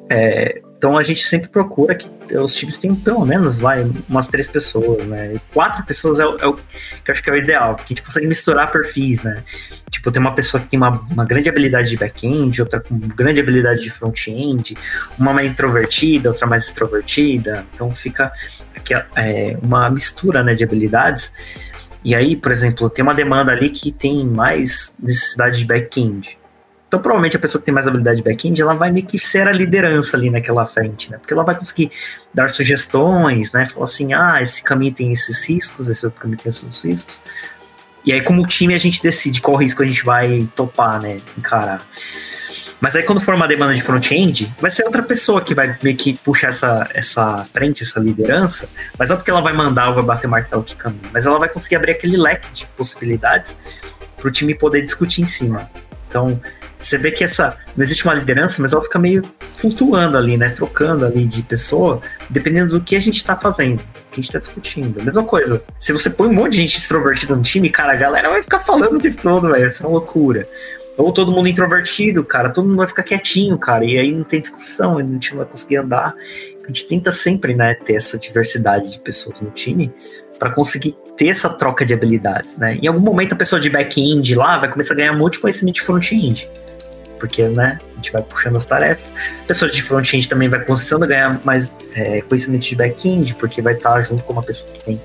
[0.10, 3.76] é, então a gente sempre procura que os times tenham pelo menos lá
[4.10, 5.32] umas três pessoas, né?
[5.34, 6.62] E quatro pessoas é o, é o, que
[7.08, 9.46] eu acho que é o ideal, porque a gente consegue misturar perfis, né?
[9.90, 13.40] Tipo, tem uma pessoa que tem uma, uma grande habilidade de back-end, outra com grande
[13.40, 14.76] habilidade de front-end,
[15.18, 17.66] uma mais introvertida, outra mais extrovertida.
[17.74, 18.34] Então fica
[18.76, 21.34] aqui, é, uma mistura né, de habilidades.
[22.04, 26.38] E aí, por exemplo, tem uma demanda ali que tem mais necessidade de back-end.
[26.94, 29.48] Então, provavelmente a pessoa que tem mais habilidade de back-end, ela vai meio que ser
[29.48, 31.18] a liderança ali naquela frente, né?
[31.18, 31.90] Porque ela vai conseguir
[32.32, 33.66] dar sugestões, né?
[33.66, 37.24] Falar assim, ah, esse caminho tem esses riscos, esse outro caminho tem esses riscos.
[38.06, 41.18] E aí, como time, a gente decide qual risco a gente vai topar, né?
[41.36, 41.82] Encarar.
[42.80, 45.98] Mas aí, quando for uma demanda de front-end, vai ser outra pessoa que vai meio
[45.98, 48.70] que puxar essa, essa frente, essa liderança.
[49.00, 51.50] Mas não porque ela vai mandar ou vai bater martelo que caminho, mas ela vai
[51.50, 53.58] conseguir abrir aquele leque de possibilidades
[54.16, 55.68] para o time poder discutir em cima.
[56.08, 56.40] Então,
[56.84, 59.24] você vê que essa não existe uma liderança, mas ela fica meio
[59.58, 60.50] flutuando ali, né?
[60.50, 64.40] Trocando ali de pessoa, dependendo do que a gente está fazendo, que a gente está
[64.40, 65.00] discutindo.
[65.00, 65.62] A mesma coisa.
[65.80, 68.60] Se você põe um monte de gente extrovertida no time, cara, a galera vai ficar
[68.60, 69.66] falando o tempo todo, velho.
[69.66, 70.48] Isso é uma loucura.
[70.98, 74.40] Ou todo mundo introvertido, cara, todo mundo vai ficar quietinho, cara, e aí não tem
[74.40, 76.14] discussão, a gente não vai conseguir andar.
[76.64, 79.92] A gente tenta sempre, né, ter essa diversidade de pessoas no time
[80.38, 82.78] para conseguir ter essa troca de habilidades, né?
[82.82, 85.82] Em algum momento a pessoa de back-end lá vai começar a ganhar muito conhecimento de
[85.82, 86.50] front-end
[87.24, 89.14] porque né, a gente vai puxando as tarefas.
[89.44, 93.62] A pessoa de front-end também vai começando a ganhar mais é, conhecimento de back-end, porque
[93.62, 95.02] vai estar junto com uma pessoa que tem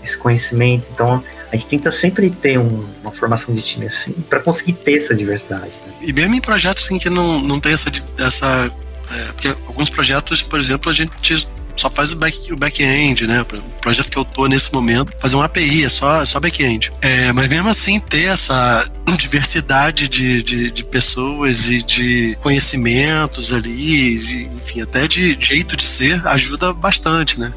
[0.00, 0.88] esse conhecimento.
[0.94, 1.20] Então,
[1.52, 5.12] a gente tenta sempre ter um, uma formação de time assim, para conseguir ter essa
[5.12, 5.72] diversidade.
[5.84, 5.92] Né?
[6.02, 7.90] E mesmo em projetos em que não, não tem essa.
[8.20, 8.72] essa
[9.10, 11.48] é, porque alguns projetos, por exemplo, a gente
[11.80, 12.84] só faz o back-end, o back
[13.26, 13.40] né?
[13.40, 16.92] O projeto que eu tô nesse momento, fazer uma API, é só, é só back-end.
[17.00, 24.18] É, mas mesmo assim, ter essa diversidade de, de, de pessoas e de conhecimentos ali,
[24.18, 27.52] de, enfim, até de jeito de ser, ajuda bastante, né?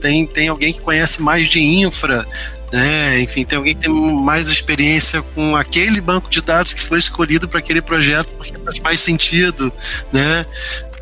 [0.00, 2.26] Tem, tem alguém que conhece mais de infra,
[2.72, 3.20] né?
[3.20, 7.48] Enfim, tem alguém que tem mais experiência com aquele banco de dados que foi escolhido
[7.48, 9.72] para aquele projeto porque faz mais sentido,
[10.12, 10.44] né?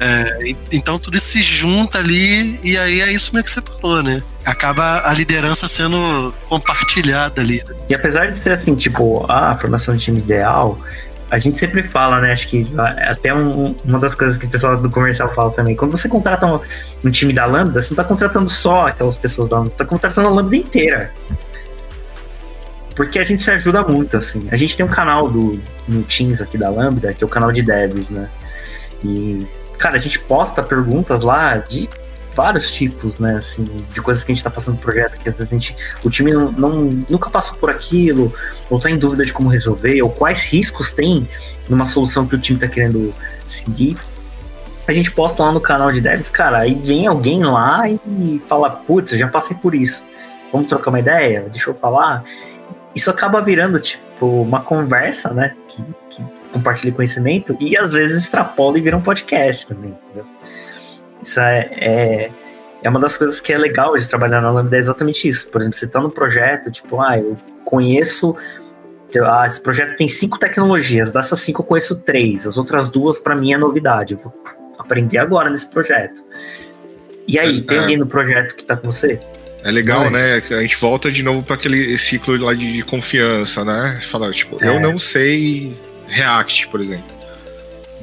[0.00, 4.02] É, então tudo isso se junta ali e aí é isso mesmo que você falou,
[4.02, 4.22] né?
[4.44, 7.62] Acaba a liderança sendo compartilhada ali.
[7.88, 10.78] E apesar de ser assim, tipo, a formação de time ideal,
[11.30, 12.32] a gente sempre fala, né?
[12.32, 15.74] Acho que até um, uma das coisas que o pessoal do comercial fala também.
[15.74, 16.60] Quando você contrata um,
[17.04, 19.84] um time da Lambda, você não está contratando só aquelas pessoas da Lambda, você está
[19.84, 21.12] contratando a Lambda inteira.
[22.94, 24.46] Porque a gente se ajuda muito, assim.
[24.52, 27.50] A gente tem um canal do, no Teams aqui da Lambda, que é o canal
[27.50, 28.28] de devs, né?
[29.02, 29.44] E
[29.84, 31.90] cara, a gente posta perguntas lá de
[32.34, 35.36] vários tipos, né, assim, de coisas que a gente tá passando no projeto, que às
[35.36, 38.32] vezes a gente, o time não, não, nunca passou por aquilo,
[38.70, 41.28] ou tá em dúvida de como resolver, ou quais riscos tem
[41.68, 43.14] numa solução que o time tá querendo
[43.46, 43.98] seguir.
[44.88, 48.70] A gente posta lá no canal de devs, cara, aí vem alguém lá e fala,
[48.70, 50.08] putz, eu já passei por isso,
[50.50, 51.46] vamos trocar uma ideia?
[51.50, 52.24] Deixa eu falar.
[52.96, 55.54] Isso acaba virando, tipo, uma conversa, né?
[55.68, 56.22] Que, que
[56.52, 60.26] compartilha conhecimento e às vezes extrapola e vira um podcast também, entendeu?
[61.22, 62.30] Isso é, é,
[62.82, 65.50] é uma das coisas que é legal de trabalhar na Lambda é exatamente isso.
[65.50, 68.36] Por exemplo, você está no projeto, tipo, ah, eu conheço.
[69.26, 73.34] Ah, esse projeto tem cinco tecnologias, dessas cinco eu conheço três, as outras duas para
[73.34, 74.14] mim é novidade.
[74.14, 74.34] Eu vou
[74.78, 76.22] aprender agora nesse projeto.
[77.26, 79.18] E aí, é, tem alguém no projeto que está com você?
[79.64, 80.42] É legal, né?
[80.50, 83.98] A gente volta de novo para aquele ciclo lá de, de confiança, né?
[84.02, 84.68] Falar, tipo, é.
[84.68, 85.74] eu não sei
[86.06, 87.14] React, por exemplo.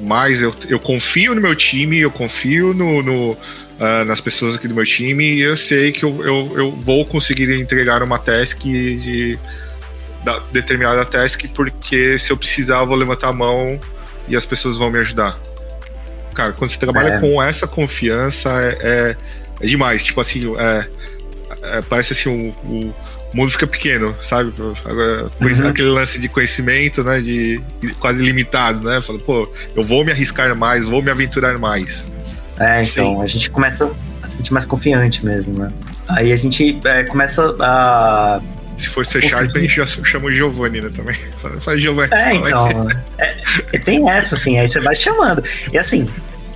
[0.00, 4.66] Mas eu, eu confio no meu time, eu confio no, no uh, nas pessoas aqui
[4.66, 8.58] do meu time e eu sei que eu, eu, eu vou conseguir entregar uma task
[8.62, 9.38] de,
[10.24, 13.80] da, determinada task, porque se eu precisar, eu vou levantar a mão
[14.26, 15.38] e as pessoas vão me ajudar.
[16.34, 17.20] Cara, quando você trabalha é.
[17.20, 19.16] com essa confiança, é, é,
[19.60, 20.04] é demais.
[20.04, 20.86] Tipo assim, é,
[21.62, 22.94] é, parece assim, o, o,
[23.34, 24.52] mundo fica pequeno, sabe?
[24.60, 25.68] Uhum.
[25.68, 27.20] Aquele lance de conhecimento, né?
[27.20, 27.62] De,
[27.98, 29.00] quase limitado, né?
[29.00, 32.06] Fala, pô, eu vou me arriscar mais, vou me aventurar mais.
[32.60, 33.22] É, então, Sim.
[33.22, 33.90] a gente começa
[34.22, 35.72] a se sentir mais confiante mesmo, né?
[36.08, 38.40] Aí a gente é, começa a
[38.76, 41.14] se for C Sharp, a gente já chama o Giovanni, né, também.
[41.60, 42.12] Faz Giovanni.
[42.12, 42.68] É, então.
[43.18, 45.42] É, tem essa, assim, aí você vai chamando.
[45.72, 46.08] E assim,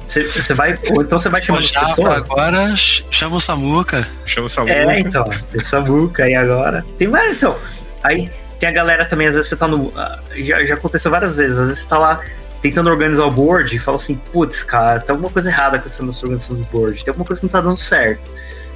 [0.09, 0.79] você vai.
[0.91, 2.17] Ou então você vai chamar as pessoas.
[2.17, 4.07] Agora chama o Samuca.
[4.25, 4.73] Chama o Samuca.
[4.73, 5.25] É, então.
[5.51, 6.85] Tem Samuca aí agora.
[6.99, 7.57] Tem mais, então.
[8.03, 9.93] Aí tem a galera também, às vezes você tá no.
[9.97, 12.21] Ah, já, já aconteceu várias vezes, às vezes você tá lá
[12.63, 16.03] tentando organizar o board e fala assim, putz, cara, tem alguma coisa errada com essa
[16.03, 18.25] organização do board, tem alguma coisa que não tá dando certo.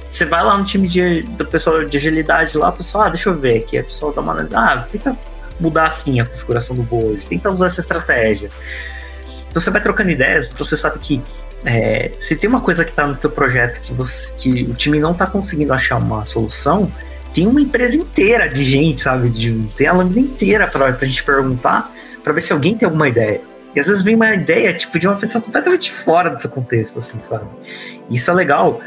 [0.09, 3.29] Você vai lá no time de, do pessoal de agilidade lá, o pessoal, ah, deixa
[3.29, 4.47] eu ver aqui, a pessoa dá uma.
[4.53, 5.17] Ah, tenta
[5.59, 8.49] mudar assim a configuração do board, tenta usar essa estratégia.
[9.51, 11.21] Então você vai trocando ideias, então você sabe que
[11.65, 14.97] é, se tem uma coisa que está no teu projeto que, você, que o time
[14.97, 16.89] não está conseguindo achar uma solução,
[17.33, 19.29] tem uma empresa inteira de gente, sabe?
[19.29, 21.91] De, tem a lâmina inteira para a gente perguntar,
[22.23, 23.41] para ver se alguém tem alguma ideia.
[23.75, 27.19] E às vezes vem uma ideia, tipo, de uma pessoa completamente fora desse contexto, assim,
[27.19, 27.45] sabe?
[28.09, 28.81] Isso é legal,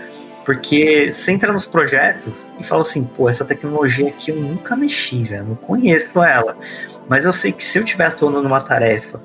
[0.47, 5.25] porque você entra nos projetos e fala assim, pô, essa tecnologia aqui eu nunca mexi,
[5.25, 6.57] velho, não conheço ela.
[7.07, 9.21] Mas eu sei que se eu tiver atuando numa tarefa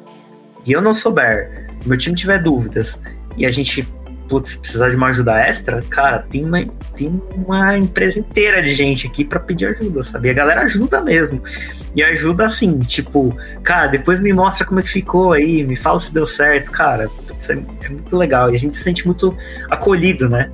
[0.70, 3.02] e eu não souber, meu time tiver dúvidas
[3.36, 3.88] e a gente
[4.30, 6.64] putz, precisar de uma ajuda extra, cara, tem uma,
[6.96, 10.30] tem uma empresa inteira de gente aqui para pedir ajuda, sabe?
[10.30, 11.42] A galera ajuda mesmo.
[11.96, 15.98] E ajuda assim, tipo, cara, depois me mostra como é que ficou aí, me fala
[15.98, 17.10] se deu certo, cara.
[17.10, 18.52] Putz, é, é muito legal.
[18.52, 19.36] E a gente se sente muito
[19.72, 20.52] acolhido, né?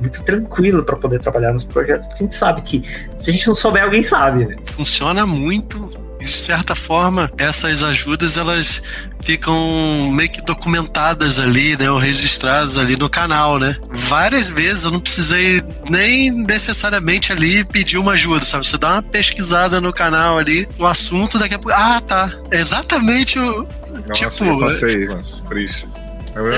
[0.00, 2.82] Muito tranquilo para poder trabalhar nos projetos, porque a gente sabe que
[3.16, 4.46] se a gente não souber, alguém sabe.
[4.46, 4.56] Né?
[4.64, 8.82] Funciona muito de certa forma, essas ajudas elas
[9.20, 13.76] ficam meio que documentadas ali, né, ou registradas ali no canal, né?
[13.90, 18.66] Várias vezes eu não precisei nem necessariamente ali pedir uma ajuda, sabe?
[18.66, 23.38] Você dá uma pesquisada no canal ali, o assunto daqui a pouco, ah, tá, exatamente
[23.38, 23.68] o
[24.06, 25.24] Nossa, tipo, eu passei, mano,
[25.56, 25.88] isso.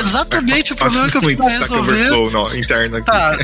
[0.00, 2.10] Exatamente o problema que eu fui resolver.
[2.10, 3.06] Não, interno aqui.
[3.06, 3.38] Tá,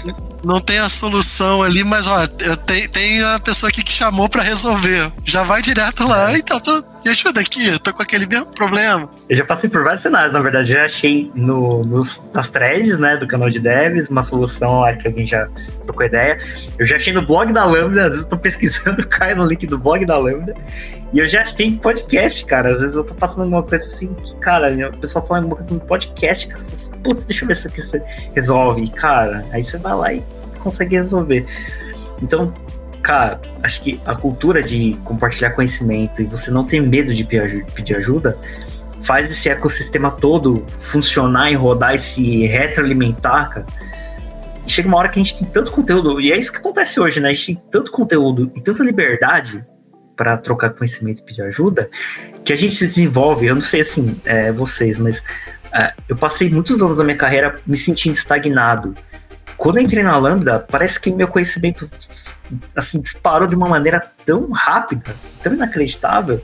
[0.45, 2.27] não tem a solução ali, mas ó,
[2.67, 5.11] tem, tem a pessoa aqui que chamou para resolver.
[5.25, 6.39] Já vai direto lá, é.
[6.39, 9.09] então tô, me ajuda aqui, eu tô com aquele mesmo problema.
[9.29, 13.17] Eu já passei por vários cenários, na verdade, já achei no, nos, nas threads, né,
[13.17, 15.49] do canal de devs, uma solução lá que alguém já
[15.85, 16.41] trocou ideia.
[16.79, 19.67] Eu já achei no blog da Lambda, às vezes eu tô pesquisando, caio no link
[19.67, 20.55] do blog da Lambda.
[21.13, 22.73] E eu já achei podcast, cara.
[22.73, 25.73] Às vezes eu tô passando alguma coisa assim que, cara, o pessoal fala alguma coisa
[25.73, 26.65] no podcast, cara.
[26.75, 28.03] Assim, Putz, deixa eu ver se você
[28.35, 28.89] resolve.
[28.91, 30.25] Cara, aí você vai lá e
[30.59, 31.47] consegue resolver.
[32.21, 32.53] Então,
[33.03, 37.97] cara, acho que a cultura de compartilhar conhecimento e você não ter medo de pedir
[37.97, 38.37] ajuda
[39.03, 43.67] faz esse ecossistema todo funcionar e rodar e se retroalimentar, cara.
[44.67, 47.21] Chega uma hora que a gente tem tanto conteúdo, e é isso que acontece hoje,
[47.21, 47.29] né?
[47.29, 49.65] A gente tem tanto conteúdo e tanta liberdade
[50.17, 51.91] para trocar conhecimento e pedir ajuda,
[52.45, 53.47] que a gente se desenvolve.
[53.47, 55.23] Eu não sei assim, é, vocês, mas
[55.73, 58.95] é, eu passei muitos anos da minha carreira me sentindo estagnado.
[59.57, 61.89] Quando eu entrei na Lambda, parece que meu conhecimento
[62.75, 66.43] assim disparou de uma maneira tão rápida, tão inacreditável,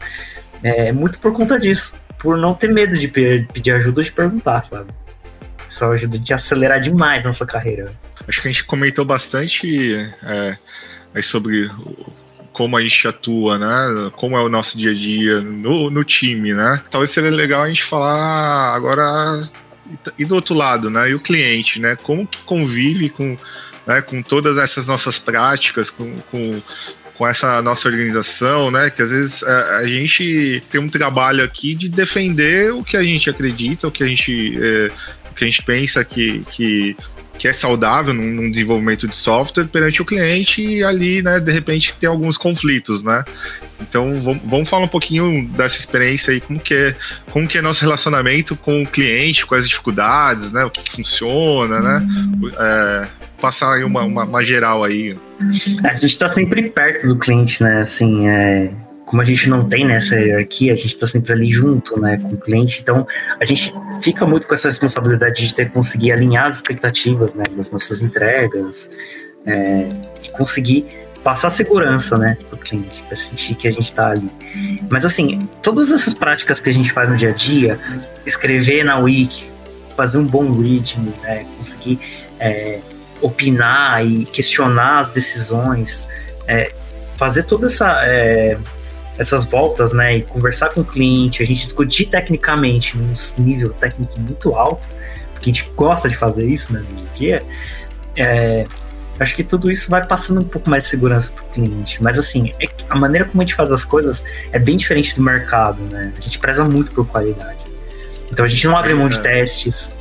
[0.62, 4.64] é, muito por conta disso, por não ter medo de pedir ajuda ou de perguntar,
[4.64, 4.86] sabe?
[5.68, 7.92] Isso ajuda de acelerar demais nossa carreira.
[8.26, 11.70] Acho que a gente comentou bastante é, sobre
[12.52, 14.10] como a gente atua, né?
[14.16, 16.82] Como é o nosso dia a dia no, no time, né?
[16.90, 19.42] Talvez seria legal a gente falar agora
[20.18, 21.10] e do outro lado, né?
[21.10, 21.96] E o cliente, né?
[21.96, 23.36] Como que convive com,
[23.86, 26.62] né, com todas essas nossas práticas, com, com,
[27.14, 28.90] com essa nossa organização, né?
[28.90, 33.02] Que às vezes a, a, gente tem um trabalho aqui de defender o que a
[33.02, 34.90] gente acredita, o que a gente, é,
[35.30, 36.96] o que a gente pensa que, que
[37.42, 41.50] que é saudável num, num, desenvolvimento de software perante o cliente e ali, né, de
[41.50, 43.24] repente tem alguns conflitos, né?
[43.80, 46.94] Então vamos, vamos falar um pouquinho dessa experiência aí, como que é,
[47.32, 50.64] como que é nosso relacionamento com o cliente, com as dificuldades, né?
[50.64, 52.06] O que, que funciona, né?
[52.60, 53.08] É,
[53.40, 55.18] passar aí uma, uma, uma geral aí.
[55.82, 57.80] É, a gente está sempre perto do cliente, né?
[57.80, 58.70] Assim, é,
[59.12, 62.28] como a gente não tem nessa hierarquia, a gente está sempre ali junto, né, com
[62.28, 62.80] o cliente.
[62.80, 63.06] Então,
[63.38, 67.70] a gente fica muito com essa responsabilidade de ter conseguir alinhar as expectativas, né, das
[67.70, 68.88] nossas entregas
[69.44, 69.86] é,
[70.24, 70.86] e conseguir
[71.22, 74.30] passar segurança, né, para o cliente, para sentir que a gente está ali.
[74.90, 77.78] Mas assim, todas essas práticas que a gente faz no dia a dia,
[78.24, 79.50] escrever na wiki,
[79.94, 82.00] fazer um bom ritmo, né, conseguir
[82.40, 82.80] é,
[83.20, 86.08] opinar e questionar as decisões,
[86.48, 86.72] é,
[87.18, 88.56] fazer toda essa é,
[89.18, 94.18] essas voltas, né, e conversar com o cliente, a gente discutir tecnicamente num nível técnico
[94.18, 94.88] muito alto,
[95.34, 97.42] porque a gente gosta de fazer isso, né, no dia
[98.16, 98.64] é,
[99.18, 102.02] acho que tudo isso vai passando um pouco mais de segurança para o cliente.
[102.02, 105.22] Mas assim, é a maneira como a gente faz as coisas é bem diferente do
[105.22, 106.12] mercado, né?
[106.16, 107.58] A gente preza muito por qualidade.
[108.30, 109.22] Então a gente não abre mão de é.
[109.22, 109.94] testes,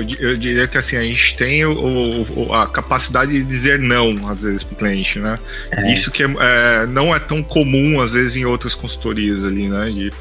[0.00, 4.28] eu, eu diria que assim, a gente tem o, o, a capacidade de dizer não,
[4.28, 5.38] às vezes, para o cliente, né?
[5.70, 5.92] É.
[5.92, 9.90] Isso que é, é, não é tão comum, às vezes, em outras consultorias ali, né?
[9.90, 10.12] De,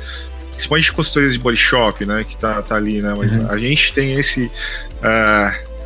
[0.52, 2.26] principalmente consultorias de body shop, né?
[2.28, 3.14] Que tá, tá ali, né?
[3.18, 3.49] Mas uhum.
[3.49, 4.45] a gente tem esse.
[4.45, 5.77] Uh,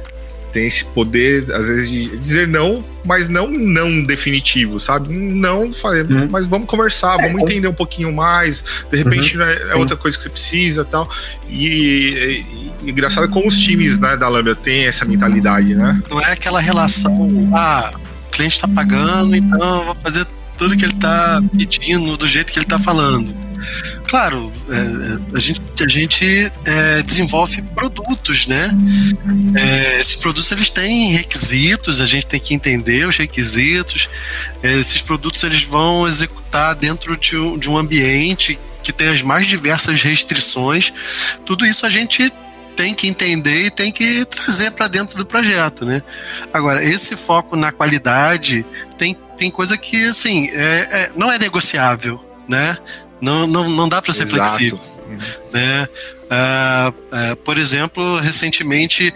[0.52, 5.16] tem esse poder, às vezes, de dizer não, mas não não definitivo, sabe?
[5.16, 6.28] Não, falei, uhum.
[6.30, 9.46] mas vamos conversar, é, vamos entender um pouquinho mais, de repente uhum.
[9.46, 11.10] né, é outra coisa que você precisa tal.
[11.50, 16.02] E, e, e engraçado como os times né, da Lambda têm essa mentalidade, né?
[16.10, 17.94] Não é aquela relação, ah,
[18.28, 20.26] o cliente está pagando, então eu vou fazer
[20.58, 23.51] tudo que ele está pedindo do jeito que ele está falando
[24.08, 28.70] Claro, é, a gente, a gente é, desenvolve produtos, né?
[29.56, 34.10] É, esses produtos eles têm requisitos, a gente tem que entender os requisitos.
[34.62, 39.22] É, esses produtos eles vão executar dentro de um, de um ambiente que tem as
[39.22, 40.94] mais diversas restrições.
[41.46, 42.32] Tudo isso a gente
[42.76, 46.02] tem que entender e tem que trazer para dentro do projeto, né?
[46.52, 48.66] Agora, esse foco na qualidade
[48.98, 52.78] tem, tem coisa que, assim, é, é não é negociável, né?
[53.22, 54.44] Não, não, não dá para ser Exato.
[54.44, 54.80] flexível.
[55.08, 55.18] Uhum.
[55.54, 55.88] Né?
[56.32, 59.14] Uh, uh, por exemplo, recentemente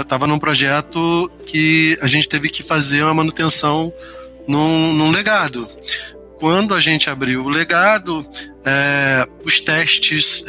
[0.00, 3.92] estava num projeto que a gente teve que fazer uma manutenção
[4.46, 5.66] num, num legado.
[6.38, 8.22] Quando a gente abriu o legado,
[9.44, 10.44] os testes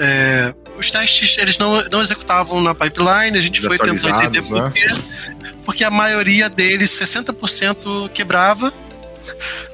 [0.79, 4.71] os testes eles não, não executavam na pipeline, a gente foi tentando entender por né?
[4.73, 4.87] quê.
[5.65, 8.73] Porque a maioria deles, 60% quebrava,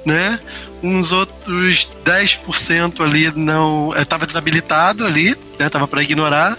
[0.05, 0.39] né?
[0.85, 5.67] uns outros 10% ali não estava é, desabilitado ali, né?
[5.69, 6.57] Tava para ignorar.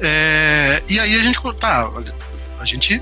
[0.00, 1.90] É, e aí a gente tá,
[2.58, 3.00] a gente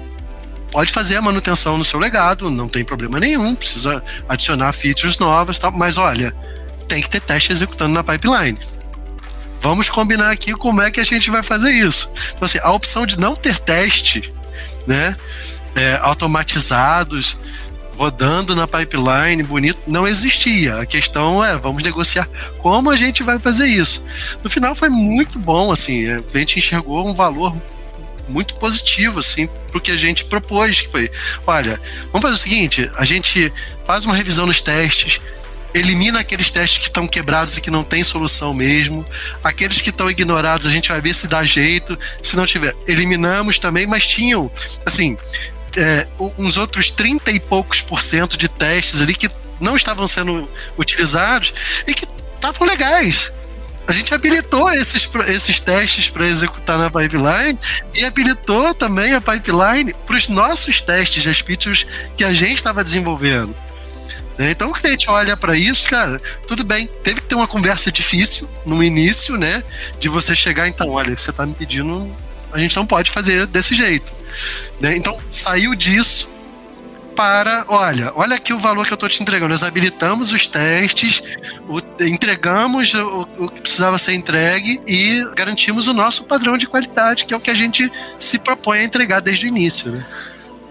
[0.70, 5.58] pode fazer a manutenção no seu legado, não tem problema nenhum, precisa adicionar features novas,
[5.58, 6.34] tal, mas olha,
[6.86, 8.58] tem que ter teste executando na pipeline.
[9.60, 12.10] Vamos combinar aqui como é que a gente vai fazer isso.
[12.34, 14.32] Então, assim, a opção de não ter teste,
[14.86, 15.16] né,
[15.74, 17.38] é, automatizados,
[17.96, 20.78] rodando na pipeline, bonito, não existia.
[20.80, 22.28] A questão é, vamos negociar
[22.58, 24.02] como a gente vai fazer isso.
[24.42, 27.56] No final foi muito bom, assim, a gente enxergou um valor
[28.28, 31.10] muito positivo, assim, pro que a gente propôs, que foi,
[31.46, 31.80] olha,
[32.12, 33.52] vamos fazer o seguinte, a gente
[33.84, 35.20] faz uma revisão nos testes,
[35.74, 39.04] elimina aqueles testes que estão quebrados e que não tem solução mesmo.
[39.42, 41.98] Aqueles que estão ignorados, a gente vai ver se dá jeito.
[42.22, 44.50] Se não tiver, eliminamos também, mas tinham,
[44.84, 45.16] assim,
[45.76, 46.06] é,
[46.38, 49.30] uns outros 30 e poucos por cento de testes ali que
[49.60, 51.54] não estavam sendo utilizados
[51.86, 53.32] e que estavam legais.
[53.86, 57.58] A gente habilitou esses, esses testes para executar na pipeline
[57.94, 61.86] e habilitou também a pipeline para os nossos testes das features
[62.16, 63.54] que a gente estava desenvolvendo.
[64.38, 64.50] Né?
[64.50, 68.48] Então o cliente olha para isso, cara, tudo bem, teve que ter uma conversa difícil
[68.64, 69.62] no início, né?
[69.98, 72.10] De você chegar, então, olha, você está me pedindo,
[72.52, 74.12] a gente não pode fazer desse jeito.
[74.80, 74.96] Né?
[74.96, 76.32] Então, saiu disso
[77.14, 79.50] para, olha, olha aqui o valor que eu estou te entregando.
[79.50, 81.22] Nós habilitamos os testes,
[81.68, 87.24] o, entregamos o, o, que precisava ser entregue e garantimos o nosso padrão de qualidade,
[87.24, 89.92] que é o que a gente se propõe a entregar desde o início.
[89.92, 90.06] Né?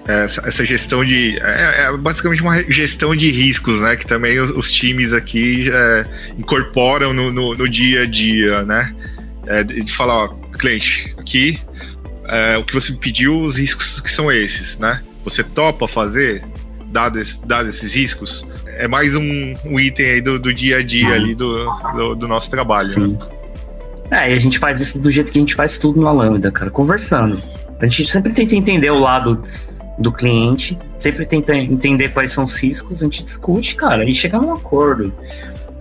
[0.05, 1.37] Essa, essa, gestão de.
[1.39, 3.95] É, é, basicamente uma gestão de riscos, né?
[3.95, 6.05] Que também os, os times aqui é,
[6.39, 8.95] incorporam no, no, no, dia a dia, né?
[9.45, 11.59] É, de falar, ó, cliente, aqui
[12.31, 15.01] é, o que você me pediu, os riscos que são esses, né?
[15.25, 16.43] Você topa fazer,
[16.87, 18.47] dados, dados esses riscos?
[18.65, 22.27] É mais um, um item aí do, do, dia a dia ali do, do, do
[22.29, 22.87] nosso trabalho.
[22.87, 23.17] Sim.
[24.09, 24.27] Né?
[24.27, 26.51] É, e a gente faz isso do jeito que a gente faz tudo na Lambda,
[26.51, 27.41] cara, conversando.
[27.79, 29.43] A gente sempre tenta entender o lado
[29.99, 34.39] do cliente, sempre tenta entender quais são os riscos, a gente discute, cara, e chega
[34.39, 35.13] num acordo.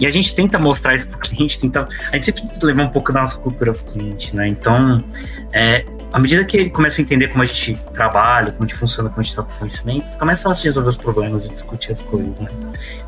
[0.01, 3.12] E a gente tenta mostrar isso pro cliente, tenta, a gente sempre levar um pouco
[3.12, 4.48] da nossa cultura pro cliente, né?
[4.48, 5.05] Então,
[5.52, 8.78] é, à medida que ele começa a entender como a gente trabalha, como a gente
[8.78, 11.93] funciona, como a gente troca conhecimento, fica mais fácil de resolver os problemas e discutir
[11.93, 12.48] as coisas, né?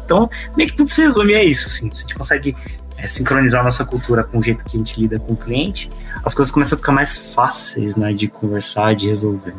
[0.05, 1.91] Então, meio que tudo se resume a isso, assim.
[1.91, 2.57] Se a gente consegue
[2.99, 5.91] é, sincronizar a nossa cultura com o jeito que a gente lida com o cliente,
[6.23, 9.55] as coisas começam a ficar mais fáceis, né, de conversar, de resolver.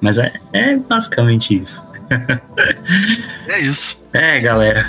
[0.00, 1.82] Mas é, é basicamente isso.
[3.48, 4.04] é isso.
[4.12, 4.88] É, galera.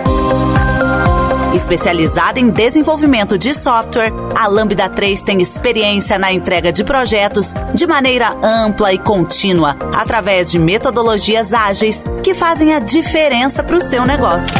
[1.53, 7.85] Especializada em desenvolvimento de software, a Lambda 3 tem experiência na entrega de projetos de
[7.85, 14.05] maneira ampla e contínua, através de metodologias ágeis que fazem a diferença para o seu
[14.05, 14.53] negócio.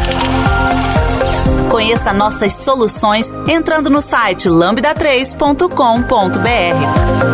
[1.70, 7.32] Conheça nossas soluções entrando no site lambda3.com.br.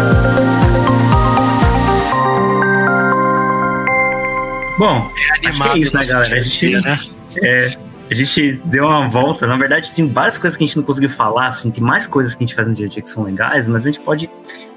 [4.78, 5.10] Bom,
[5.44, 6.36] é acho que é isso, né, galera?
[6.36, 7.00] A gente, né?
[7.42, 7.72] É,
[8.10, 9.46] a gente deu uma volta.
[9.46, 12.36] Na verdade, tem várias coisas que a gente não conseguiu falar, assim, tem mais coisas
[12.36, 14.30] que a gente faz no dia a dia que são legais, mas a gente pode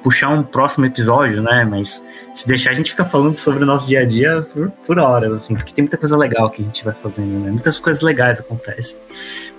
[0.02, 1.64] puxar um próximo episódio, né?
[1.64, 4.98] Mas se deixar, a gente fica falando sobre o nosso dia a dia por, por
[4.98, 7.50] horas, assim, porque tem muita coisa legal que a gente vai fazendo, né?
[7.50, 9.02] Muitas coisas legais acontecem.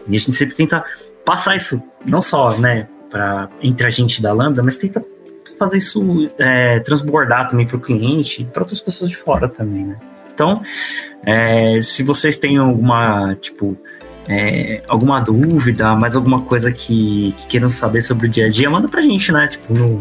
[0.08, 0.84] E a gente sempre tenta
[1.24, 5.04] passar isso, não só, né, pra, entre a gente da Lambda, mas tenta
[5.58, 9.86] fazer isso é, transbordar também para o cliente e para outras pessoas de fora também,
[9.86, 10.00] né?
[10.42, 10.64] Então,
[11.24, 13.78] é, se vocês têm alguma, tipo,
[14.28, 18.68] é, alguma dúvida, mais alguma coisa que, que queiram saber sobre o dia a dia,
[18.70, 19.48] manda pra gente, né?
[19.48, 20.00] Tipo, no,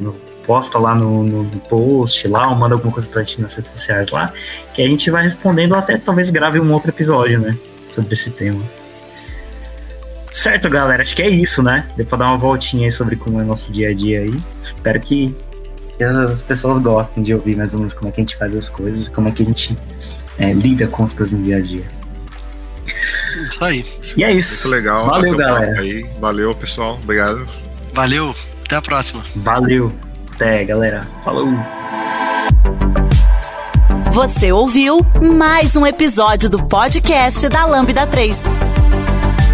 [0.00, 0.12] no
[0.46, 4.08] posta lá no, no, post lá, ou manda alguma coisa pra gente nas redes sociais
[4.08, 4.32] lá,
[4.72, 7.54] que a gente vai respondendo até talvez grave um outro episódio, né?
[7.90, 8.62] Sobre esse tema.
[10.30, 11.86] Certo, galera, acho que é isso, né?
[11.94, 14.42] Deu pra dar uma voltinha aí sobre como é o nosso dia a dia aí.
[14.62, 15.36] Espero que,
[15.98, 18.54] que as pessoas gostem de ouvir mais ou menos como é que a gente faz
[18.54, 19.76] as coisas como é que a gente
[20.38, 21.84] é, lida com as coisas no dia a dia.
[23.46, 23.84] Isso aí.
[24.16, 24.68] E é isso.
[24.68, 25.06] Muito legal.
[25.06, 25.80] Valeu, galera.
[25.80, 26.08] Aí.
[26.20, 26.98] Valeu, pessoal.
[27.02, 27.46] Obrigado.
[27.92, 28.34] Valeu.
[28.64, 29.22] Até a próxima.
[29.36, 29.92] Valeu.
[30.34, 31.02] Até, galera.
[31.24, 31.48] Falou.
[34.12, 34.98] Você ouviu
[35.36, 38.77] mais um episódio do podcast da Lambda 3.